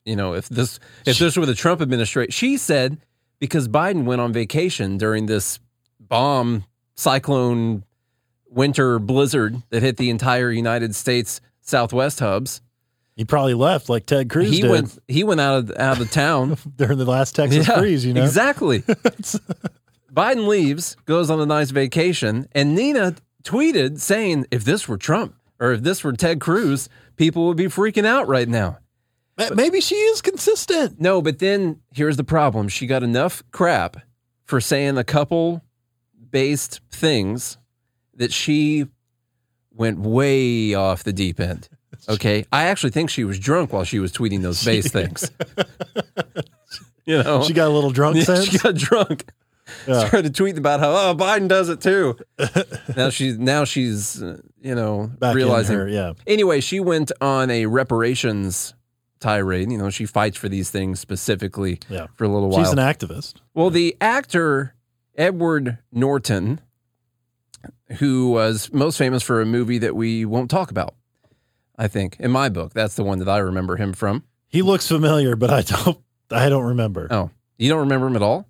you 0.05 0.15
know, 0.15 0.33
if 0.33 0.49
this 0.49 0.79
if 1.05 1.19
this 1.19 1.37
were 1.37 1.45
the 1.45 1.53
Trump 1.53 1.81
administration, 1.81 2.31
she 2.31 2.57
said 2.57 2.97
because 3.39 3.67
Biden 3.67 4.05
went 4.05 4.21
on 4.21 4.33
vacation 4.33 4.97
during 4.97 5.27
this 5.27 5.59
bomb 5.99 6.65
cyclone 6.95 7.83
winter 8.49 8.99
blizzard 8.99 9.61
that 9.69 9.83
hit 9.83 9.97
the 9.97 10.09
entire 10.09 10.49
United 10.49 10.95
States 10.95 11.41
Southwest 11.65 12.19
hubs. 12.19 12.61
He 13.15 13.25
probably 13.25 13.53
left 13.53 13.87
like 13.89 14.05
Ted 14.05 14.29
Cruz 14.29 14.49
He 14.49 14.61
did 14.61 14.71
went 14.71 14.97
he 15.07 15.23
went 15.23 15.39
out 15.41 15.57
of 15.57 15.71
out 15.77 15.99
of 16.01 16.11
town 16.11 16.57
during 16.75 16.97
the 16.97 17.05
last 17.05 17.35
Texas 17.35 17.67
Yeah, 17.67 17.79
freeze, 17.79 18.05
you 18.05 18.13
know? 18.13 18.23
Exactly. 18.23 18.81
Biden 20.13 20.47
leaves, 20.47 20.95
goes 21.05 21.29
on 21.29 21.39
a 21.41 21.45
nice 21.45 21.71
vacation, 21.71 22.47
and 22.53 22.75
Nina 22.75 23.15
tweeted 23.43 23.99
saying, 23.99 24.45
if 24.51 24.63
this 24.63 24.87
were 24.87 24.97
Trump 24.97 25.35
or 25.59 25.73
if 25.73 25.81
this 25.83 26.03
were 26.03 26.13
Ted 26.13 26.39
Cruz, 26.39 26.89
people 27.15 27.47
would 27.47 27.57
be 27.57 27.65
freaking 27.65 28.05
out 28.05 28.27
right 28.27 28.47
now. 28.47 28.77
Ma- 29.37 29.49
Maybe 29.53 29.81
she 29.81 29.95
is 29.95 30.21
consistent. 30.21 30.99
No, 30.99 31.21
but 31.21 31.39
then 31.39 31.81
here's 31.93 32.17
the 32.17 32.23
problem. 32.23 32.69
She 32.69 32.87
got 32.87 33.03
enough 33.03 33.43
crap 33.51 33.97
for 34.45 34.61
saying 34.61 34.97
a 34.97 35.03
couple 35.03 35.61
based 36.31 36.79
things 36.91 37.57
that 38.15 38.31
she 38.31 38.87
went 39.75 39.99
way 39.99 40.73
off 40.73 41.03
the 41.03 41.13
deep 41.13 41.39
end. 41.39 41.67
Okay. 42.07 42.45
I 42.51 42.65
actually 42.65 42.91
think 42.91 43.09
she 43.09 43.23
was 43.23 43.39
drunk 43.39 43.73
while 43.73 43.83
she 43.83 43.97
was 43.99 44.11
tweeting 44.11 44.43
those 44.43 44.63
base 44.65 44.91
things. 44.91 45.31
you 47.05 47.23
know, 47.23 47.43
She 47.43 47.53
got 47.53 47.67
a 47.67 47.73
little 47.73 47.89
drunk 47.89 48.17
Yeah, 48.17 48.23
sense. 48.23 48.45
she 48.49 48.57
got 48.59 48.75
drunk. 48.75 49.25
Yeah. 49.87 50.07
Started 50.07 50.35
tweeting 50.35 50.57
about 50.57 50.79
how 50.81 50.91
oh 50.91 51.15
Biden 51.15 51.47
does 51.47 51.69
it 51.69 51.81
too. 51.81 52.15
now 52.95 53.09
she's 53.09 53.39
now 53.39 53.63
she's 53.63 54.21
uh, 54.21 54.39
you 54.61 54.75
know 54.75 55.09
Back 55.17 55.33
realizing 55.35 55.77
her, 55.77 55.87
yeah. 55.87 56.13
Anyway, 56.27 56.59
she 56.61 56.79
went 56.79 57.11
on 57.21 57.49
a 57.49 57.65
reparations 57.65 58.75
tirade. 59.19 59.71
You 59.71 59.79
know, 59.79 59.89
she 59.89 60.05
fights 60.05 60.37
for 60.37 60.47
these 60.49 60.69
things 60.69 60.99
specifically 60.99 61.79
Yeah. 61.89 62.07
for 62.15 62.25
a 62.25 62.27
little 62.27 62.49
while. 62.49 62.63
She's 62.63 62.71
an 62.73 62.77
activist. 62.77 63.35
well, 63.55 63.71
the 63.71 63.97
actor 63.99 64.75
Edward 65.17 65.79
Norton, 65.91 66.61
who 67.99 68.29
was 68.31 68.71
most 68.73 68.97
famous 68.97 69.23
for 69.23 69.41
a 69.41 69.45
movie 69.45 69.77
that 69.79 69.95
we 69.95 70.25
won't 70.25 70.49
talk 70.51 70.71
about, 70.71 70.95
I 71.77 71.87
think 71.87 72.17
in 72.19 72.31
my 72.31 72.49
book, 72.49 72.73
that's 72.73 72.95
the 72.95 73.03
one 73.03 73.19
that 73.19 73.29
I 73.29 73.37
remember 73.39 73.75
him 73.77 73.93
from. 73.93 74.23
He 74.47 74.61
looks 74.61 74.87
familiar, 74.87 75.35
but 75.35 75.49
I 75.49 75.61
don't 75.61 75.97
I 76.31 76.49
don't 76.49 76.65
remember. 76.65 77.07
Oh, 77.11 77.29
you 77.57 77.69
don't 77.69 77.79
remember 77.81 78.07
him 78.07 78.15
at 78.15 78.21
all? 78.21 78.47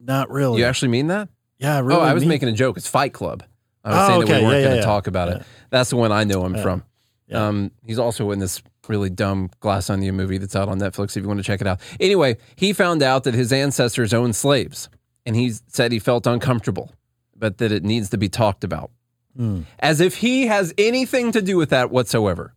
Not 0.00 0.30
really. 0.30 0.60
You 0.60 0.66
actually 0.66 0.88
mean 0.88 1.06
that? 1.08 1.28
yeah, 1.58 1.80
really. 1.80 2.00
oh, 2.00 2.04
I 2.04 2.12
was 2.12 2.22
mean- 2.22 2.28
making 2.30 2.48
a 2.48 2.52
joke. 2.52 2.76
It's 2.76 2.86
Fight 2.88 3.12
Club. 3.12 3.42
I 3.84 3.90
was 3.90 3.98
Oh, 3.98 4.06
saying 4.08 4.20
that 4.20 4.24
okay. 4.26 4.38
we 4.40 4.46
weren't 4.46 4.52
Yeah, 4.54 4.58
yeah, 4.58 4.64
going 4.64 4.76
to 4.76 4.80
yeah. 4.80 4.84
talk 4.84 5.06
about 5.06 5.28
it. 5.28 5.42
That's 5.70 5.90
the 5.90 5.96
one 5.96 6.10
I 6.12 6.24
know 6.24 6.44
him 6.44 6.56
Yeah. 6.56 6.62
from. 6.62 6.82
Yeah. 7.28 7.46
Um, 7.48 7.70
he's 7.84 7.98
also 7.98 8.30
in 8.32 8.38
this 8.40 8.62
really 8.88 9.10
dumb 9.10 9.50
Glass 9.60 9.88
Onion 9.90 10.16
movie 10.16 10.38
that's 10.38 10.54
out 10.54 10.68
on 10.68 10.78
Netflix 10.78 11.16
if 11.16 11.22
you 11.22 11.28
want 11.28 11.38
to 11.38 11.44
check 11.44 11.60
it 11.60 11.66
out. 11.66 11.80
Anyway, 11.98 12.36
he 12.56 12.72
found 12.72 13.02
out 13.02 13.24
that 13.24 13.34
his 13.34 13.52
ancestors 13.52 14.12
owned 14.14 14.36
slaves, 14.36 14.88
and 15.24 15.34
he 15.34 15.52
said 15.68 15.90
he 15.92 15.98
felt 15.98 16.26
uncomfortable, 16.26 16.92
but 17.38 17.58
that 17.58 17.72
it 17.72 17.84
needs 17.84 18.10
to 18.10 18.18
be 18.18 18.28
talked 18.28 18.64
about. 18.64 18.90
Hmm. 19.36 19.62
As 19.78 20.00
if 20.00 20.16
he 20.16 20.46
has 20.46 20.72
anything 20.78 21.32
to 21.32 21.42
do 21.42 21.56
with 21.56 21.70
that 21.70 21.90
whatsoever. 21.90 22.54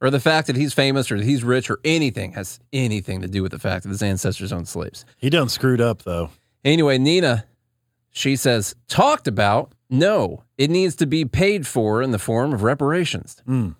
Or 0.00 0.10
the 0.10 0.20
fact 0.20 0.46
that 0.46 0.56
he's 0.56 0.74
famous 0.74 1.10
or 1.10 1.18
that 1.18 1.24
he's 1.24 1.42
rich 1.42 1.70
or 1.70 1.80
anything 1.84 2.32
has 2.32 2.60
anything 2.72 3.22
to 3.22 3.28
do 3.28 3.42
with 3.42 3.52
the 3.52 3.58
fact 3.58 3.82
that 3.84 3.88
his 3.88 4.02
ancestors 4.02 4.52
owned 4.52 4.68
slaves. 4.68 5.04
He 5.16 5.30
done 5.30 5.48
screwed 5.48 5.80
up 5.80 6.02
though. 6.02 6.30
Anyway, 6.64 6.98
Nina, 6.98 7.44
she 8.10 8.36
says, 8.36 8.74
talked 8.88 9.28
about, 9.28 9.72
no, 9.88 10.42
it 10.58 10.70
needs 10.70 10.96
to 10.96 11.06
be 11.06 11.24
paid 11.24 11.66
for 11.66 12.02
in 12.02 12.10
the 12.10 12.18
form 12.18 12.52
of 12.52 12.62
reparations. 12.62 13.40
Hmm. 13.46 13.70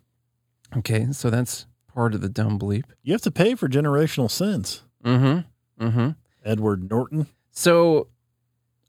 Okay, 0.76 1.08
so 1.12 1.30
that's 1.30 1.66
part 1.92 2.14
of 2.14 2.20
the 2.20 2.28
dumb 2.28 2.58
bleep. 2.58 2.84
You 3.02 3.12
have 3.12 3.22
to 3.22 3.30
pay 3.30 3.54
for 3.54 3.68
generational 3.68 4.30
sins. 4.30 4.82
Mm-hmm. 5.04 5.86
Mm-hmm. 5.86 6.10
Edward 6.44 6.90
Norton. 6.90 7.26
So 7.50 8.08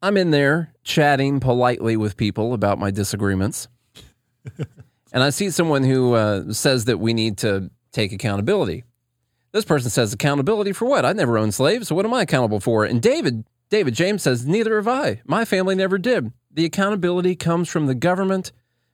I'm 0.01 0.17
in 0.17 0.31
there 0.31 0.73
chatting 0.83 1.39
politely 1.39 1.97
with 1.97 2.17
people 2.17 2.53
about 2.53 2.77
my 2.77 2.91
disagreements. 2.91 3.67
and 4.57 5.23
I 5.23 5.31
see 5.31 5.49
someone 5.49 5.83
who 5.83 6.13
uh, 6.13 6.53
says 6.53 6.85
that 6.85 6.99
we 6.99 7.13
need 7.13 7.37
to 7.39 7.71
take 7.91 8.11
accountability. 8.11 8.83
This 9.51 9.65
person 9.65 9.89
says 9.89 10.13
accountability 10.13 10.71
for 10.71 10.85
what? 10.85 11.05
I 11.05 11.13
never 11.13 11.37
owned 11.37 11.53
slaves, 11.53 11.87
so 11.87 11.95
what 11.95 12.05
am 12.05 12.13
I 12.13 12.21
accountable 12.21 12.59
for? 12.59 12.85
And 12.85 13.01
David, 13.01 13.45
David 13.69 13.95
James 13.95 14.21
says, 14.21 14.45
neither 14.45 14.75
have 14.75 14.87
I. 14.87 15.21
My 15.25 15.45
family 15.45 15.73
never 15.73 15.97
did. 15.97 16.31
The 16.51 16.65
accountability 16.65 17.35
comes 17.35 17.67
from 17.67 17.87
the 17.87 17.95
government 17.95 18.51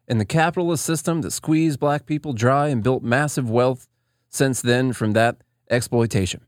and 0.07 0.21
the 0.21 0.25
capitalist 0.25 0.85
system 0.85 1.21
that 1.21 1.31
squeezed 1.31 1.79
black 1.79 2.05
people 2.05 2.33
dry 2.33 2.69
and 2.69 2.83
built 2.83 3.03
massive 3.03 3.49
wealth 3.49 3.87
since 4.29 4.61
then 4.61 4.93
from 4.93 5.11
that 5.13 5.37
exploitation. 5.69 6.45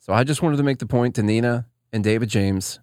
So 0.00 0.12
I 0.12 0.24
just 0.24 0.42
wanted 0.42 0.58
to 0.58 0.62
make 0.62 0.78
the 0.78 0.86
point 0.86 1.14
to 1.14 1.22
Nina 1.22 1.66
and 1.92 2.04
David 2.04 2.28
James 2.28 2.80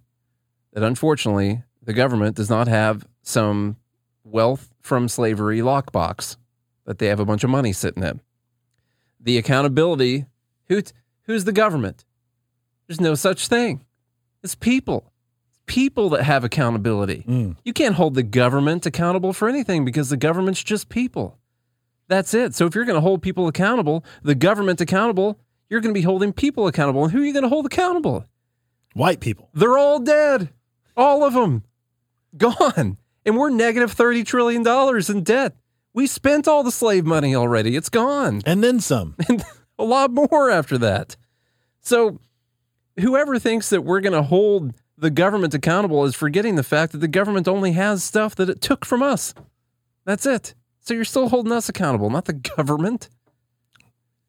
that 0.73 0.83
unfortunately 0.83 1.63
the 1.81 1.93
government 1.93 2.35
does 2.35 2.49
not 2.49 2.67
have 2.67 3.07
some 3.21 3.77
wealth 4.23 4.73
from 4.81 5.07
slavery 5.07 5.59
lockbox 5.59 6.37
that 6.85 6.99
they 6.99 7.07
have 7.07 7.19
a 7.19 7.25
bunch 7.25 7.43
of 7.43 7.49
money 7.49 7.73
sitting 7.73 8.03
in. 8.03 8.21
The 9.19 9.37
accountability, 9.37 10.25
who, 10.67 10.81
who's 11.23 11.43
the 11.43 11.51
government? 11.51 12.05
There's 12.87 13.01
no 13.01 13.15
such 13.15 13.47
thing. 13.47 13.85
It's 14.43 14.55
people. 14.55 15.11
It's 15.49 15.59
people 15.65 16.09
that 16.09 16.23
have 16.23 16.43
accountability. 16.43 17.23
Mm. 17.27 17.57
You 17.63 17.73
can't 17.73 17.95
hold 17.95 18.15
the 18.15 18.23
government 18.23 18.85
accountable 18.85 19.33
for 19.33 19.47
anything 19.47 19.85
because 19.85 20.09
the 20.09 20.17
government's 20.17 20.63
just 20.63 20.89
people. 20.89 21.37
That's 22.07 22.33
it. 22.33 22.55
So 22.55 22.65
if 22.65 22.75
you're 22.75 22.85
going 22.85 22.97
to 22.97 23.01
hold 23.01 23.21
people 23.21 23.47
accountable, 23.47 24.03
the 24.23 24.35
government 24.35 24.81
accountable, 24.81 25.39
you're 25.69 25.79
going 25.79 25.93
to 25.93 25.97
be 25.97 26.03
holding 26.03 26.33
people 26.33 26.67
accountable. 26.67 27.03
And 27.03 27.13
who 27.13 27.21
are 27.21 27.25
you 27.25 27.31
going 27.31 27.43
to 27.43 27.49
hold 27.49 27.65
accountable? 27.65 28.25
White 28.93 29.21
people. 29.21 29.49
They're 29.53 29.77
all 29.77 29.99
dead. 29.99 30.49
All 30.95 31.23
of 31.23 31.33
them. 31.33 31.63
Gone. 32.37 32.97
And 33.25 33.37
we're 33.37 33.49
negative 33.49 33.95
$30 33.95 34.25
trillion 34.25 34.65
in 35.09 35.23
debt. 35.23 35.55
We 35.93 36.07
spent 36.07 36.47
all 36.47 36.63
the 36.63 36.71
slave 36.71 37.05
money 37.05 37.35
already. 37.35 37.75
It's 37.75 37.89
gone. 37.89 38.41
And 38.45 38.63
then 38.63 38.79
some. 38.79 39.15
And 39.27 39.43
a 39.77 39.83
lot 39.83 40.11
more 40.11 40.49
after 40.49 40.77
that. 40.77 41.15
So 41.81 42.19
whoever 42.99 43.39
thinks 43.39 43.69
that 43.69 43.81
we're 43.81 44.01
going 44.01 44.13
to 44.13 44.21
hold 44.21 44.73
the 44.97 45.09
government 45.09 45.53
accountable 45.55 46.05
is 46.05 46.15
forgetting 46.15 46.55
the 46.55 46.63
fact 46.63 46.91
that 46.91 46.99
the 46.99 47.07
government 47.07 47.47
only 47.47 47.71
has 47.71 48.03
stuff 48.03 48.35
that 48.35 48.49
it 48.49 48.61
took 48.61 48.85
from 48.85 49.01
us. 49.01 49.33
That's 50.05 50.25
it. 50.27 50.53
So 50.81 50.93
you're 50.93 51.05
still 51.05 51.29
holding 51.29 51.51
us 51.51 51.67
accountable, 51.69 52.09
not 52.09 52.25
the 52.25 52.33
government. 52.33 53.09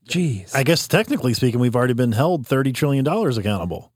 Jeez. 0.09 0.55
I 0.55 0.63
guess 0.63 0.89
technically 0.89 1.35
speaking, 1.35 1.61
we've 1.61 1.77
already 1.77 1.95
been 1.95 2.13
held 2.13 2.47
$30 2.47 2.75
trillion 2.75 3.07
accountable. 3.07 3.93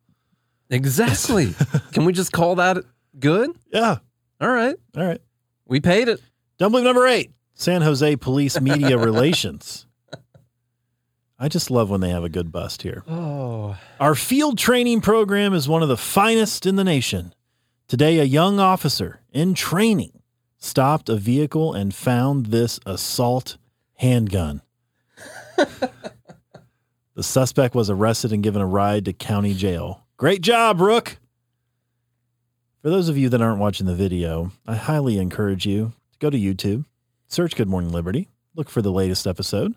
Exactly. 0.70 1.54
Can 1.92 2.04
we 2.04 2.12
just 2.12 2.32
call 2.32 2.56
that 2.56 2.78
good? 3.18 3.50
Yeah. 3.72 3.98
All 4.40 4.50
right. 4.50 4.76
All 4.96 5.04
right. 5.04 5.20
We 5.66 5.80
paid 5.80 6.08
it. 6.08 6.20
Dumb 6.58 6.72
belief 6.72 6.84
number 6.84 7.06
eight 7.06 7.32
San 7.54 7.82
Jose 7.82 8.16
Police 8.16 8.60
Media 8.60 8.98
Relations. 9.06 9.86
I 11.38 11.48
just 11.48 11.70
love 11.70 11.90
when 11.90 12.00
they 12.00 12.08
have 12.10 12.24
a 12.24 12.30
good 12.30 12.50
bust 12.50 12.82
here. 12.82 13.04
Oh. 13.06 13.76
Our 14.00 14.14
field 14.14 14.56
training 14.56 15.02
program 15.02 15.52
is 15.52 15.68
one 15.68 15.82
of 15.82 15.88
the 15.88 15.96
finest 15.96 16.64
in 16.64 16.76
the 16.76 16.84
nation. 16.84 17.34
Today, 17.88 18.18
a 18.18 18.24
young 18.24 18.58
officer 18.58 19.20
in 19.32 19.52
training 19.52 20.22
stopped 20.56 21.10
a 21.10 21.16
vehicle 21.16 21.74
and 21.74 21.94
found 21.94 22.46
this 22.46 22.80
assault 22.86 23.58
handgun. 23.96 24.62
the 27.14 27.22
suspect 27.22 27.74
was 27.74 27.90
arrested 27.90 28.32
and 28.32 28.42
given 28.42 28.62
a 28.62 28.66
ride 28.66 29.04
to 29.04 29.12
county 29.12 29.54
jail. 29.54 30.05
Great 30.18 30.40
job, 30.40 30.80
Rook. 30.80 31.18
For 32.80 32.88
those 32.88 33.10
of 33.10 33.18
you 33.18 33.28
that 33.28 33.42
aren't 33.42 33.58
watching 33.58 33.86
the 33.86 33.94
video, 33.94 34.50
I 34.66 34.74
highly 34.74 35.18
encourage 35.18 35.66
you 35.66 35.92
to 36.12 36.18
go 36.18 36.30
to 36.30 36.38
YouTube, 36.38 36.86
search 37.28 37.54
Good 37.54 37.68
Morning 37.68 37.92
Liberty, 37.92 38.28
look 38.54 38.70
for 38.70 38.80
the 38.80 38.90
latest 38.90 39.26
episode 39.26 39.74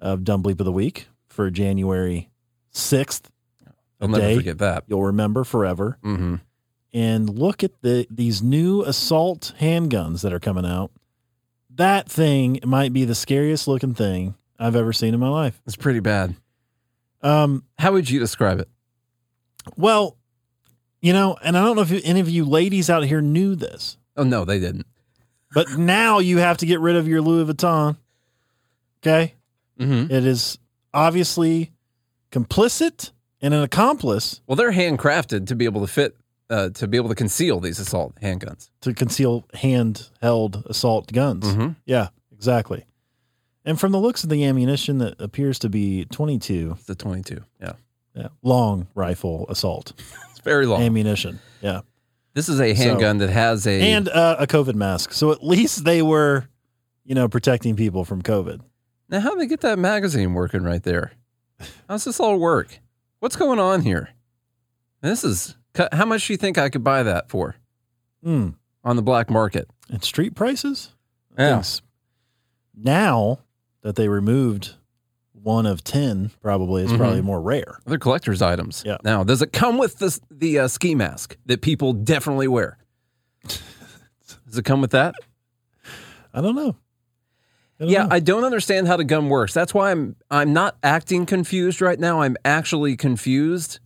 of 0.00 0.24
Dumb 0.24 0.42
Bleep 0.42 0.58
of 0.58 0.66
the 0.66 0.72
Week 0.72 1.06
for 1.28 1.48
January 1.48 2.28
6th. 2.74 3.26
I'll 4.00 4.08
never 4.08 4.20
day 4.20 4.36
forget 4.36 4.58
that. 4.58 4.82
You'll 4.88 5.04
remember 5.04 5.44
forever. 5.44 5.96
Mm-hmm. 6.02 6.36
And 6.92 7.28
look 7.28 7.62
at 7.62 7.80
the 7.82 8.08
these 8.10 8.42
new 8.42 8.82
assault 8.82 9.54
handguns 9.60 10.22
that 10.22 10.32
are 10.32 10.40
coming 10.40 10.66
out. 10.66 10.90
That 11.70 12.10
thing 12.10 12.58
might 12.64 12.92
be 12.92 13.04
the 13.04 13.14
scariest 13.14 13.68
looking 13.68 13.94
thing 13.94 14.34
I've 14.58 14.74
ever 14.74 14.92
seen 14.92 15.14
in 15.14 15.20
my 15.20 15.28
life. 15.28 15.62
It's 15.66 15.76
pretty 15.76 16.00
bad. 16.00 16.34
Um, 17.22 17.62
How 17.78 17.92
would 17.92 18.10
you 18.10 18.18
describe 18.18 18.58
it? 18.58 18.68
Well, 19.76 20.16
you 21.00 21.12
know, 21.12 21.36
and 21.42 21.56
I 21.56 21.62
don't 21.64 21.76
know 21.76 21.82
if 21.82 21.92
any 22.04 22.20
of 22.20 22.28
you 22.28 22.44
ladies 22.44 22.88
out 22.90 23.04
here 23.04 23.20
knew 23.20 23.54
this, 23.54 23.96
Oh, 24.16 24.24
no, 24.24 24.44
they 24.44 24.58
didn't. 24.60 24.86
but 25.54 25.70
now 25.78 26.18
you 26.18 26.38
have 26.38 26.58
to 26.58 26.66
get 26.66 26.80
rid 26.80 26.96
of 26.96 27.08
your 27.08 27.20
Louis 27.22 27.52
Vuitton. 27.52 27.96
Okay? 29.02 29.34
Mm-hmm. 29.80 30.12
It 30.12 30.24
is 30.26 30.58
obviously 30.94 31.72
complicit 32.30 33.10
and 33.40 33.52
an 33.54 33.62
accomplice 33.62 34.40
Well, 34.46 34.56
they're 34.56 34.72
handcrafted 34.72 35.46
to 35.48 35.54
be 35.56 35.64
able 35.64 35.80
to 35.80 35.86
fit, 35.86 36.16
uh, 36.50 36.68
to 36.70 36.86
be 36.86 36.96
able 36.96 37.08
to 37.08 37.14
conceal 37.14 37.58
these 37.60 37.78
assault 37.78 38.14
handguns. 38.22 38.70
to 38.82 38.94
conceal 38.94 39.44
handheld 39.54 40.64
assault 40.66 41.12
guns. 41.12 41.44
Mm-hmm. 41.44 41.70
Yeah, 41.86 42.08
exactly. 42.32 42.84
And 43.64 43.78
from 43.78 43.92
the 43.92 43.98
looks 44.00 44.24
of 44.24 44.30
the 44.30 44.44
ammunition 44.44 44.98
that 44.98 45.20
appears 45.20 45.58
to 45.60 45.68
be 45.68 46.04
22 46.06 46.76
It's 46.78 46.88
a 46.88 46.94
22. 46.94 47.42
Yeah. 47.60 47.72
Yeah, 48.14 48.28
long 48.42 48.86
rifle 48.94 49.46
assault 49.48 49.92
It's 50.30 50.40
very 50.40 50.66
long. 50.66 50.82
ammunition. 50.82 51.40
Yeah. 51.60 51.80
This 52.34 52.48
is 52.48 52.60
a 52.60 52.74
So- 52.74 52.82
handgun 52.84 53.18
that 53.18 53.30
has 53.30 53.66
a. 53.66 53.80
And 53.92 54.08
uh, 54.08 54.36
a 54.38 54.46
COVID 54.46 54.74
mask. 54.74 55.12
So 55.12 55.32
at 55.32 55.44
least 55.44 55.84
they 55.84 56.00
were, 56.02 56.48
you 57.04 57.14
know, 57.14 57.28
protecting 57.28 57.76
people 57.76 58.04
from 58.04 58.22
COVID. 58.22 58.60
now, 59.08 59.20
how 59.20 59.30
do 59.32 59.38
they 59.38 59.46
get 59.46 59.60
that 59.60 59.78
magazine 59.78 60.32
working 60.34 60.62
right 60.62 60.82
there? 60.82 61.12
How's 61.88 62.04
this 62.04 62.18
all 62.20 62.38
work? 62.38 62.78
What's 63.20 63.36
going 63.36 63.58
on 63.58 63.82
here? 63.82 64.08
This 65.00 65.22
is. 65.24 65.56
How 65.92 66.04
much 66.04 66.26
do 66.26 66.32
you 66.32 66.36
think 66.36 66.58
I 66.58 66.68
could 66.68 66.84
buy 66.84 67.02
that 67.02 67.28
for 67.30 67.56
Mm. 68.24 68.54
on 68.84 68.96
the 68.96 69.02
black 69.02 69.30
market? 69.30 69.68
And 69.90 70.02
street 70.02 70.34
prices? 70.34 70.94
Yeah. 71.38 71.62
Now 72.74 73.40
that 73.82 73.96
they 73.96 74.08
removed 74.08 74.74
one 75.42 75.66
of 75.66 75.82
10, 75.82 76.30
probably, 76.40 76.84
it's 76.84 76.92
Mhm. 76.92 76.98
probably 76.98 77.20
more 77.22 77.40
rare. 77.42 77.78
They're 77.86 77.98
collector's 77.98 78.40
items. 78.42 78.82
Yeah. 78.86 78.98
Now, 79.04 79.24
does 79.24 79.42
it 79.42 79.52
come 79.52 79.76
with 79.78 79.98
this, 79.98 80.20
the 80.30 80.60
uh, 80.60 80.68
ski 80.68 80.94
mask 80.94 81.36
that 81.46 81.60
people 81.62 81.92
definitely 81.92 82.48
wear? 82.48 82.78
does 83.48 84.58
it 84.58 84.64
come 84.64 84.80
with 84.80 84.90
that? 84.92 85.14
I 86.34 86.40
don't 86.40 86.54
know. 86.54 86.76
I 87.80 87.84
don't 87.84 87.88
Yeah, 87.90 88.02
know. 88.04 88.08
I 88.12 88.20
don't 88.20 88.44
understand 88.44 88.86
how 88.86 88.96
the 88.96 89.04
gun 89.04 89.28
works. 89.28 89.52
That's 89.52 89.74
why 89.74 89.90
I'm 89.90 90.14
I'm 90.30 90.52
not 90.52 90.76
acting 90.82 91.26
confused 91.26 91.80
right 91.80 91.98
now. 91.98 92.20
I'm 92.22 92.36
actually 92.44 92.96
confused. 92.96 93.80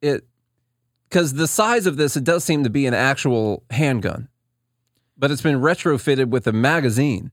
It 0.00 0.24
because 1.08 1.32
the 1.34 1.48
size 1.48 1.86
of 1.86 1.96
this, 1.96 2.16
it 2.16 2.22
does 2.24 2.44
seem 2.44 2.62
to 2.64 2.70
be 2.70 2.86
an 2.86 2.94
actual 2.94 3.64
handgun, 3.70 4.28
but 5.18 5.30
it's 5.32 5.42
been 5.42 5.60
retrofitted 5.60 6.26
with 6.28 6.46
a 6.46 6.52
magazine 6.52 7.32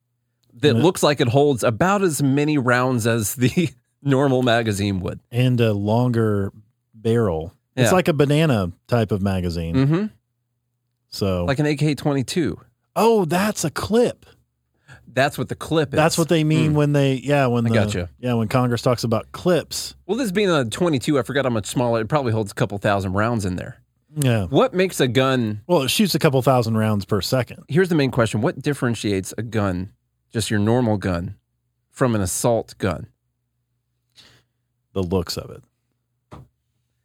that 0.62 0.76
Yeah. 0.76 0.82
looks 0.82 1.04
like 1.04 1.20
it 1.22 1.28
holds 1.30 1.64
about 1.64 2.02
as 2.02 2.22
many 2.22 2.58
rounds 2.58 3.06
as 3.08 3.36
the 3.36 3.70
normal 4.02 4.42
magazine 4.44 5.00
would. 5.02 5.20
and 5.32 5.60
a 5.62 5.74
longer 5.74 6.52
barrel. 6.94 7.54
It's 7.76 7.92
like 7.92 8.08
a 8.08 8.14
banana 8.14 8.72
type 8.88 9.12
of 9.12 9.22
magazine. 9.22 9.76
Mm-hmm. 9.76 10.06
So, 11.10 11.46
Like 11.46 11.60
an 11.60 11.66
AK 11.66 11.96
twenty 11.98 12.24
two. 12.24 12.60
oh, 12.96 13.26
that's 13.26 13.64
a 13.64 13.70
clip. 13.70 14.26
That's 15.08 15.38
what 15.38 15.50
the 15.50 15.56
clip 15.56 15.94
is. 15.94 15.98
That's 15.98 16.18
what 16.18 16.30
they 16.30 16.44
mean 16.44 16.72
Mm. 16.74 16.76
when 16.76 16.94
they, 16.94 17.14
yeah, 17.16 17.48
when 17.48 17.66
I 17.66 17.70
the, 17.70 17.74
gotcha. 17.76 18.10
yeah, 18.20 18.34
when 18.34 18.48
Congress 18.48 18.82
talks 18.84 19.04
about 19.04 19.32
clips. 19.32 19.96
Well, 20.06 20.18
this 20.18 20.32
being 20.32 20.50
a 20.50 20.66
twenty 20.66 21.00
two, 21.00 21.18
I 21.18 21.24
forgot 21.24 21.46
how 21.46 21.50
much 21.52 21.66
smaller. 21.68 22.02
It 22.02 22.08
probably 22.08 22.34
holds 22.34 22.52
a 22.52 22.56
couple 22.56 22.78
thousand 22.78 23.14
rounds 23.14 23.46
in 23.46 23.56
there. 23.56 23.78
Yeah. 24.16 24.46
What 24.46 24.74
makes 24.74 25.00
a 25.00 25.08
gun 25.08 25.62
Well, 25.68 25.84
it 25.84 25.90
shoots 25.90 26.16
a 26.16 26.20
couple 26.20 26.42
thousand 26.42 26.78
rounds 26.78 27.06
per 27.06 27.22
second. 27.22 27.64
here's 27.68 27.90
the 27.90 27.96
main 27.96 28.10
question 28.10 28.42
what 28.42 28.60
differentiates 28.62 29.34
a 29.38 29.44
gun 29.44 29.92
just 30.38 30.52
your 30.52 30.60
normal 30.60 30.98
gun 30.98 31.34
from 31.90 32.14
an 32.14 32.22
assault 32.22 32.76
gun 32.78 33.08
The 34.94 35.02
looks 35.02 35.36
of 35.36 35.50
it. 35.50 35.64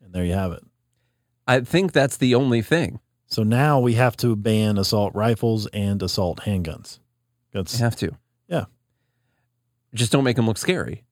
And 0.04 0.12
there 0.12 0.22
you 0.22 0.34
have 0.34 0.52
it. 0.52 0.62
i 1.46 1.60
think 1.60 1.92
that's 1.92 2.18
the 2.18 2.34
only 2.34 2.60
thing 2.60 3.00
So 3.26 3.42
now 3.42 3.80
we 3.80 3.94
have 3.94 4.18
to 4.18 4.36
ban 4.36 4.76
assault 4.76 5.14
rifles 5.14 5.66
and 5.68 6.02
assault 6.02 6.40
handguns. 6.40 6.98
That's 7.54 7.78
you 7.78 7.84
have 7.84 7.96
to 7.96 8.10
Yeah. 8.48 8.66
just 9.94 10.12
don't 10.12 10.24
make 10.24 10.36
them 10.36 10.46
look 10.46 10.58
scary 10.58 11.04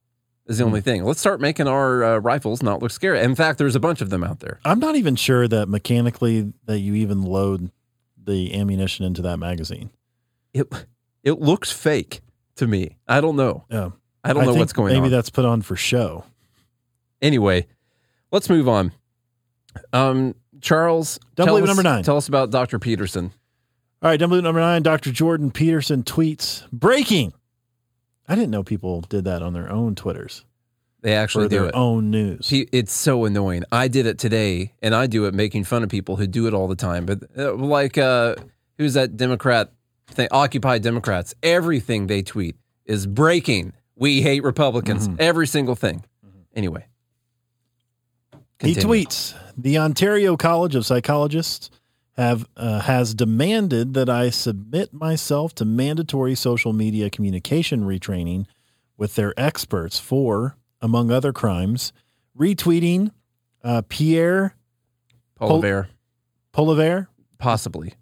is 0.46 0.58
the 0.58 0.64
only 0.64 0.82
thing 0.82 1.02
let's 1.04 1.20
start 1.20 1.40
making 1.40 1.68
our 1.68 2.04
uh, 2.04 2.18
rifles 2.18 2.62
not 2.62 2.82
look 2.82 2.90
scary 2.90 3.20
in 3.20 3.34
fact 3.34 3.56
there's 3.58 3.76
a 3.76 3.80
bunch 3.80 4.02
of 4.02 4.10
them 4.10 4.22
out 4.22 4.40
there 4.40 4.60
I'm 4.62 4.78
not 4.78 4.94
even 4.96 5.16
sure 5.16 5.48
that 5.48 5.70
mechanically 5.70 6.52
that 6.66 6.80
you 6.80 6.92
even 6.96 7.22
load 7.22 7.70
the 8.22 8.52
ammunition 8.54 9.06
into 9.06 9.22
that 9.22 9.38
magazine. 9.38 9.88
it 10.52 10.66
it 11.24 11.38
looks 11.40 11.70
fake 11.72 12.20
to 12.56 12.66
me 12.66 12.96
i 13.08 13.20
don't 13.20 13.36
know 13.36 13.64
Yeah. 13.70 13.90
i 14.24 14.32
don't 14.32 14.44
know 14.46 14.54
what's 14.54 14.72
going 14.72 14.88
maybe 14.88 14.96
on 14.98 15.02
Maybe 15.04 15.14
that's 15.16 15.30
put 15.30 15.44
on 15.44 15.62
for 15.62 15.76
show. 15.76 16.24
anyway 17.22 17.66
let's 18.32 18.48
move 18.48 18.68
on 18.68 18.92
um 19.92 20.34
charles 20.60 21.18
tell 21.36 21.56
us- 21.56 21.66
number 21.66 21.82
nine. 21.82 22.02
tell 22.02 22.16
us 22.16 22.28
about 22.28 22.50
dr 22.50 22.78
peterson 22.78 23.32
All 24.02 24.08
right, 24.10 24.18
dumb 24.18 24.30
number 24.30 24.60
nine, 24.60 24.82
Dr. 24.82 25.12
Jordan 25.12 25.50
Peterson 25.50 26.02
tweets 26.04 26.66
breaking. 26.72 27.34
I 28.26 28.34
didn't 28.34 28.50
know 28.50 28.62
people 28.62 29.02
did 29.02 29.24
that 29.24 29.42
on 29.42 29.52
their 29.52 29.70
own 29.70 29.94
Twitters 29.94 30.44
they 31.02 31.14
actually 31.14 31.48
do 31.48 31.56
their 31.60 31.66
it 31.68 31.74
own 31.74 32.10
news. 32.10 32.48
He, 32.48 32.66
it's 32.72 32.92
so 32.94 33.26
annoying. 33.26 33.64
I 33.72 33.88
did 33.88 34.06
it 34.06 34.18
today, 34.18 34.72
and 34.82 34.94
I 34.94 35.06
do 35.06 35.26
it 35.26 35.34
making 35.34 35.64
fun 35.64 35.82
of 35.82 35.88
people 35.90 36.16
who 36.16 36.26
do 36.26 36.46
it 36.46 36.54
all 36.54 36.66
the 36.68 36.76
time. 36.76 37.04
But 37.06 37.24
uh, 37.38 37.54
like, 37.54 37.98
uh, 37.98 38.36
who's 38.78 38.94
that 38.94 39.16
Democrat 39.18 39.70
thing? 40.12 40.28
Occupy 40.30 40.78
Democrats. 40.78 41.34
Everything 41.42 42.06
they 42.06 42.22
tweet 42.22 42.56
is 42.84 43.06
breaking. 43.06 43.72
We 43.96 44.22
hate 44.22 44.42
Republicans. 44.42 45.08
Mm-hmm. 45.08 45.16
Every 45.20 45.46
single 45.46 45.74
thing. 45.74 46.04
Anyway, 46.54 46.86
He 48.58 48.74
tweets: 48.74 49.34
The 49.56 49.78
Ontario 49.78 50.36
College 50.36 50.74
of 50.74 50.84
Psychologists 50.84 51.70
have 52.16 52.46
uh, 52.56 52.80
has 52.80 53.14
demanded 53.14 53.94
that 53.94 54.08
I 54.08 54.30
submit 54.30 54.92
myself 54.92 55.54
to 55.56 55.64
mandatory 55.64 56.34
social 56.34 56.72
media 56.72 57.08
communication 57.08 57.84
retraining 57.84 58.46
with 58.96 59.14
their 59.14 59.32
experts 59.38 59.98
for, 59.98 60.56
among 60.82 61.10
other 61.10 61.32
crimes, 61.32 61.92
retweeting 62.38 63.12
uh, 63.64 63.82
Pierre 63.88 64.54
Poliver, 65.36 65.88
Poliver. 66.52 67.08
possibly. 67.38 67.94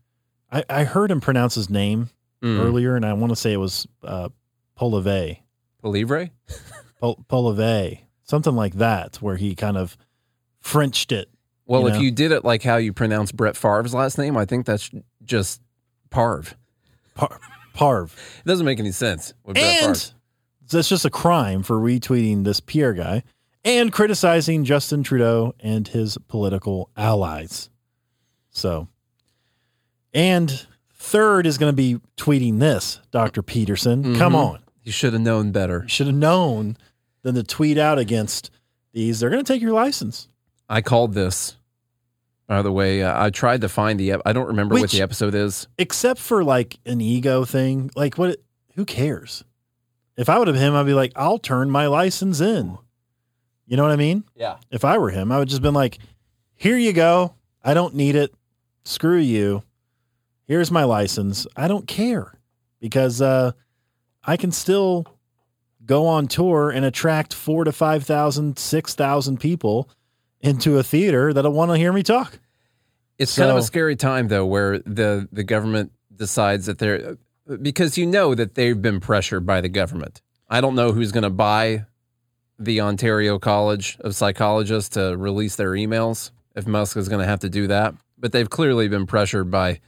I, 0.50 0.64
I 0.68 0.84
heard 0.84 1.10
him 1.10 1.20
pronounce 1.20 1.54
his 1.54 1.68
name 1.70 2.10
Mm. 2.42 2.60
earlier, 2.60 2.94
and 2.94 3.04
I 3.04 3.14
want 3.14 3.30
to 3.30 3.36
say 3.36 3.52
it 3.52 3.56
was 3.56 3.84
uh, 4.04 4.28
Polive, 4.76 5.38
Polivre? 5.82 6.30
Pol- 7.00 7.18
Polive, 7.28 7.98
something 8.22 8.54
like 8.54 8.74
that, 8.74 9.16
where 9.16 9.34
he 9.36 9.56
kind 9.56 9.76
of 9.76 9.96
Frenched 10.60 11.10
it. 11.12 11.28
Well, 11.66 11.82
you 11.82 11.86
if 11.88 11.94
know? 11.94 12.00
you 12.00 12.10
did 12.12 12.30
it 12.30 12.44
like 12.44 12.62
how 12.62 12.76
you 12.76 12.92
pronounce 12.92 13.32
Brett 13.32 13.54
Favre's 13.56 13.92
last 13.94 14.18
name, 14.18 14.36
I 14.36 14.44
think 14.44 14.66
that's 14.66 14.88
just 15.24 15.60
Parv. 16.10 16.54
Par- 17.14 17.40
Parv. 17.74 18.12
It 18.40 18.46
doesn't 18.46 18.64
make 18.66 18.78
any 18.78 18.92
sense. 18.92 19.34
With 19.44 19.56
And 19.58 20.12
that's 20.70 20.88
just 20.88 21.04
a 21.04 21.10
crime 21.10 21.62
for 21.64 21.76
retweeting 21.76 22.44
this 22.44 22.60
Pierre 22.60 22.92
guy 22.92 23.22
and 23.64 23.92
criticizing 23.92 24.64
Justin 24.64 25.02
Trudeau 25.02 25.54
and 25.60 25.88
his 25.88 26.18
political 26.28 26.90
allies. 26.96 27.68
So, 28.50 28.88
and 30.18 30.66
third 30.94 31.46
is 31.46 31.58
going 31.58 31.70
to 31.72 31.76
be 31.76 32.00
tweeting 32.16 32.58
this, 32.58 32.98
Dr. 33.12 33.40
Peterson. 33.42 34.16
Come 34.16 34.32
Mhm. 34.32 34.36
on. 34.36 34.58
You 34.82 34.90
should 34.92 35.12
have 35.12 35.22
known 35.22 35.52
better. 35.52 35.82
You 35.84 35.88
should 35.88 36.06
have 36.08 36.16
known 36.16 36.76
than 37.22 37.34
to 37.36 37.42
tweet 37.44 37.78
out 37.78 37.98
against 37.98 38.50
these. 38.92 39.20
They're 39.20 39.30
going 39.30 39.44
to 39.44 39.50
take 39.52 39.62
your 39.62 39.72
license. 39.72 40.28
I 40.68 40.80
called 40.82 41.14
this. 41.14 41.56
By 42.48 42.62
the 42.62 42.72
way, 42.72 43.02
uh, 43.02 43.24
I 43.24 43.30
tried 43.30 43.60
to 43.60 43.68
find 43.68 44.00
the. 44.00 44.12
ep- 44.12 44.22
I 44.26 44.32
don't 44.32 44.46
remember 44.48 44.74
what 44.74 44.90
the 44.90 45.02
episode 45.02 45.34
is. 45.34 45.68
except 45.78 46.18
for 46.18 46.42
like 46.42 46.78
an 46.86 47.00
ego 47.00 47.44
thing. 47.44 47.90
Like 47.94 48.16
what? 48.16 48.38
Who 48.74 48.84
cares? 48.84 49.44
If 50.16 50.28
I 50.28 50.38
would 50.38 50.48
have 50.48 50.56
him, 50.56 50.74
I'd 50.74 50.86
be 50.86 50.94
like, 50.94 51.12
I'll 51.14 51.38
turn 51.38 51.70
my 51.70 51.86
license 51.86 52.40
in. 52.40 52.76
You 53.66 53.76
know 53.76 53.82
what 53.84 53.92
I 53.92 53.96
mean? 53.96 54.24
Yeah. 54.34 54.56
If 54.70 54.84
I 54.84 54.96
were 54.98 55.10
him, 55.10 55.30
I 55.30 55.38
would 55.38 55.48
just 55.48 55.62
been 55.62 55.74
like, 55.74 55.98
here 56.56 56.76
you 56.78 56.92
go. 56.92 57.34
I 57.62 57.74
don't 57.74 57.94
need 57.94 58.16
it. 58.16 58.34
Screw 58.84 59.18
you. 59.18 59.62
Here's 60.48 60.70
my 60.70 60.84
license. 60.84 61.46
I 61.56 61.68
don't 61.68 61.86
care 61.86 62.32
because 62.80 63.20
uh, 63.20 63.52
I 64.24 64.38
can 64.38 64.50
still 64.50 65.06
go 65.84 66.06
on 66.06 66.26
tour 66.26 66.70
and 66.70 66.86
attract 66.86 67.34
four 67.34 67.64
to 67.64 67.72
5,000, 67.72 68.58
6,000 68.58 69.38
people 69.38 69.90
into 70.40 70.78
a 70.78 70.82
theater 70.82 71.34
that'll 71.34 71.52
want 71.52 71.70
to 71.70 71.76
hear 71.76 71.92
me 71.92 72.02
talk. 72.02 72.38
It's 73.18 73.36
kind 73.36 73.50
of 73.50 73.56
a 73.56 73.62
scary 73.62 73.96
time 73.96 74.28
though, 74.28 74.46
where 74.46 74.78
the 74.78 75.28
the 75.32 75.42
government 75.42 75.90
decides 76.14 76.66
that 76.66 76.78
they're 76.78 77.18
because 77.60 77.98
you 77.98 78.06
know 78.06 78.32
that 78.34 78.54
they've 78.54 78.80
been 78.80 79.00
pressured 79.00 79.44
by 79.44 79.60
the 79.60 79.68
government. 79.68 80.22
I 80.48 80.60
don't 80.60 80.76
know 80.76 80.92
who's 80.92 81.10
going 81.10 81.24
to 81.24 81.30
buy 81.30 81.86
the 82.60 82.80
Ontario 82.80 83.40
College 83.40 83.98
of 84.00 84.14
Psychologists 84.14 84.90
to 84.90 85.16
release 85.16 85.56
their 85.56 85.72
emails. 85.72 86.30
If 86.54 86.68
Musk 86.68 86.96
is 86.96 87.08
going 87.08 87.20
to 87.20 87.26
have 87.26 87.40
to 87.40 87.48
do 87.48 87.66
that, 87.66 87.94
but 88.16 88.30
they've 88.30 88.48
clearly 88.48 88.86
been 88.86 89.06
pressured 89.06 89.50
by 89.50 89.80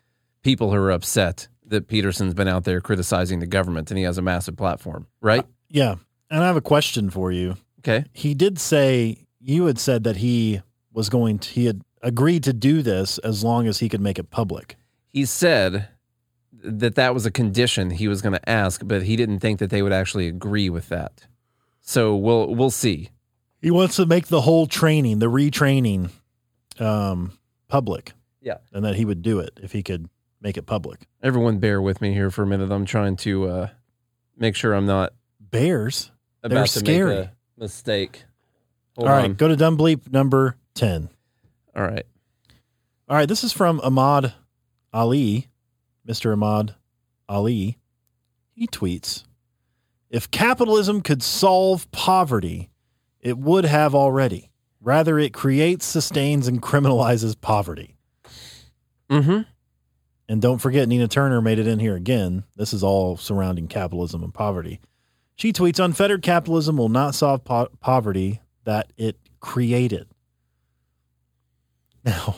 people 0.42 0.70
who 0.70 0.76
are 0.76 0.90
upset 0.90 1.48
that 1.66 1.88
Peterson's 1.88 2.34
been 2.34 2.48
out 2.48 2.64
there 2.64 2.80
criticizing 2.80 3.38
the 3.40 3.46
government 3.46 3.90
and 3.90 3.98
he 3.98 4.04
has 4.04 4.18
a 4.18 4.22
massive 4.22 4.56
platform, 4.56 5.06
right? 5.20 5.46
Yeah. 5.68 5.96
And 6.30 6.42
I 6.42 6.46
have 6.46 6.56
a 6.56 6.60
question 6.60 7.10
for 7.10 7.32
you. 7.32 7.56
Okay. 7.80 8.04
He 8.12 8.34
did 8.34 8.58
say 8.58 9.26
you 9.40 9.66
had 9.66 9.78
said 9.78 10.04
that 10.04 10.16
he 10.16 10.62
was 10.92 11.08
going 11.08 11.38
to 11.38 11.50
he 11.50 11.66
had 11.66 11.82
agreed 12.02 12.42
to 12.44 12.52
do 12.52 12.82
this 12.82 13.18
as 13.18 13.44
long 13.44 13.66
as 13.66 13.78
he 13.78 13.88
could 13.88 14.00
make 14.00 14.18
it 14.18 14.30
public. 14.30 14.76
He 15.12 15.24
said 15.24 15.88
that 16.52 16.94
that 16.96 17.14
was 17.14 17.24
a 17.24 17.30
condition 17.30 17.90
he 17.90 18.08
was 18.08 18.20
going 18.20 18.34
to 18.34 18.48
ask, 18.48 18.82
but 18.84 19.02
he 19.04 19.16
didn't 19.16 19.40
think 19.40 19.58
that 19.60 19.70
they 19.70 19.82
would 19.82 19.92
actually 19.92 20.28
agree 20.28 20.68
with 20.68 20.88
that. 20.88 21.26
So 21.80 22.14
we'll 22.16 22.54
we'll 22.54 22.70
see. 22.70 23.10
He 23.62 23.70
wants 23.70 23.96
to 23.96 24.06
make 24.06 24.26
the 24.26 24.40
whole 24.40 24.66
training, 24.66 25.18
the 25.18 25.30
retraining 25.30 26.10
um 26.78 27.38
public. 27.68 28.12
Yeah. 28.40 28.58
And 28.72 28.84
that 28.84 28.96
he 28.96 29.04
would 29.04 29.22
do 29.22 29.38
it 29.38 29.58
if 29.62 29.72
he 29.72 29.82
could 29.82 30.08
make 30.40 30.56
it 30.56 30.62
public. 30.66 31.00
Everyone, 31.22 31.58
bear 31.58 31.80
with 31.82 32.00
me 32.00 32.12
here 32.12 32.30
for 32.30 32.42
a 32.42 32.46
minute. 32.46 32.70
I'm 32.70 32.84
trying 32.86 33.16
to 33.18 33.48
uh, 33.48 33.68
make 34.36 34.56
sure 34.56 34.72
I'm 34.74 34.86
not 34.86 35.12
Bears. 35.40 36.10
about 36.42 36.54
They're 36.56 36.64
to 36.64 36.68
scary. 36.70 37.14
make 37.16 37.24
a 37.26 37.32
mistake. 37.58 38.24
Hold 38.96 39.08
All 39.08 39.14
right, 39.14 39.24
on. 39.26 39.34
go 39.34 39.48
to 39.48 39.56
dumb 39.56 39.76
bleep 39.78 40.10
number 40.12 40.56
10. 40.74 41.08
All 41.76 41.82
right. 41.82 42.06
All 43.08 43.16
right, 43.16 43.28
this 43.28 43.42
is 43.44 43.52
from 43.52 43.80
Ahmad 43.80 44.34
Ali, 44.92 45.48
Mr. 46.06 46.32
Ahmad 46.32 46.74
Ali. 47.28 47.78
He 48.54 48.66
tweets 48.66 49.24
If 50.10 50.30
capitalism 50.30 51.00
could 51.00 51.22
solve 51.22 51.90
poverty, 51.92 52.70
it 53.20 53.38
would 53.38 53.64
have 53.64 53.94
already. 53.94 54.50
Rather, 54.80 55.18
it 55.18 55.32
creates, 55.34 55.84
sustains, 55.84 56.48
and 56.48 56.62
criminalizes 56.62 57.38
poverty. 57.40 57.96
Mm-hmm. 59.10 59.40
And 60.30 60.40
don't 60.40 60.58
forget, 60.58 60.86
Nina 60.86 61.08
Turner 61.08 61.40
made 61.40 61.58
it 61.58 61.66
in 61.66 61.80
here 61.80 61.96
again. 61.96 62.44
This 62.54 62.72
is 62.72 62.84
all 62.84 63.16
surrounding 63.16 63.66
capitalism 63.66 64.22
and 64.22 64.32
poverty. 64.32 64.78
She 65.34 65.52
tweets 65.52 65.84
Unfettered 65.84 66.22
capitalism 66.22 66.76
will 66.76 66.88
not 66.88 67.16
solve 67.16 67.42
po- 67.42 67.66
poverty 67.80 68.40
that 68.62 68.92
it 68.96 69.16
created. 69.40 70.06
Now, 72.04 72.36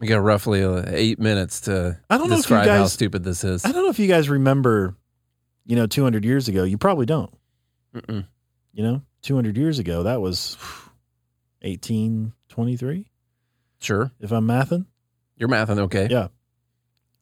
We 0.00 0.08
got 0.08 0.16
roughly 0.16 0.64
uh, 0.64 0.82
eight 0.88 1.20
minutes 1.20 1.60
to 1.62 2.00
I 2.10 2.18
don't 2.18 2.26
know 2.26 2.34
if 2.34 2.38
you 2.38 2.42
describe 2.42 2.66
how 2.68 2.78
guys- 2.82 2.92
stupid 2.92 3.22
this 3.22 3.44
is. 3.44 3.64
I 3.64 3.70
don't 3.70 3.84
know 3.84 3.90
if 3.90 4.00
you 4.00 4.08
guys 4.08 4.28
remember, 4.28 4.96
you 5.64 5.76
know, 5.76 5.86
200 5.86 6.24
years 6.24 6.48
ago. 6.48 6.64
You 6.64 6.76
probably 6.76 7.06
don't. 7.06 7.32
Mm-mm. 7.94 8.26
You 8.72 8.82
know, 8.82 9.02
200 9.22 9.56
years 9.56 9.78
ago, 9.78 10.02
that 10.02 10.20
was 10.20 10.56
1823, 11.62 13.06
Sure. 13.80 14.10
if 14.18 14.32
I'm 14.32 14.48
mathing. 14.48 14.86
You're 15.36 15.48
mathing 15.48 15.78
okay. 15.82 16.08
Yeah. 16.10 16.28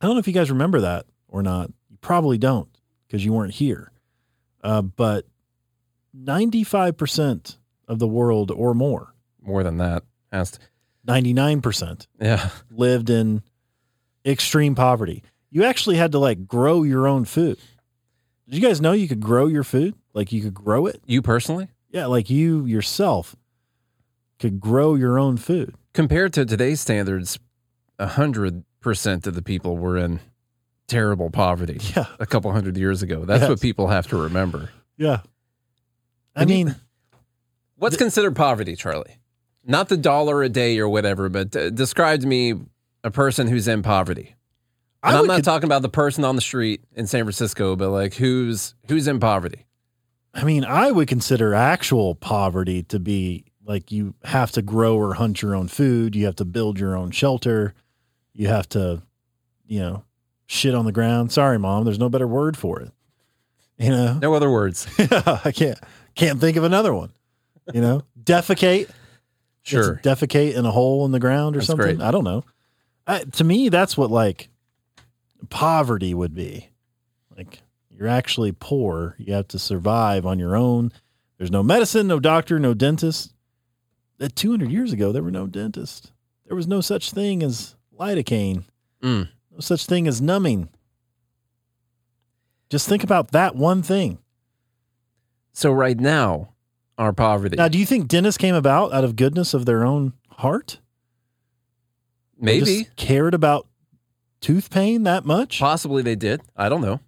I 0.01 0.07
don't 0.07 0.15
know 0.17 0.21
if 0.21 0.27
you 0.27 0.33
guys 0.35 0.51
remember 0.51 0.81
that 0.83 1.07
or 1.29 1.43
not. 1.43 1.71
You 1.91 1.97
probably 2.01 2.39
don't 2.39 2.69
because 3.07 3.25
you 3.25 3.33
weren't 3.33 3.55
here. 3.55 3.93
Uh, 4.63 4.83
but 4.83 5.27
95% 6.17 7.57
of 7.89 7.99
the 7.99 8.07
world 8.09 8.51
or 8.51 8.75
more, 8.75 9.15
More 9.43 9.63
than 9.63 9.79
that. 9.79 10.03
Has 10.33 10.59
99%, 11.07 12.07
yeah. 12.21 12.51
lived 12.71 13.11
in 13.11 13.43
extreme 14.25 14.75
poverty. 14.75 15.23
You 15.51 15.65
actually 15.65 15.97
had 15.97 16.13
to 16.13 16.19
like 16.19 16.47
grow 16.49 16.83
your 16.83 17.07
own 17.07 17.25
food. 17.25 17.59
Did 18.49 18.57
you 18.57 18.61
guys 18.69 18.81
know 18.81 18.93
you 18.93 19.09
could 19.09 19.21
grow 19.21 19.47
your 19.47 19.63
food? 19.65 19.95
Like 20.15 20.33
you 20.33 20.43
could 20.43 20.55
grow 20.55 20.87
it? 20.87 21.01
You 21.07 21.23
personally? 21.23 21.69
Yeah, 21.91 22.07
like 22.07 22.29
you 22.29 22.67
yourself 22.67 23.37
could 24.41 24.61
grow 24.61 24.95
your 24.97 25.19
own 25.19 25.37
food. 25.37 25.75
Compared 25.95 26.33
to 26.35 26.45
today's 26.45 26.81
standards, 26.81 27.39
a 27.99 28.09
hundred 28.09 28.65
percent 28.87 29.27
of 29.27 29.35
the 29.35 29.43
people 29.43 29.77
were 29.77 29.97
in 29.99 30.21
terrible 30.87 31.29
poverty. 31.31 31.81
Yeah. 31.97 32.07
A 32.21 32.27
couple 32.27 32.53
hundred 32.53 32.77
years 32.77 33.03
ago. 33.03 33.25
That's 33.25 33.41
Yes. 33.43 33.49
what 33.51 33.61
people 33.61 33.89
have 33.89 34.07
to 34.09 34.17
remember. 34.17 34.71
Yeah. 34.97 35.21
I 36.37 36.41
When 36.41 36.49
you- 36.49 36.65
mean, 36.67 36.77
What's 37.79 37.97
considered 37.97 38.35
poverty, 38.37 38.75
Charlie? 38.77 39.19
Not 39.65 39.89
the 39.89 39.97
dollar 39.97 40.43
a 40.43 40.49
day 40.49 40.79
or 40.79 40.89
whatever, 40.89 41.29
but 41.29 41.55
uh, 41.57 41.69
describe 41.71 42.21
to 42.21 42.27
me 42.27 42.55
a 43.05 43.11
person 43.11 43.49
who's 43.49 43.67
in 43.69 43.83
poverty. 43.83 44.35
And 45.03 45.15
I'm 45.17 45.27
not 45.27 45.35
con- 45.35 45.43
talking 45.43 45.67
about 45.69 45.83
the 45.83 45.89
person 45.91 46.25
on 46.25 46.37
the 46.37 46.41
street 46.43 46.83
in 46.95 47.07
San 47.07 47.25
Francisco, 47.25 47.75
but 47.77 47.91
like 47.91 48.15
who's 48.15 48.75
who's 48.89 49.07
in 49.09 49.19
poverty. 49.21 49.67
I 50.33 50.45
mean, 50.45 50.65
I 50.65 50.91
would 50.93 51.09
consider 51.09 51.53
actual 51.55 52.15
poverty 52.15 52.83
to 52.85 52.99
be 53.01 53.45
like 53.65 53.91
you 53.93 54.15
have 54.25 54.53
to 54.53 54.63
grow 54.63 54.97
or 54.97 55.15
hunt 55.15 55.43
your 55.43 55.55
own 55.55 55.67
food, 55.69 56.15
you 56.17 56.25
have 56.27 56.37
to 56.37 56.45
build 56.45 56.79
your 56.79 56.97
own 56.97 57.11
shelter, 57.11 57.75
you 58.37 58.49
have 58.49 58.69
to, 58.71 59.03
you 59.67 59.81
know, 59.81 60.05
shit 60.47 60.75
on 60.75 60.85
the 60.85 60.93
ground. 60.93 61.33
Sorry, 61.33 61.59
mom, 61.59 61.85
there's 61.85 61.99
no 61.99 62.09
better 62.09 62.27
word 62.27 62.57
for 62.57 62.81
it. 62.81 62.93
You 63.79 63.91
know, 63.91 64.19
No 64.23 64.35
other 64.35 64.51
words. 64.51 64.87
I 64.99 65.53
can't 65.55 65.79
can't 66.15 66.41
think 66.41 66.57
of 66.57 66.65
another 66.65 66.95
one. 66.95 67.11
You 67.75 67.81
know, 67.81 68.03
defecate. 68.23 68.89
Sure. 69.63 70.01
Defecate 70.05 70.55
in 70.55 70.65
a 70.65 70.71
hole 70.71 71.05
in 71.05 71.13
the 71.13 71.19
ground 71.19 71.57
or 71.57 71.59
That's 71.59 71.67
something. 71.67 71.97
great. 71.97 72.01
I 72.01 72.11
don't 72.11 72.25
know. 72.25 72.45
I, 73.07 73.25
to 73.25 73.45
me, 73.45 73.69
that's 73.69 73.97
what 73.97 74.11
like 74.11 74.49
poverty 75.51 76.15
would 76.15 76.35
be. 76.35 76.71
Like 77.37 77.61
you're 77.91 78.09
actually 78.09 78.53
poor. 78.53 79.15
You 79.19 79.35
have 79.35 79.49
to 79.49 79.59
survive 79.59 80.25
on 80.27 80.39
your 80.39 80.57
own. 80.57 80.93
There's 81.39 81.51
no 81.51 81.63
medicine, 81.63 82.07
no 82.07 82.19
doctor, 82.21 82.59
no 82.59 82.73
dentist. 82.75 83.33
That 84.19 84.35
200 84.35 84.71
years 84.71 84.93
ago, 84.95 85.13
there 85.13 85.23
were 85.23 85.31
no 85.31 85.47
dentists. 85.47 86.11
There 86.47 86.57
was 86.57 86.67
no 86.67 86.81
such 86.81 87.11
thing 87.11 87.43
as 87.43 87.76
lidocaine. 87.99 88.65
Mm. 89.03 89.29
No 89.53 89.61
such 89.61 89.87
thing 89.87 90.07
as 90.07 90.21
numbing. 90.21 90.69
Just 92.69 92.89
think 92.89 93.05
about 93.05 93.31
that 93.33 93.55
one 93.55 93.83
thing. 93.83 94.19
So 95.53 95.73
right 95.73 95.99
now, 95.99 96.51
our 96.99 97.13
poverty. 97.13 97.57
Now, 97.57 97.69
do 97.69 97.79
you 97.79 97.87
think 97.87 98.09
dentists 98.09 98.39
came 98.39 98.55
about 98.55 98.93
out 98.93 99.05
of 99.05 99.17
goodness 99.17 99.55
of 99.55 99.67
their 99.67 99.85
own 99.85 100.13
heart? 100.31 100.81
Maybe. 102.39 102.81
just 102.85 102.97
cared 102.97 103.35
about 103.35 103.67
tooth 104.41 104.71
pain 104.71 105.05
that 105.05 105.25
much? 105.25 105.59
Possibly 105.59 106.03
they 106.03 106.17
did. 106.17 106.43
I 106.57 106.69
don't 106.69 106.83
know. 106.83 107.01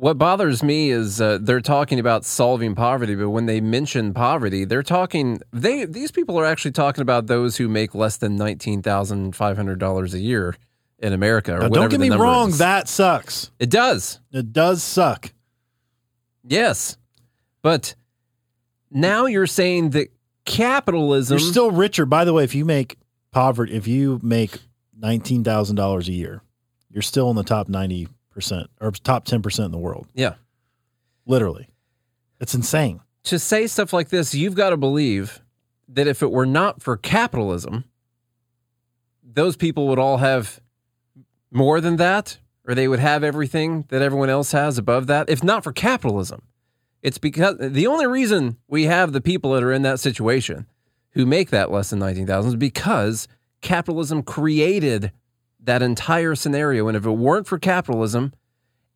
What 0.00 0.16
bothers 0.16 0.62
me 0.62 0.90
is 0.90 1.20
uh, 1.20 1.38
they're 1.40 1.60
talking 1.60 1.98
about 1.98 2.24
solving 2.24 2.76
poverty, 2.76 3.16
but 3.16 3.30
when 3.30 3.46
they 3.46 3.60
mention 3.60 4.14
poverty, 4.14 4.64
they're 4.64 4.84
talking. 4.84 5.40
They 5.52 5.86
these 5.86 6.12
people 6.12 6.38
are 6.38 6.44
actually 6.44 6.70
talking 6.70 7.02
about 7.02 7.26
those 7.26 7.56
who 7.56 7.66
make 7.68 7.96
less 7.96 8.16
than 8.16 8.36
nineteen 8.36 8.80
thousand 8.80 9.34
five 9.34 9.56
hundred 9.56 9.80
dollars 9.80 10.14
a 10.14 10.20
year 10.20 10.54
in 11.00 11.12
America. 11.12 11.56
Or 11.56 11.62
Now, 11.62 11.68
don't 11.68 11.90
get 11.90 11.98
me 11.98 12.10
wrong, 12.10 12.50
is. 12.50 12.58
that 12.58 12.86
sucks. 12.86 13.50
it 13.58 13.70
does. 13.70 14.20
It 14.30 14.52
does 14.52 14.84
suck. 14.84 15.32
Yes, 16.44 16.96
but 17.60 17.96
now 18.92 19.26
you're 19.26 19.48
saying 19.48 19.90
that 19.90 20.12
capitalism. 20.44 21.38
You're 21.38 21.50
still 21.50 21.72
richer. 21.72 22.06
By 22.06 22.24
the 22.24 22.32
way, 22.32 22.44
if 22.44 22.54
you 22.54 22.64
make 22.64 22.98
poverty, 23.32 23.74
if 23.74 23.88
you 23.88 24.20
make 24.22 24.60
nineteen 24.96 25.42
thousand 25.42 25.74
dollars 25.74 26.06
a 26.06 26.12
year, 26.12 26.40
you're 26.88 27.02
still 27.02 27.30
in 27.30 27.34
the 27.36 27.42
top 27.42 27.68
ninety 27.68 28.06
percent 28.38 28.70
or 28.80 28.92
top 28.92 29.24
ten 29.24 29.42
percent 29.42 29.66
in 29.66 29.72
the 29.72 29.78
world. 29.78 30.06
yeah. 30.14 30.34
Literally, 31.26 31.68
it's 32.40 32.54
insane. 32.54 33.00
to 33.24 33.38
say 33.38 33.66
stuff 33.66 33.92
like 33.92 34.08
this, 34.08 34.34
you've 34.34 34.54
got 34.54 34.70
to 34.70 34.76
believe 34.78 35.42
that 35.88 36.06
if 36.06 36.22
it 36.22 36.30
were 36.30 36.46
not 36.46 36.80
for 36.82 36.96
capitalism, 36.96 37.84
those 39.22 39.56
people 39.56 39.88
would 39.88 39.98
all 39.98 40.18
have 40.18 40.60
more 41.50 41.80
than 41.80 41.96
that, 41.96 42.38
or 42.66 42.74
they 42.74 42.88
would 42.88 42.98
have 43.00 43.22
everything 43.24 43.84
that 43.88 44.00
everyone 44.00 44.30
else 44.30 44.52
has 44.52 44.78
above 44.78 45.06
that. 45.08 45.28
If 45.28 45.42
not 45.44 45.64
for 45.64 45.72
capitalism, 45.72 46.42
it's 47.02 47.18
because 47.18 47.56
the 47.58 47.86
only 47.86 48.06
reason 48.06 48.56
we 48.68 48.84
have 48.84 49.12
the 49.12 49.20
people 49.20 49.52
that 49.52 49.62
are 49.62 49.72
in 49.72 49.82
that 49.82 50.00
situation 50.00 50.66
who 51.10 51.26
make 51.26 51.50
that 51.50 51.70
less 51.70 51.90
than 51.90 51.98
19,000 51.98 52.50
is 52.52 52.56
because 52.56 53.28
capitalism 53.60 54.22
created 54.22 55.12
that 55.60 55.82
entire 55.82 56.34
scenario. 56.34 56.88
And 56.88 56.96
if 56.96 57.04
it 57.06 57.10
weren't 57.10 57.46
for 57.46 57.58
capitalism, 57.58 58.32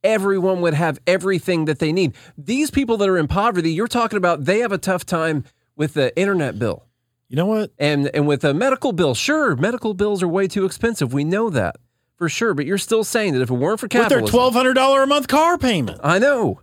everyone 0.04 0.60
would 0.60 0.74
have 0.74 0.98
everything 1.06 1.64
that 1.66 1.78
they 1.78 1.92
need. 1.92 2.14
These 2.36 2.70
people 2.70 2.96
that 2.98 3.08
are 3.08 3.18
in 3.18 3.28
poverty, 3.28 3.72
you're 3.72 3.88
talking 3.88 4.16
about, 4.16 4.44
they 4.44 4.60
have 4.60 4.72
a 4.72 4.78
tough 4.78 5.04
time 5.04 5.44
with 5.76 5.94
the 5.94 6.16
internet 6.18 6.58
bill 6.58 6.86
You 7.28 7.36
know 7.36 7.46
what? 7.46 7.70
and 7.78 8.08
and 8.14 8.26
with 8.26 8.44
a 8.44 8.52
medical 8.54 8.92
bill. 8.92 9.14
Sure, 9.14 9.56
medical 9.56 9.94
bills 9.94 10.22
are 10.22 10.28
way 10.28 10.48
too 10.48 10.64
expensive. 10.64 11.12
We 11.12 11.24
know 11.24 11.50
that 11.50 11.76
for 12.16 12.28
sure. 12.28 12.54
But 12.54 12.66
you're 12.66 12.78
still 12.78 13.04
saying 13.04 13.32
that 13.34 13.42
if 13.42 13.50
it 13.50 13.54
weren't 13.54 13.80
for 13.80 13.88
capitalism, 13.88 14.22
With 14.22 14.32
their 14.32 14.38
twelve 14.38 14.54
hundred 14.54 14.74
dollar 14.74 15.02
a 15.02 15.06
month 15.06 15.28
car 15.28 15.56
payment. 15.58 16.00
I 16.02 16.18
know. 16.18 16.60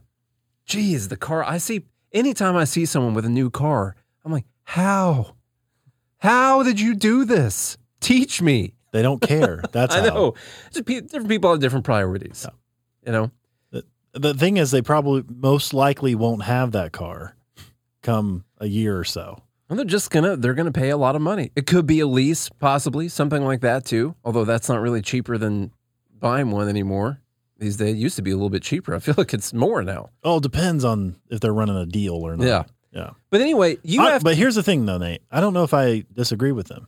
Geez, 0.65 1.07
the 1.07 1.17
car. 1.17 1.43
I 1.43 1.57
see. 1.57 1.85
Anytime 2.11 2.55
I 2.55 2.63
see 2.63 2.85
someone 2.85 3.13
with 3.13 3.25
a 3.25 3.29
new 3.29 3.49
car, 3.49 3.95
I'm 4.25 4.31
like, 4.31 4.45
how? 4.63 5.35
How 6.17 6.63
did 6.63 6.79
you 6.79 6.95
do 6.95 7.23
this? 7.25 7.77
Teach 7.99 8.41
me. 8.41 8.73
They 8.91 9.01
don't 9.01 9.21
care. 9.21 9.61
That's 9.71 9.95
I 9.95 9.99
how. 10.01 10.05
know. 10.07 10.33
Just 10.73 10.85
pe- 10.85 11.01
different 11.01 11.29
people 11.29 11.51
have 11.51 11.59
different 11.59 11.85
priorities. 11.85 12.45
Yeah. 12.47 12.55
You 13.05 13.11
know. 13.11 13.31
The 14.13 14.33
thing 14.33 14.57
is, 14.57 14.71
they 14.71 14.81
probably 14.81 15.23
most 15.29 15.71
likely 15.71 16.15
won't 16.15 16.41
have 16.43 16.71
that 16.71 16.91
car 16.91 17.35
come 18.01 18.43
a 18.57 18.65
year 18.67 18.97
or 18.97 19.03
so. 19.03 19.43
And 19.69 19.77
they're 19.77 19.85
just 19.85 20.09
gonna 20.09 20.35
they're 20.35 20.55
gonna 20.55 20.71
pay 20.71 20.89
a 20.89 20.97
lot 20.97 21.15
of 21.15 21.21
money. 21.21 21.51
It 21.55 21.67
could 21.67 21.85
be 21.85 21.99
a 21.99 22.07
lease, 22.07 22.49
possibly 22.49 23.07
something 23.07 23.43
like 23.45 23.61
that 23.61 23.85
too. 23.85 24.15
Although 24.25 24.45
that's 24.45 24.67
not 24.67 24.81
really 24.81 25.03
cheaper 25.03 25.37
than 25.37 25.71
buying 26.19 26.49
one 26.49 26.67
anymore 26.67 27.21
these 27.59 27.77
days. 27.77 27.93
It 27.93 27.97
used 27.99 28.15
to 28.15 28.23
be 28.23 28.31
a 28.31 28.35
little 28.35 28.49
bit 28.49 28.63
cheaper. 28.63 28.95
I 28.95 28.99
feel 28.99 29.13
like 29.15 29.31
it's 29.31 29.53
more 29.53 29.83
now. 29.83 30.09
Oh, 30.23 30.39
depends 30.39 30.83
on 30.83 31.17
if 31.29 31.39
they're 31.39 31.53
running 31.53 31.77
a 31.77 31.85
deal 31.85 32.15
or 32.15 32.35
not. 32.35 32.47
Yeah. 32.47 32.63
Yeah. 32.91 33.11
But 33.29 33.41
anyway, 33.41 33.77
you 33.83 34.01
I- 34.01 34.13
have 34.13 34.23
but 34.23 34.35
here's 34.35 34.55
the 34.55 34.63
thing, 34.63 34.87
though, 34.87 34.97
Nate. 34.97 35.21
I 35.29 35.39
don't 35.39 35.53
know 35.53 35.63
if 35.63 35.75
I 35.75 36.03
disagree 36.13 36.51
with 36.51 36.67
them 36.67 36.87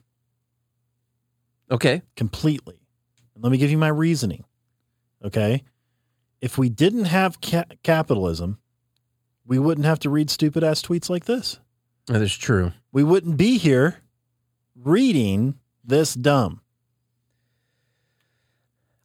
okay. 1.72 2.02
completely. 2.16 2.80
And 3.36 3.44
Let 3.44 3.52
me 3.52 3.58
give 3.58 3.72
you 3.72 3.78
my 3.78 3.88
reasoning. 3.88 4.46
Okay. 5.24 5.64
If 6.42 6.58
we 6.58 6.70
didn't 6.70 7.06
have 7.06 7.40
ca- 7.42 7.66
capitalism, 7.84 8.60
we 9.46 9.60
wouldn't 9.60 9.86
have 9.86 10.00
to 10.00 10.10
read 10.10 10.30
stupid 10.30 10.64
ass 10.64 10.82
tweets 10.82 11.10
like 11.10 11.26
this. 11.26 11.60
That 12.08 12.22
is 12.22 12.36
true. 12.36 12.74
We 12.92 13.04
wouldn't 13.04 13.38
be 13.38 13.58
here 13.58 14.02
reading 14.76 15.56
this 15.84 16.14
dumb. 16.14 16.62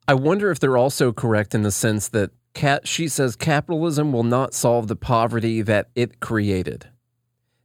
I 0.08 0.14
wonder 0.14 0.50
if 0.50 0.60
they're 0.60 0.76
also 0.76 1.12
correct 1.12 1.54
in 1.54 1.62
the 1.62 1.70
sense 1.70 2.08
that 2.08 2.30
cat 2.54 2.86
she 2.86 3.08
says 3.08 3.36
capitalism 3.36 4.12
will 4.12 4.24
not 4.24 4.54
solve 4.54 4.88
the 4.88 4.96
poverty 4.96 5.62
that 5.62 5.88
it 5.94 6.20
created. 6.20 6.88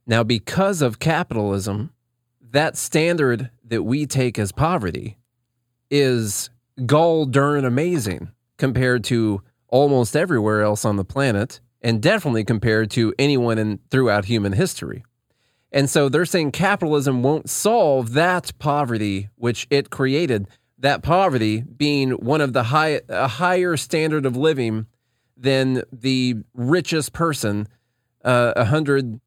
Now, 0.06 0.24
because 0.24 0.82
of 0.82 0.98
capitalism, 0.98 1.91
that 2.52 2.76
standard 2.76 3.50
that 3.64 3.82
we 3.82 4.06
take 4.06 4.38
as 4.38 4.52
poverty 4.52 5.18
is 5.90 6.50
gall 6.86 7.26
darn 7.26 7.64
amazing 7.64 8.30
compared 8.56 9.04
to 9.04 9.42
almost 9.68 10.14
everywhere 10.14 10.62
else 10.62 10.84
on 10.84 10.96
the 10.96 11.04
planet, 11.04 11.60
and 11.80 12.00
definitely 12.00 12.44
compared 12.44 12.90
to 12.90 13.12
anyone 13.18 13.58
in 13.58 13.80
throughout 13.90 14.26
human 14.26 14.52
history. 14.52 15.02
And 15.72 15.88
so 15.88 16.08
they're 16.08 16.26
saying 16.26 16.52
capitalism 16.52 17.22
won't 17.22 17.48
solve 17.48 18.12
that 18.12 18.52
poverty 18.58 19.30
which 19.36 19.66
it 19.70 19.88
created. 19.90 20.46
That 20.78 21.02
poverty 21.02 21.62
being 21.62 22.10
one 22.12 22.42
of 22.42 22.52
the 22.52 22.64
high 22.64 23.00
a 23.08 23.28
higher 23.28 23.76
standard 23.76 24.26
of 24.26 24.36
living 24.36 24.86
than 25.36 25.82
the 25.90 26.36
richest 26.54 27.12
person 27.12 27.66
uh, 28.24 28.52
100 28.56 29.20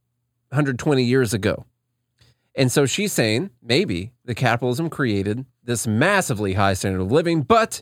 120 0.50 1.04
years 1.04 1.34
ago. 1.34 1.66
And 2.56 2.72
so 2.72 2.86
she's 2.86 3.12
saying 3.12 3.52
maybe 3.62 4.14
the 4.24 4.36
capitalism 4.36 4.90
created 4.90 5.46
this 5.64 5.86
massively 5.86 6.54
high 6.54 6.74
standard 6.74 7.02
of 7.02 7.12
living, 7.12 7.42
but 7.42 7.82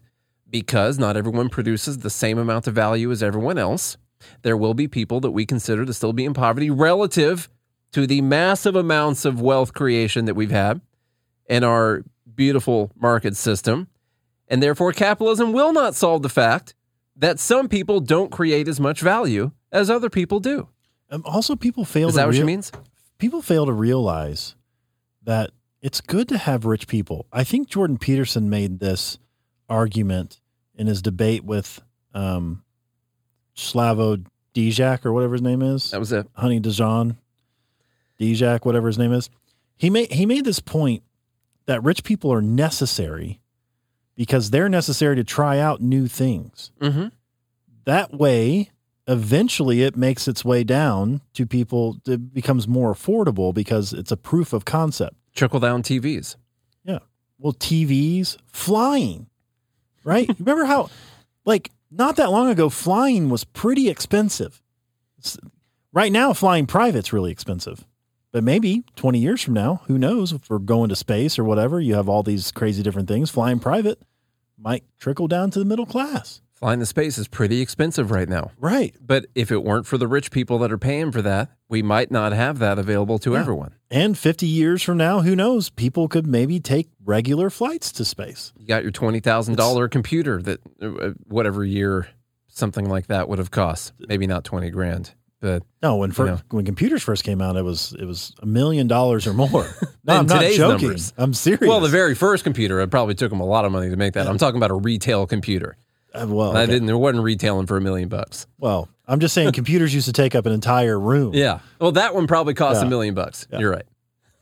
because 0.49 0.97
not 0.97 1.17
everyone 1.17 1.49
produces 1.49 1.99
the 1.99 2.09
same 2.09 2.37
amount 2.37 2.67
of 2.67 2.73
value 2.73 3.11
as 3.11 3.21
everyone 3.21 3.57
else, 3.57 3.97
there 4.41 4.57
will 4.57 4.73
be 4.73 4.87
people 4.87 5.19
that 5.19 5.31
we 5.31 5.45
consider 5.45 5.85
to 5.85 5.93
still 5.93 6.13
be 6.13 6.25
in 6.25 6.33
poverty 6.33 6.69
relative 6.69 7.49
to 7.91 8.07
the 8.07 8.21
massive 8.21 8.75
amounts 8.75 9.25
of 9.25 9.41
wealth 9.41 9.73
creation 9.73 10.25
that 10.25 10.35
we've 10.35 10.51
had 10.51 10.81
in 11.47 11.63
our 11.63 12.03
beautiful 12.35 12.91
market 12.95 13.35
system. 13.35 13.87
And 14.47 14.61
therefore, 14.61 14.91
capitalism 14.91 15.53
will 15.53 15.73
not 15.73 15.95
solve 15.95 16.21
the 16.21 16.29
fact 16.29 16.73
that 17.15 17.39
some 17.39 17.67
people 17.69 17.99
don't 17.99 18.31
create 18.31 18.67
as 18.67 18.79
much 18.79 19.01
value 19.01 19.51
as 19.71 19.89
other 19.89 20.09
people 20.09 20.39
do. 20.39 20.67
Um, 21.09 21.23
also, 21.25 21.55
people 21.55 21.85
fail. 21.85 22.07
Is 22.07 22.15
to 22.15 22.17
that 22.17 22.27
what 22.27 22.35
she 22.35 22.43
means? 22.43 22.71
People 23.19 23.41
fail 23.41 23.65
to 23.65 23.71
realize 23.71 24.55
that 25.25 25.51
it's 25.81 26.01
good 26.01 26.29
to 26.29 26.37
have 26.37 26.65
rich 26.65 26.87
people. 26.87 27.25
I 27.31 27.43
think 27.43 27.67
Jordan 27.67 27.97
Peterson 27.97 28.49
made 28.49 28.79
this 28.79 29.17
argument 29.69 30.39
in 30.75 30.87
his 30.87 31.01
debate 31.01 31.43
with 31.43 31.81
um, 32.13 32.63
Slavo 33.55 34.25
Dijak 34.53 35.05
or 35.05 35.13
whatever 35.13 35.33
his 35.33 35.41
name 35.41 35.61
is. 35.61 35.91
That 35.91 35.99
was 35.99 36.11
it. 36.11 36.27
Honey 36.33 36.59
Dijon, 36.59 37.17
Dijak, 38.19 38.65
whatever 38.65 38.87
his 38.87 38.97
name 38.97 39.13
is. 39.13 39.29
He 39.75 39.89
made 39.89 40.11
he 40.11 40.25
made 40.25 40.45
this 40.45 40.59
point 40.59 41.03
that 41.65 41.83
rich 41.83 42.03
people 42.03 42.31
are 42.31 42.41
necessary 42.41 43.41
because 44.15 44.51
they're 44.51 44.69
necessary 44.69 45.15
to 45.15 45.23
try 45.23 45.59
out 45.59 45.81
new 45.81 46.07
things. 46.07 46.71
Mm-hmm. 46.79 47.07
That 47.85 48.13
way, 48.13 48.71
eventually, 49.07 49.81
it 49.81 49.95
makes 49.95 50.27
its 50.27 50.45
way 50.45 50.63
down 50.63 51.21
to 51.33 51.45
people. 51.45 51.97
It 52.05 52.33
becomes 52.33 52.67
more 52.67 52.93
affordable 52.93 53.53
because 53.53 53.93
it's 53.93 54.11
a 54.11 54.17
proof 54.17 54.53
of 54.53 54.65
concept. 54.65 55.15
Trickle 55.35 55.59
down 55.59 55.83
TVs. 55.83 56.35
Yeah. 56.83 56.99
Well, 57.37 57.53
TVs, 57.53 58.37
flying, 58.45 59.27
right? 60.03 60.29
Remember 60.39 60.65
how, 60.65 60.89
like, 61.45 61.71
not 61.91 62.15
that 62.15 62.31
long 62.31 62.49
ago, 62.49 62.69
flying 62.69 63.29
was 63.29 63.43
pretty 63.43 63.89
expensive. 63.89 64.61
Right 65.91 66.11
now, 66.11 66.33
flying 66.33 66.65
private's 66.65 67.13
really 67.13 67.31
expensive. 67.31 67.85
But 68.31 68.43
maybe 68.43 68.83
20 68.95 69.19
years 69.19 69.43
from 69.43 69.53
now, 69.53 69.81
who 69.85 69.99
knows? 69.99 70.31
If 70.33 70.49
we're 70.49 70.57
going 70.57 70.89
to 70.89 70.95
space 70.95 71.37
or 71.37 71.43
whatever, 71.43 71.79
you 71.79 71.93
have 71.93 72.09
all 72.09 72.23
these 72.23 72.51
crazy 72.51 72.81
different 72.81 73.07
things. 73.07 73.29
Flying 73.29 73.59
private 73.59 74.01
might 74.57 74.83
trickle 74.97 75.27
down 75.27 75.51
to 75.51 75.59
the 75.59 75.65
middle 75.65 75.85
class. 75.85 76.41
Flying 76.63 76.79
the 76.79 76.85
space 76.85 77.17
is 77.17 77.27
pretty 77.27 77.59
expensive 77.59 78.09
right 78.09 78.29
now. 78.29 78.51
Right. 78.57 78.95
But 79.05 79.25
if 79.35 79.51
it 79.51 79.65
weren't 79.65 79.85
for 79.85 79.97
the 79.97 80.07
rich 80.07 80.31
people 80.31 80.59
that 80.59 80.71
are 80.71 80.77
paying 80.77 81.11
for 81.11 81.21
that, 81.21 81.49
we 81.67 81.81
might 81.81 82.09
not 82.09 82.31
have 82.31 82.59
that 82.59 82.79
available 82.79 83.19
to 83.19 83.33
Yeah. 83.33 83.41
everyone. 83.41 83.75
And 83.91 84.17
50 84.17 84.47
years 84.47 84.81
from 84.81 84.97
now, 84.97 85.19
who 85.19 85.35
knows? 85.35 85.69
People 85.69 86.07
could 86.07 86.25
maybe 86.25 86.61
take 86.61 86.87
regular 87.03 87.49
flights 87.49 87.91
to 87.91 88.05
space. 88.05 88.53
You 88.55 88.65
got 88.65 88.81
your 88.83 88.93
twenty 88.93 89.19
thousand 89.19 89.55
dollar 89.57 89.89
computer 89.89 90.41
that 90.43 90.61
uh, 90.81 91.09
whatever 91.27 91.65
year 91.65 92.07
something 92.47 92.87
like 92.87 93.07
that 93.07 93.27
would 93.27 93.39
have 93.39 93.51
cost. 93.51 93.91
Maybe 93.99 94.25
not 94.25 94.45
twenty 94.45 94.69
grand, 94.69 95.15
but 95.41 95.63
No, 95.81 95.97
when 95.97 96.13
fir- 96.13 96.27
know. 96.27 96.39
when 96.51 96.63
computers 96.63 97.03
first 97.03 97.25
came 97.25 97.41
out, 97.41 97.57
it 97.57 97.63
was 97.65 97.93
it 97.99 98.05
was 98.05 98.33
a 98.41 98.45
million 98.45 98.87
dollars 98.87 99.27
or 99.27 99.33
more. 99.33 99.49
No, 100.05 100.15
I'm 100.17 100.25
not 100.25 100.43
joking. 100.51 100.87
numbers. 100.87 101.13
I'm 101.17 101.33
serious. 101.33 101.61
well, 101.65 101.79
the 101.79 101.87
very 101.87 102.13
first 102.13 102.43
computer 102.43 102.81
it 102.81 102.91
probably 102.91 103.15
took 103.15 103.29
them 103.29 103.39
a 103.39 103.45
lot 103.45 103.63
of 103.63 103.71
money 103.71 103.89
to 103.89 103.95
make 103.95 104.15
that. 104.15 104.27
I'm 104.27 104.37
talking 104.37 104.57
about 104.57 104.69
a 104.69 104.73
retail 104.75 105.25
computer. 105.25 105.77
Uh, 106.13 106.27
well, 106.27 106.55
I 106.55 106.65
didn't. 106.65 106.85
There 106.85 106.97
wasn't 106.97 107.23
retailing 107.23 107.65
for 107.65 107.77
a 107.77 107.81
million 107.81 108.09
bucks. 108.09 108.47
well, 108.59 108.89
I'm 109.05 109.19
just 109.19 109.33
saying 109.33 109.51
computers 109.51 109.93
used 109.93 110.05
to 110.07 110.13
take 110.13 110.33
up 110.35 110.45
an 110.45 110.53
entire 110.53 110.97
room. 110.97 111.33
Yeah. 111.33 111.59
Well, 111.79 111.91
that 111.93 112.15
one 112.15 112.25
probably 112.27 112.53
costs 112.53 112.81
a 112.81 112.85
million 112.85 113.13
bucks. 113.15 113.47
Yeah. 113.51 113.59
You're 113.59 113.71
right. 113.71 113.85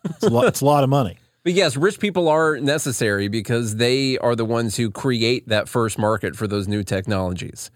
It's 0.05 0.23
a, 0.23 0.29
lot, 0.29 0.45
it's 0.47 0.61
a 0.61 0.65
lot 0.65 0.83
of 0.83 0.89
money. 0.89 1.17
But 1.43 1.53
yes, 1.53 1.75
rich 1.75 1.99
people 1.99 2.27
are 2.29 2.59
necessary 2.59 3.27
because 3.27 3.77
they 3.77 4.15
are 4.19 4.35
the 4.35 4.45
ones 4.45 4.77
who 4.77 4.91
create 4.91 5.47
that 5.47 5.67
first 5.67 5.97
market 5.97 6.35
for 6.35 6.45
those 6.45 6.67
new 6.67 6.83
technologies. 6.83 7.71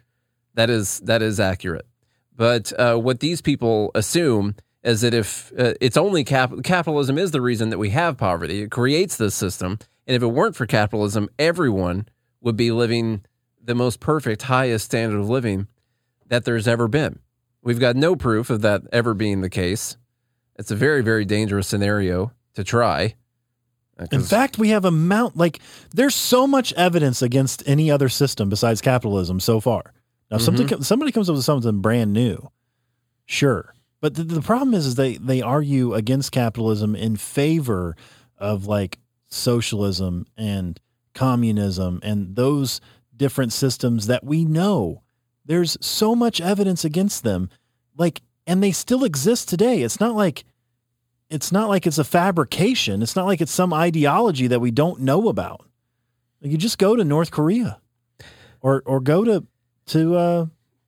That 0.53 0.69
is 0.69 0.99
that 0.99 1.23
is 1.23 1.39
accurate. 1.39 1.87
But 2.35 2.71
uh, 2.79 2.97
what 2.97 3.21
these 3.21 3.41
people 3.41 3.89
assume 3.95 4.53
is 4.83 5.01
that 5.01 5.15
if 5.15 5.51
uh, 5.57 5.73
it's 5.81 5.97
only 5.97 6.23
cap- 6.23 6.53
capitalism 6.63 7.17
is 7.17 7.31
the 7.31 7.41
reason 7.41 7.69
that 7.71 7.79
we 7.79 7.89
have 7.89 8.17
poverty, 8.19 8.61
it 8.61 8.69
creates 8.69 9.17
this 9.17 9.33
system, 9.33 9.79
and 10.05 10.15
if 10.15 10.21
it 10.21 10.27
weren't 10.27 10.55
for 10.55 10.67
capitalism, 10.67 11.27
everyone 11.39 12.07
would 12.41 12.55
be 12.55 12.69
living 12.69 13.25
the 13.65 13.75
most 13.75 13.99
perfect, 13.99 14.43
highest 14.43 14.85
standard 14.85 15.19
of 15.19 15.29
living 15.29 15.67
that 16.27 16.45
there's 16.45 16.67
ever 16.67 16.87
been. 16.87 17.19
We've 17.61 17.79
got 17.79 17.95
no 17.95 18.15
proof 18.15 18.49
of 18.49 18.61
that 18.61 18.83
ever 18.91 19.13
being 19.13 19.41
the 19.41 19.49
case. 19.49 19.97
It's 20.55 20.71
a 20.71 20.75
very, 20.75 21.01
very 21.01 21.25
dangerous 21.25 21.67
scenario 21.67 22.31
to 22.53 22.63
try. 22.63 23.15
In 24.11 24.21
fact, 24.21 24.57
we 24.57 24.69
have 24.69 24.85
a 24.85 24.91
mount 24.91 25.37
like 25.37 25.59
there's 25.93 26.15
so 26.15 26.45
much 26.45 26.73
evidence 26.73 27.21
against 27.21 27.63
any 27.65 27.89
other 27.89 28.09
system 28.09 28.49
besides 28.49 28.81
capitalism 28.81 29.39
so 29.39 29.59
far. 29.59 29.93
Now, 30.29 30.37
something 30.37 30.65
Mm-hmm. 30.67 30.75
co- 30.77 30.81
somebody 30.81 31.11
comes 31.11 31.29
up 31.29 31.35
with 31.35 31.45
something 31.45 31.79
brand 31.81 32.11
new, 32.11 32.51
sure. 33.25 33.73
But 34.01 34.15
the, 34.15 34.23
the 34.23 34.41
problem 34.41 34.73
is, 34.73 34.85
is 34.85 34.95
they 34.95 35.15
they 35.17 35.41
argue 35.41 35.93
against 35.93 36.31
capitalism 36.33 36.95
in 36.95 37.15
favor 37.15 37.95
of 38.37 38.65
like 38.67 38.99
socialism 39.29 40.25
and 40.37 40.79
communism 41.13 41.99
and 42.03 42.35
those 42.35 42.81
different 43.17 43.53
systems 43.53 44.07
that 44.07 44.23
we 44.23 44.45
know. 44.45 45.01
There's 45.45 45.77
so 45.79 46.15
much 46.15 46.41
evidence 46.41 46.83
against 46.83 47.23
them, 47.23 47.49
like, 47.97 48.21
and 48.47 48.63
they 48.63 48.71
still 48.71 49.03
exist 49.03 49.47
today. 49.47 49.81
It's 49.83 49.99
not 49.99 50.15
like 50.15 50.43
it's 51.29 51.51
not 51.51 51.69
like 51.69 51.87
it's 51.87 51.97
a 51.97 52.03
fabrication. 52.03 53.01
It's 53.01 53.15
not 53.15 53.25
like 53.25 53.41
it's 53.41 53.51
some 53.51 53.73
ideology 53.73 54.47
that 54.47 54.59
we 54.59 54.71
don't 54.71 55.01
know 55.01 55.27
about. 55.27 55.65
Like 56.41 56.51
you 56.51 56.57
just 56.57 56.77
go 56.77 56.95
to 56.95 57.03
North 57.03 57.31
Korea, 57.31 57.79
or 58.61 58.83
or 58.85 58.99
go 58.99 59.23
to 59.23 59.45
to. 59.87 60.15
Uh, 60.15 60.45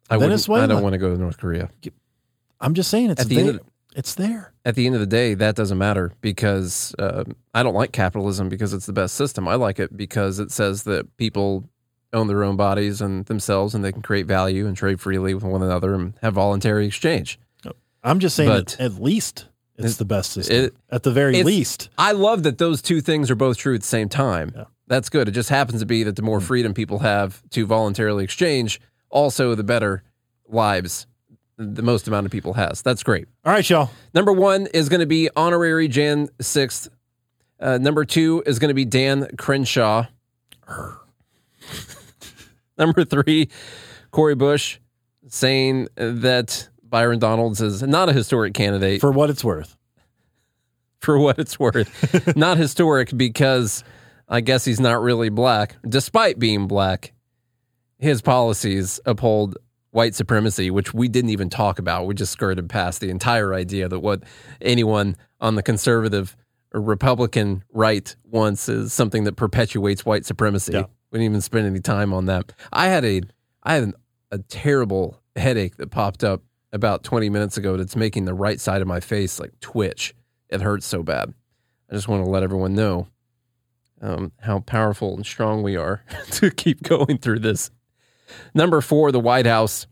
I 0.09 0.17
Venezuela. 0.17 0.63
I 0.63 0.67
don't 0.67 0.83
want 0.83 0.93
to 0.93 0.99
go 0.99 1.13
to 1.13 1.19
North 1.19 1.37
Korea. 1.37 1.69
I'm 2.59 2.73
just 2.73 2.89
saying 2.89 3.09
it's 3.11 3.21
At 3.21 3.27
the 3.27 3.35
there. 3.35 3.45
end 3.45 3.59
of 3.59 3.65
it's 3.95 4.13
there. 4.13 4.53
At 4.63 4.75
the 4.75 4.85
end 4.85 4.93
of 4.95 5.01
the 5.01 5.07
day, 5.07 5.33
that 5.33 5.55
doesn't 5.55 5.77
matter 5.77 6.13
because 6.21 6.93
uh, 6.99 7.23
I 7.55 7.63
don't 7.63 7.73
like 7.73 7.91
capitalism 7.91 8.47
because 8.47 8.73
it's 8.73 8.85
the 8.85 8.93
best 8.93 9.15
system. 9.15 9.47
I 9.47 9.55
like 9.55 9.79
it 9.79 9.97
because 9.97 10.37
it 10.39 10.51
says 10.51 10.83
that 10.83 11.17
people 11.17 11.67
own 12.17 12.27
their 12.27 12.43
own 12.43 12.55
bodies 12.57 12.99
and 13.01 13.25
themselves, 13.27 13.73
and 13.73 13.83
they 13.85 13.91
can 13.91 14.01
create 14.01 14.25
value 14.25 14.67
and 14.67 14.75
trade 14.75 14.99
freely 14.99 15.33
with 15.33 15.43
one 15.43 15.61
another 15.63 15.93
and 15.93 16.13
have 16.21 16.33
voluntary 16.33 16.85
exchange. 16.87 17.39
I'm 18.03 18.19
just 18.19 18.35
saying 18.35 18.49
But- 18.49 18.67
that 18.77 18.81
at 18.81 19.01
least 19.01 19.45
it's 19.77 19.95
It- 19.95 19.97
the 19.97 20.05
best 20.05 20.31
system. 20.31 20.55
it- 20.55 20.75
at 20.89 21.03
the 21.03 21.11
very 21.11 21.43
least. 21.43 21.89
I 21.97 22.11
love 22.13 22.43
that 22.43 22.57
those 22.57 22.81
two 22.81 23.01
things 23.01 23.29
are 23.31 23.35
both 23.35 23.57
true 23.57 23.75
at 23.75 23.81
the 23.81 23.87
same 23.87 24.07
time. 24.09 24.51
Yeah. 24.55 24.65
That's 24.87 25.09
good. 25.09 25.27
It 25.27 25.31
just 25.31 25.49
happens 25.49 25.79
to 25.81 25.85
be 25.85 26.03
that 26.03 26.15
the 26.15 26.21
more 26.21 26.39
freedom 26.39 26.73
people 26.73 26.99
have 26.99 27.41
to 27.51 27.65
voluntarily 27.65 28.23
exchange, 28.23 28.79
also 29.09 29.55
the 29.55 29.63
better 29.63 30.03
lives 30.47 31.05
the 31.57 31.81
most 31.81 32.07
amount 32.07 32.25
of 32.25 32.31
people 32.31 32.53
has. 32.53 32.81
That's 32.83 33.01
great. 33.03 33.27
All 33.43 33.51
right, 33.51 33.67
y'all. 33.69 33.89
Number 34.13 34.31
one 34.31 34.67
is 34.73 34.89
going 34.89 34.99
to 35.01 35.05
be 35.07 35.27
honorary 35.35 35.87
Jan 35.87 36.29
6th. 36.39 36.87
Uh, 37.59 37.77
number 37.79 38.05
two 38.05 38.43
is 38.45 38.59
going 38.59 38.69
to 38.69 38.75
be 38.75 38.85
Dan 38.85 39.27
Crenshaw. 39.37 40.05
number 42.85 43.03
three, 43.03 43.49
Cori 44.11 44.35
Bush 44.35 44.79
saying 45.27 45.87
that 45.95 46.69
Byron 46.83 47.19
Donalds 47.19 47.61
is 47.61 47.83
not 47.83 48.09
a 48.09 48.13
historic 48.13 48.53
candidate 48.53 49.01
For 49.01 49.11
what 49.11 49.29
it's 49.29 49.43
worth. 49.43 49.75
for 50.99 51.17
what 51.17 51.37
it's 51.39 51.59
worth. 51.59 52.35
not 52.35 52.57
historic 52.57 53.15
because 53.15 53.83
I 54.29 54.41
guess 54.41 54.65
he's 54.65 54.79
not 54.79 55.01
really 55.01 55.29
black. 55.29 55.75
Despite 55.87 56.39
being 56.39 56.67
black, 56.67 57.13
his 57.99 58.21
policies 58.21 58.99
uphold 59.05 59.57
white 59.91 60.15
supremacy, 60.15 60.69
which 60.69 60.93
we 60.93 61.07
didn't 61.07 61.31
even 61.31 61.49
talk 61.49 61.79
about. 61.79 62.05
We 62.05 62.13
just 62.13 62.31
skirted 62.31 62.69
past 62.69 63.01
the 63.01 63.09
entire 63.09 63.53
idea 63.53 63.89
that 63.89 63.99
what 63.99 64.23
anyone 64.61 65.15
on 65.39 65.55
the 65.55 65.63
conservative 65.63 66.35
or 66.73 66.81
Republican 66.81 67.63
right 67.71 68.15
wants 68.23 68.69
is 68.69 68.93
something 68.93 69.23
that 69.23 69.35
perpetuates 69.37 70.05
white 70.05 70.25
supremacy. 70.25 70.73
Yeah. 70.73 70.85
We 71.11 71.19
didn't 71.19 71.31
even 71.31 71.41
spend 71.41 71.67
any 71.67 71.79
time 71.79 72.13
on 72.13 72.25
that. 72.25 72.53
I 72.71 72.87
had 72.87 73.05
a 73.05 73.21
I 73.63 73.73
had 73.75 73.83
an, 73.83 73.93
a 74.31 74.39
terrible 74.39 75.21
headache 75.35 75.77
that 75.77 75.91
popped 75.91 76.23
up 76.23 76.43
about 76.73 77.03
20 77.03 77.29
minutes 77.29 77.57
ago 77.57 77.77
that's 77.77 77.95
making 77.95 78.25
the 78.25 78.33
right 78.33 78.59
side 78.59 78.81
of 78.81 78.87
my 78.87 78.99
face 78.99 79.39
like 79.39 79.57
twitch. 79.59 80.13
It 80.49 80.61
hurts 80.61 80.85
so 80.85 81.03
bad. 81.03 81.33
I 81.89 81.93
just 81.93 82.07
want 82.07 82.23
to 82.23 82.29
let 82.29 82.43
everyone 82.43 82.75
know 82.75 83.07
um, 84.01 84.31
how 84.41 84.59
powerful 84.59 85.15
and 85.15 85.25
strong 85.25 85.63
we 85.63 85.75
are 85.75 86.03
to 86.31 86.51
keep 86.51 86.83
going 86.83 87.17
through 87.17 87.39
this. 87.39 87.71
Number 88.53 88.81
four, 88.81 89.11
the 89.11 89.19
White 89.19 89.45
House 89.45 89.87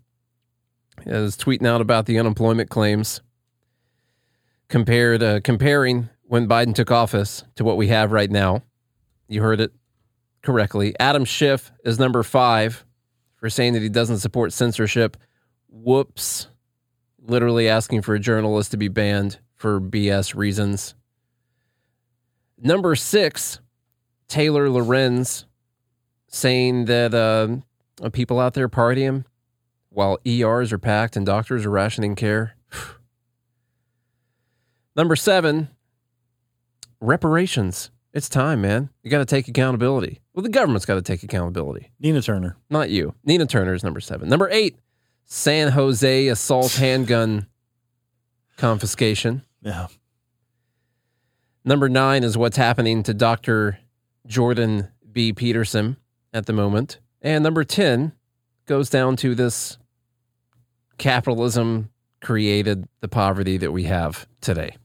is 1.05 1.37
tweeting 1.37 1.67
out 1.67 1.81
about 1.81 2.05
the 2.05 2.19
unemployment 2.19 2.69
claims, 2.69 3.21
compared 4.67 5.23
uh, 5.23 5.39
comparing 5.41 6.09
when 6.23 6.47
Biden 6.47 6.73
took 6.73 6.91
office 6.91 7.43
to 7.55 7.63
what 7.63 7.77
we 7.77 7.87
have 7.87 8.11
right 8.11 8.29
now. 8.29 8.63
You 9.27 9.41
heard 9.41 9.61
it 9.61 9.71
correctly. 10.45 10.95
Adam 10.99 11.25
Schiff 11.25 11.71
is 11.83 11.99
number 11.99 12.23
five 12.23 12.85
for 13.35 13.49
saying 13.49 13.73
that 13.73 13.81
he 13.81 13.89
doesn't 13.89 14.19
support 14.19 14.53
censorship. 14.53 15.17
Whoops. 15.67 16.47
Literally 17.19 17.67
asking 17.67 18.03
for 18.03 18.15
a 18.15 18.19
journalist 18.19 18.71
to 18.71 18.77
be 18.77 18.87
banned 18.87 19.39
for 19.55 19.81
BS 19.81 20.35
reasons. 20.35 20.95
Number 22.57 22.95
six, 22.95 23.59
Taylor 24.27 24.69
Lorenz 24.69 25.45
saying 26.27 26.85
that 26.85 27.13
uh, 27.13 28.09
people 28.09 28.39
out 28.39 28.53
there 28.53 28.69
partying 28.69 29.25
while 29.89 30.19
ERs 30.25 30.71
are 30.73 30.77
packed 30.77 31.15
and 31.15 31.25
doctors 31.25 31.65
are 31.65 31.71
rationing 31.71 32.15
care. 32.15 32.55
Number 34.95 35.15
seven, 35.15 35.69
reparations. 36.99 37.91
It's 38.15 38.29
time, 38.29 38.61
man. 38.61 38.89
You 39.03 39.11
got 39.11 39.17
to 39.17 39.25
take 39.25 39.49
accountability. 39.49 40.21
Well, 40.33 40.41
the 40.41 40.47
government's 40.49 40.85
got 40.85 40.95
to 40.95 41.01
take 41.01 41.21
accountability, 41.21 41.91
Nina 41.99 42.21
Turner. 42.21 42.55
not 42.69 42.89
you. 42.89 43.13
Nina 43.25 43.45
Turner 43.45 43.73
is 43.73 43.83
number 43.83 43.99
seven. 43.99 44.29
Number 44.29 44.49
eight, 44.49 44.77
San 45.25 45.73
Jose 45.73 46.27
assault 46.29 46.71
handgun 46.75 47.47
confiscation. 48.55 49.43
Yeah. 49.61 49.87
Number 51.65 51.89
nine 51.89 52.23
is 52.23 52.37
what's 52.37 52.55
happening 52.55 53.03
to 53.03 53.13
Dr. 53.13 53.79
Jordan 54.25 54.87
B. 55.11 55.33
Peterson 55.33 55.97
at 56.33 56.45
the 56.45 56.53
moment. 56.53 56.99
And 57.21 57.43
number 57.43 57.65
10 57.65 58.13
goes 58.65 58.89
down 58.89 59.17
to 59.17 59.35
this 59.35 59.77
capitalism 60.97 61.89
created 62.21 62.87
the 63.01 63.09
poverty 63.09 63.57
that 63.57 63.73
we 63.73 63.83
have 63.83 64.25
today. 64.39 64.77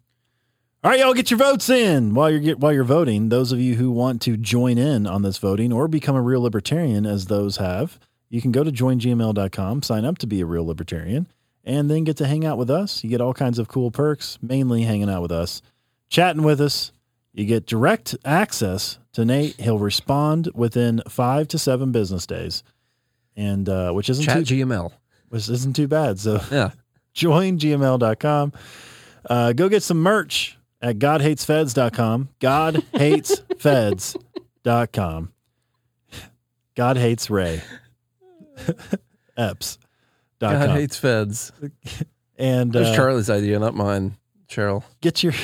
All 0.83 0.91
right, 0.91 1.01
y'all, 1.01 1.13
get 1.13 1.31
your 1.31 1.37
votes 1.37 1.69
in 1.69 2.15
while 2.15 2.31
you're 2.31 2.41
get, 2.41 2.59
while 2.59 2.73
you're 2.73 2.85
voting. 2.85 3.29
Those 3.29 3.53
of 3.53 3.61
you 3.61 3.75
who 3.75 3.91
want 3.91 4.23
to 4.23 4.39
join 4.39 4.79
in 4.79 5.07
on 5.07 5.21
this 5.21 5.37
voting 5.37 5.75
or 5.75 5.89
become 5.89 6.17
a 6.17 6.23
real 6.23 6.41
libertarian, 6.41 7.05
as 7.05 7.27
those 7.27 7.59
have, 7.59 7.99
you 8.31 8.41
can 8.41 8.51
go 8.51 8.65
to 8.65 8.73
joingml.com, 8.73 9.83
sign 9.83 10.07
up 10.07 10.17
to 10.19 10.27
be 10.27 10.41
a 10.41 10.47
real 10.47 10.65
libertarian, 10.67 11.27
and 11.65 11.91
then 11.91 12.05
get 12.05 12.17
to 12.17 12.27
hang 12.27 12.47
out 12.47 12.57
with 12.57 12.71
us. 12.71 13.05
You 13.05 13.11
get 13.11 13.21
all 13.21 13.35
kinds 13.35 13.59
of 13.59 13.69
cool 13.69 13.91
perks, 13.91 14.39
mainly 14.41 14.85
hanging 14.85 15.11
out 15.11 15.21
with 15.21 15.33
us, 15.33 15.61
chatting 16.09 16.45
with 16.45 16.63
us. 16.63 16.93
You 17.35 17.45
get 17.45 17.67
direct 17.67 18.17
access 18.25 18.99
to 19.13 19.27
Nate. 19.27 19.61
He'll 19.61 19.79
respond 19.79 20.49
within 20.55 21.03
five 21.11 21.47
to 21.49 21.59
seven 21.59 21.93
business 21.93 22.27
days, 22.27 22.63
and 23.37 23.69
uh, 23.69 23.93
which 23.93 24.09
isn't 24.09 24.25
Chat 24.25 24.47
too, 24.47 24.65
GML. 24.65 24.93
which 25.29 25.47
isn't 25.51 25.77
too 25.77 25.89
bad. 25.89 26.19
So 26.19 26.41
Yeah. 26.51 26.71
joingml.com. 27.15 28.53
Uh, 29.29 29.53
go 29.53 29.69
get 29.69 29.83
some 29.83 29.99
merch 30.01 30.57
at 30.83 30.99
godhatesfeds.com. 30.99 32.29
Godhatesfeds.com. 32.41 35.33
God 36.77 36.97
hates 36.97 37.29
Ray. 37.31 37.63
Eps. 39.39 39.79
Dot 40.39 40.53
God 40.55 40.67
com. 40.69 40.77
hates 40.77 40.97
feds. 40.97 41.53
and 42.39 42.73
That 42.73 42.79
was 42.81 42.89
uh, 42.89 42.97
Charlie's 42.97 43.29
idea, 43.31 43.59
not 43.59 43.75
mine, 43.75 44.17
Cheryl. 44.49 44.83
get 45.03 45.23
your 45.23 45.35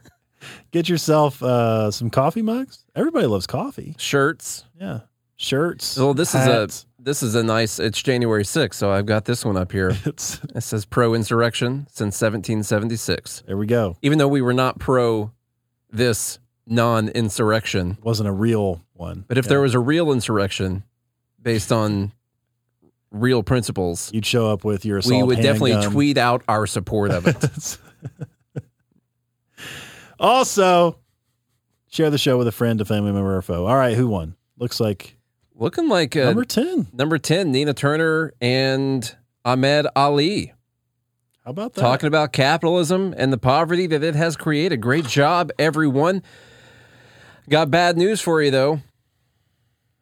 get 0.72 0.88
yourself 0.88 1.40
uh, 1.42 1.90
some 1.92 2.10
coffee 2.10 2.42
mugs. 2.42 2.84
Everybody 2.96 3.26
loves 3.26 3.46
coffee. 3.46 3.94
Shirts. 3.98 4.64
Yeah. 4.80 5.00
Shirts. 5.36 5.96
Well, 5.96 6.14
this 6.14 6.32
hats. 6.32 6.74
is 6.74 6.86
a 6.93 6.93
this 7.04 7.22
is 7.22 7.34
a 7.34 7.42
nice. 7.42 7.78
It's 7.78 8.02
January 8.02 8.44
6th, 8.44 8.74
so 8.74 8.90
I've 8.90 9.06
got 9.06 9.24
this 9.26 9.44
one 9.44 9.56
up 9.56 9.70
here. 9.72 9.92
It's, 10.06 10.40
It 10.54 10.62
says 10.62 10.84
pro 10.84 11.14
insurrection 11.14 11.86
since 11.90 12.20
1776. 12.20 13.42
there 13.46 13.56
we 13.56 13.66
go. 13.66 13.96
Even 14.02 14.18
though 14.18 14.28
we 14.28 14.40
were 14.42 14.54
not 14.54 14.78
pro 14.78 15.30
this 15.90 16.38
non 16.66 17.08
insurrection, 17.10 17.98
Wasn't 18.02 18.28
a 18.28 18.32
real 18.32 18.80
one. 18.94 19.24
but 19.28 19.38
if 19.38 19.44
Yeah. 19.44 19.50
there 19.50 19.60
was 19.60 19.74
a 19.74 19.78
real 19.80 20.10
insurrection 20.12 20.82
based 21.42 21.70
on 21.70 22.12
real 23.10 23.42
principles, 23.42 24.10
you'd 24.12 24.26
show 24.26 24.50
up 24.50 24.64
with 24.64 24.84
your 24.84 24.98
assault 24.98 25.14
we 25.14 25.22
would 25.22 25.36
definitely 25.42 25.72
handgun. 25.72 25.92
tweet 25.92 26.16
out 26.18 26.42
our 26.48 26.66
support 26.66 27.10
of 27.10 27.26
it. 27.26 27.78
Also, 30.20 30.96
share 31.90 32.08
the 32.08 32.18
show 32.18 32.38
with 32.38 32.46
a 32.46 32.52
friend, 32.52 32.80
a 32.80 32.84
family 32.84 33.10
member, 33.12 33.34
or 33.34 33.38
a 33.38 33.42
foe. 33.42 33.66
All 33.66 33.74
right, 33.76 33.96
who 33.96 34.06
won? 34.06 34.36
Looks 34.58 34.78
like 34.78 35.16
Looking 35.56 35.88
like 35.88 36.16
uh, 36.16 36.24
number 36.24 36.44
10. 36.44 36.88
number 36.92 37.18
10, 37.18 37.52
Nina 37.52 37.74
Turner 37.74 38.32
and 38.40 39.14
Ahmed 39.44 39.86
Ali. 39.94 40.52
How 41.44 41.50
about 41.50 41.74
that? 41.74 41.80
Talking 41.80 42.06
about 42.08 42.32
capitalism 42.32 43.14
and 43.16 43.32
the 43.32 43.38
poverty 43.38 43.86
that 43.86 44.02
it 44.02 44.14
has 44.14 44.36
created. 44.36 44.78
Great 44.80 45.06
job, 45.06 45.50
everyone. 45.58 46.22
Got 47.48 47.70
bad 47.70 47.96
news 47.98 48.20
for 48.20 48.42
you, 48.42 48.50
though. 48.50 48.80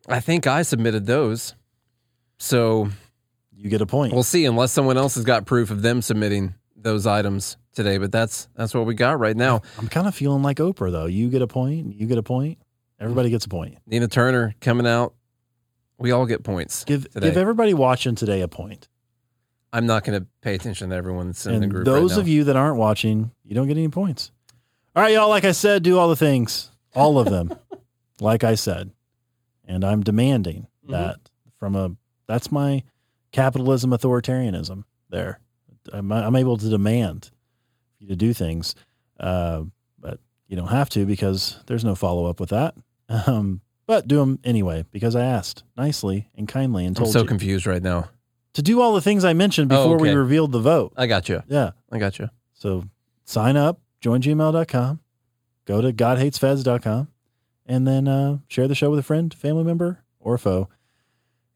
I 0.08 0.20
think 0.20 0.46
I 0.46 0.62
submitted 0.62 1.06
those. 1.06 1.54
So 2.38 2.88
you 3.54 3.68
get 3.68 3.80
a 3.80 3.86
point. 3.86 4.12
we'll 4.14 4.22
see, 4.22 4.44
unless 4.46 4.72
someone 4.72 4.96
else 4.96 5.16
has 5.16 5.24
got 5.24 5.46
proof 5.46 5.70
of 5.70 5.82
them 5.82 6.00
submitting 6.02 6.54
those 6.76 7.06
items 7.06 7.56
today. 7.74 7.98
But 7.98 8.10
that's 8.12 8.48
that's 8.54 8.74
what 8.74 8.86
we 8.86 8.94
got 8.94 9.18
right 9.20 9.36
now. 9.36 9.62
I'm 9.78 9.88
kind 9.88 10.06
of 10.06 10.14
feeling 10.14 10.42
like 10.42 10.56
Oprah, 10.58 10.90
though. 10.90 11.06
You 11.06 11.28
get 11.28 11.42
a 11.42 11.46
point. 11.46 11.94
You 11.94 12.06
get 12.06 12.18
a 12.18 12.22
point. 12.22 12.58
Everybody 13.00 13.30
gets 13.30 13.46
a 13.46 13.48
point. 13.48 13.78
Nina 13.86 14.08
Turner 14.08 14.54
coming 14.60 14.86
out. 14.86 15.14
We 16.02 16.10
all 16.10 16.26
get 16.26 16.42
points. 16.42 16.84
Give 16.84 17.08
today. 17.10 17.28
give 17.28 17.36
everybody 17.36 17.72
watching 17.74 18.14
today 18.14 18.40
a 18.42 18.48
point. 18.48 18.88
I'm 19.72 19.86
not 19.86 20.04
going 20.04 20.20
to 20.20 20.26
pay 20.42 20.54
attention 20.54 20.90
to 20.90 20.96
everyone 20.96 21.28
that's 21.28 21.46
in 21.46 21.60
the 21.60 21.66
group. 21.66 21.86
those 21.86 22.10
right 22.10 22.16
now. 22.16 22.20
of 22.20 22.28
you 22.28 22.44
that 22.44 22.56
aren't 22.56 22.76
watching, 22.76 23.30
you 23.44 23.54
don't 23.54 23.66
get 23.68 23.76
any 23.78 23.88
points. 23.88 24.30
All 24.94 25.02
right, 25.02 25.14
y'all. 25.14 25.30
Like 25.30 25.44
I 25.46 25.52
said, 25.52 25.82
do 25.82 25.98
all 25.98 26.08
the 26.10 26.16
things, 26.16 26.70
all 26.94 27.18
of 27.18 27.30
them. 27.30 27.54
like 28.20 28.44
I 28.44 28.54
said, 28.56 28.90
and 29.64 29.84
I'm 29.84 30.02
demanding 30.02 30.66
Mm-hmm. 30.84 30.92
that 30.94 31.30
from 31.60 31.76
a. 31.76 31.92
That's 32.26 32.50
my 32.50 32.82
capitalism 33.30 33.92
authoritarianism. 33.92 34.82
There, 35.10 35.38
I'm, 35.92 36.10
I'm 36.10 36.34
able 36.34 36.56
to 36.58 36.68
demand 36.68 37.30
you 38.00 38.08
to 38.08 38.16
do 38.16 38.34
things, 38.34 38.74
uh, 39.20 39.62
but 40.00 40.18
you 40.48 40.56
don't 40.56 40.68
have 40.68 40.90
to 40.90 41.06
because 41.06 41.60
there's 41.68 41.84
no 41.84 41.94
follow 41.94 42.26
up 42.26 42.40
with 42.40 42.50
that. 42.50 42.74
Um, 43.26 43.60
but 43.86 44.06
do 44.08 44.16
them 44.18 44.38
anyway 44.44 44.84
because 44.90 45.14
I 45.16 45.24
asked 45.24 45.64
nicely 45.76 46.28
and 46.34 46.46
kindly 46.48 46.84
and 46.86 46.96
told. 46.96 47.08
I'm 47.08 47.12
so 47.12 47.20
you 47.20 47.26
confused 47.26 47.66
right 47.66 47.82
now. 47.82 48.08
to 48.54 48.62
do 48.62 48.80
all 48.80 48.94
the 48.94 49.00
things 49.00 49.24
I 49.24 49.32
mentioned 49.32 49.72
Oh, 49.72 49.76
before 49.84 49.98
we 49.98 50.08
okay. 50.10 50.16
revealed 50.16 50.52
the 50.52 50.60
vote. 50.60 50.92
I 50.96 51.06
got 51.06 51.28
you. 51.28 51.42
Yeah. 51.48 51.70
I 51.90 51.98
got 51.98 52.18
you. 52.18 52.28
So 52.54 52.84
sign 53.24 53.56
up, 53.56 53.80
join 54.00 54.20
gmail.com, 54.22 55.00
go 55.66 55.80
to 55.80 55.92
godhatesfeds.com, 55.92 57.08
and 57.66 57.86
then 57.86 58.08
uh, 58.08 58.38
share 58.48 58.68
the 58.68 58.74
show 58.74 58.90
with 58.90 58.98
a 58.98 59.02
friend, 59.02 59.32
family 59.34 59.64
member, 59.64 60.04
or 60.20 60.36
foe. 60.38 60.68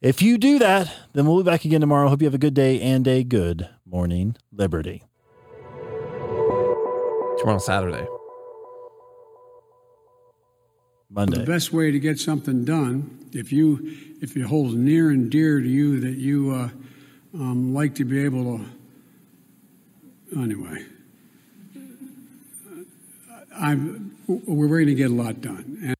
If 0.00 0.20
you 0.22 0.36
do 0.38 0.58
that, 0.58 0.92
then 1.14 1.26
we'll 1.26 1.38
be 1.42 1.50
back 1.50 1.64
again 1.64 1.80
tomorrow. 1.80 2.08
Hope 2.08 2.20
you 2.22 2.26
have 2.26 2.34
a 2.34 2.38
good 2.38 2.54
day 2.54 2.80
and 2.80 3.06
a 3.08 3.24
good 3.24 3.68
morning, 3.84 4.36
Liberty. 4.52 5.02
Tomorrow, 7.38 7.58
Saturday. 7.58 8.06
Monday. 11.10 11.38
The 11.38 11.46
best 11.46 11.72
way 11.72 11.90
to 11.90 11.98
get 11.98 12.18
something 12.18 12.64
done, 12.64 13.28
if 13.32 13.52
you 13.52 13.96
if 14.20 14.36
it 14.36 14.42
holds 14.42 14.74
near 14.74 15.10
and 15.10 15.30
dear 15.30 15.60
to 15.60 15.68
you 15.68 16.00
that 16.00 16.16
you 16.16 16.50
uh, 16.52 16.68
um, 17.34 17.74
like 17.74 17.94
to 17.96 18.04
be 18.04 18.24
able 18.24 18.58
to. 18.58 18.64
Anyway, 20.40 20.84
I'm 23.56 24.16
we're 24.26 24.68
going 24.68 24.86
to 24.86 24.94
get 24.94 25.10
a 25.10 25.14
lot 25.14 25.40
done. 25.40 25.78
And 25.82 25.95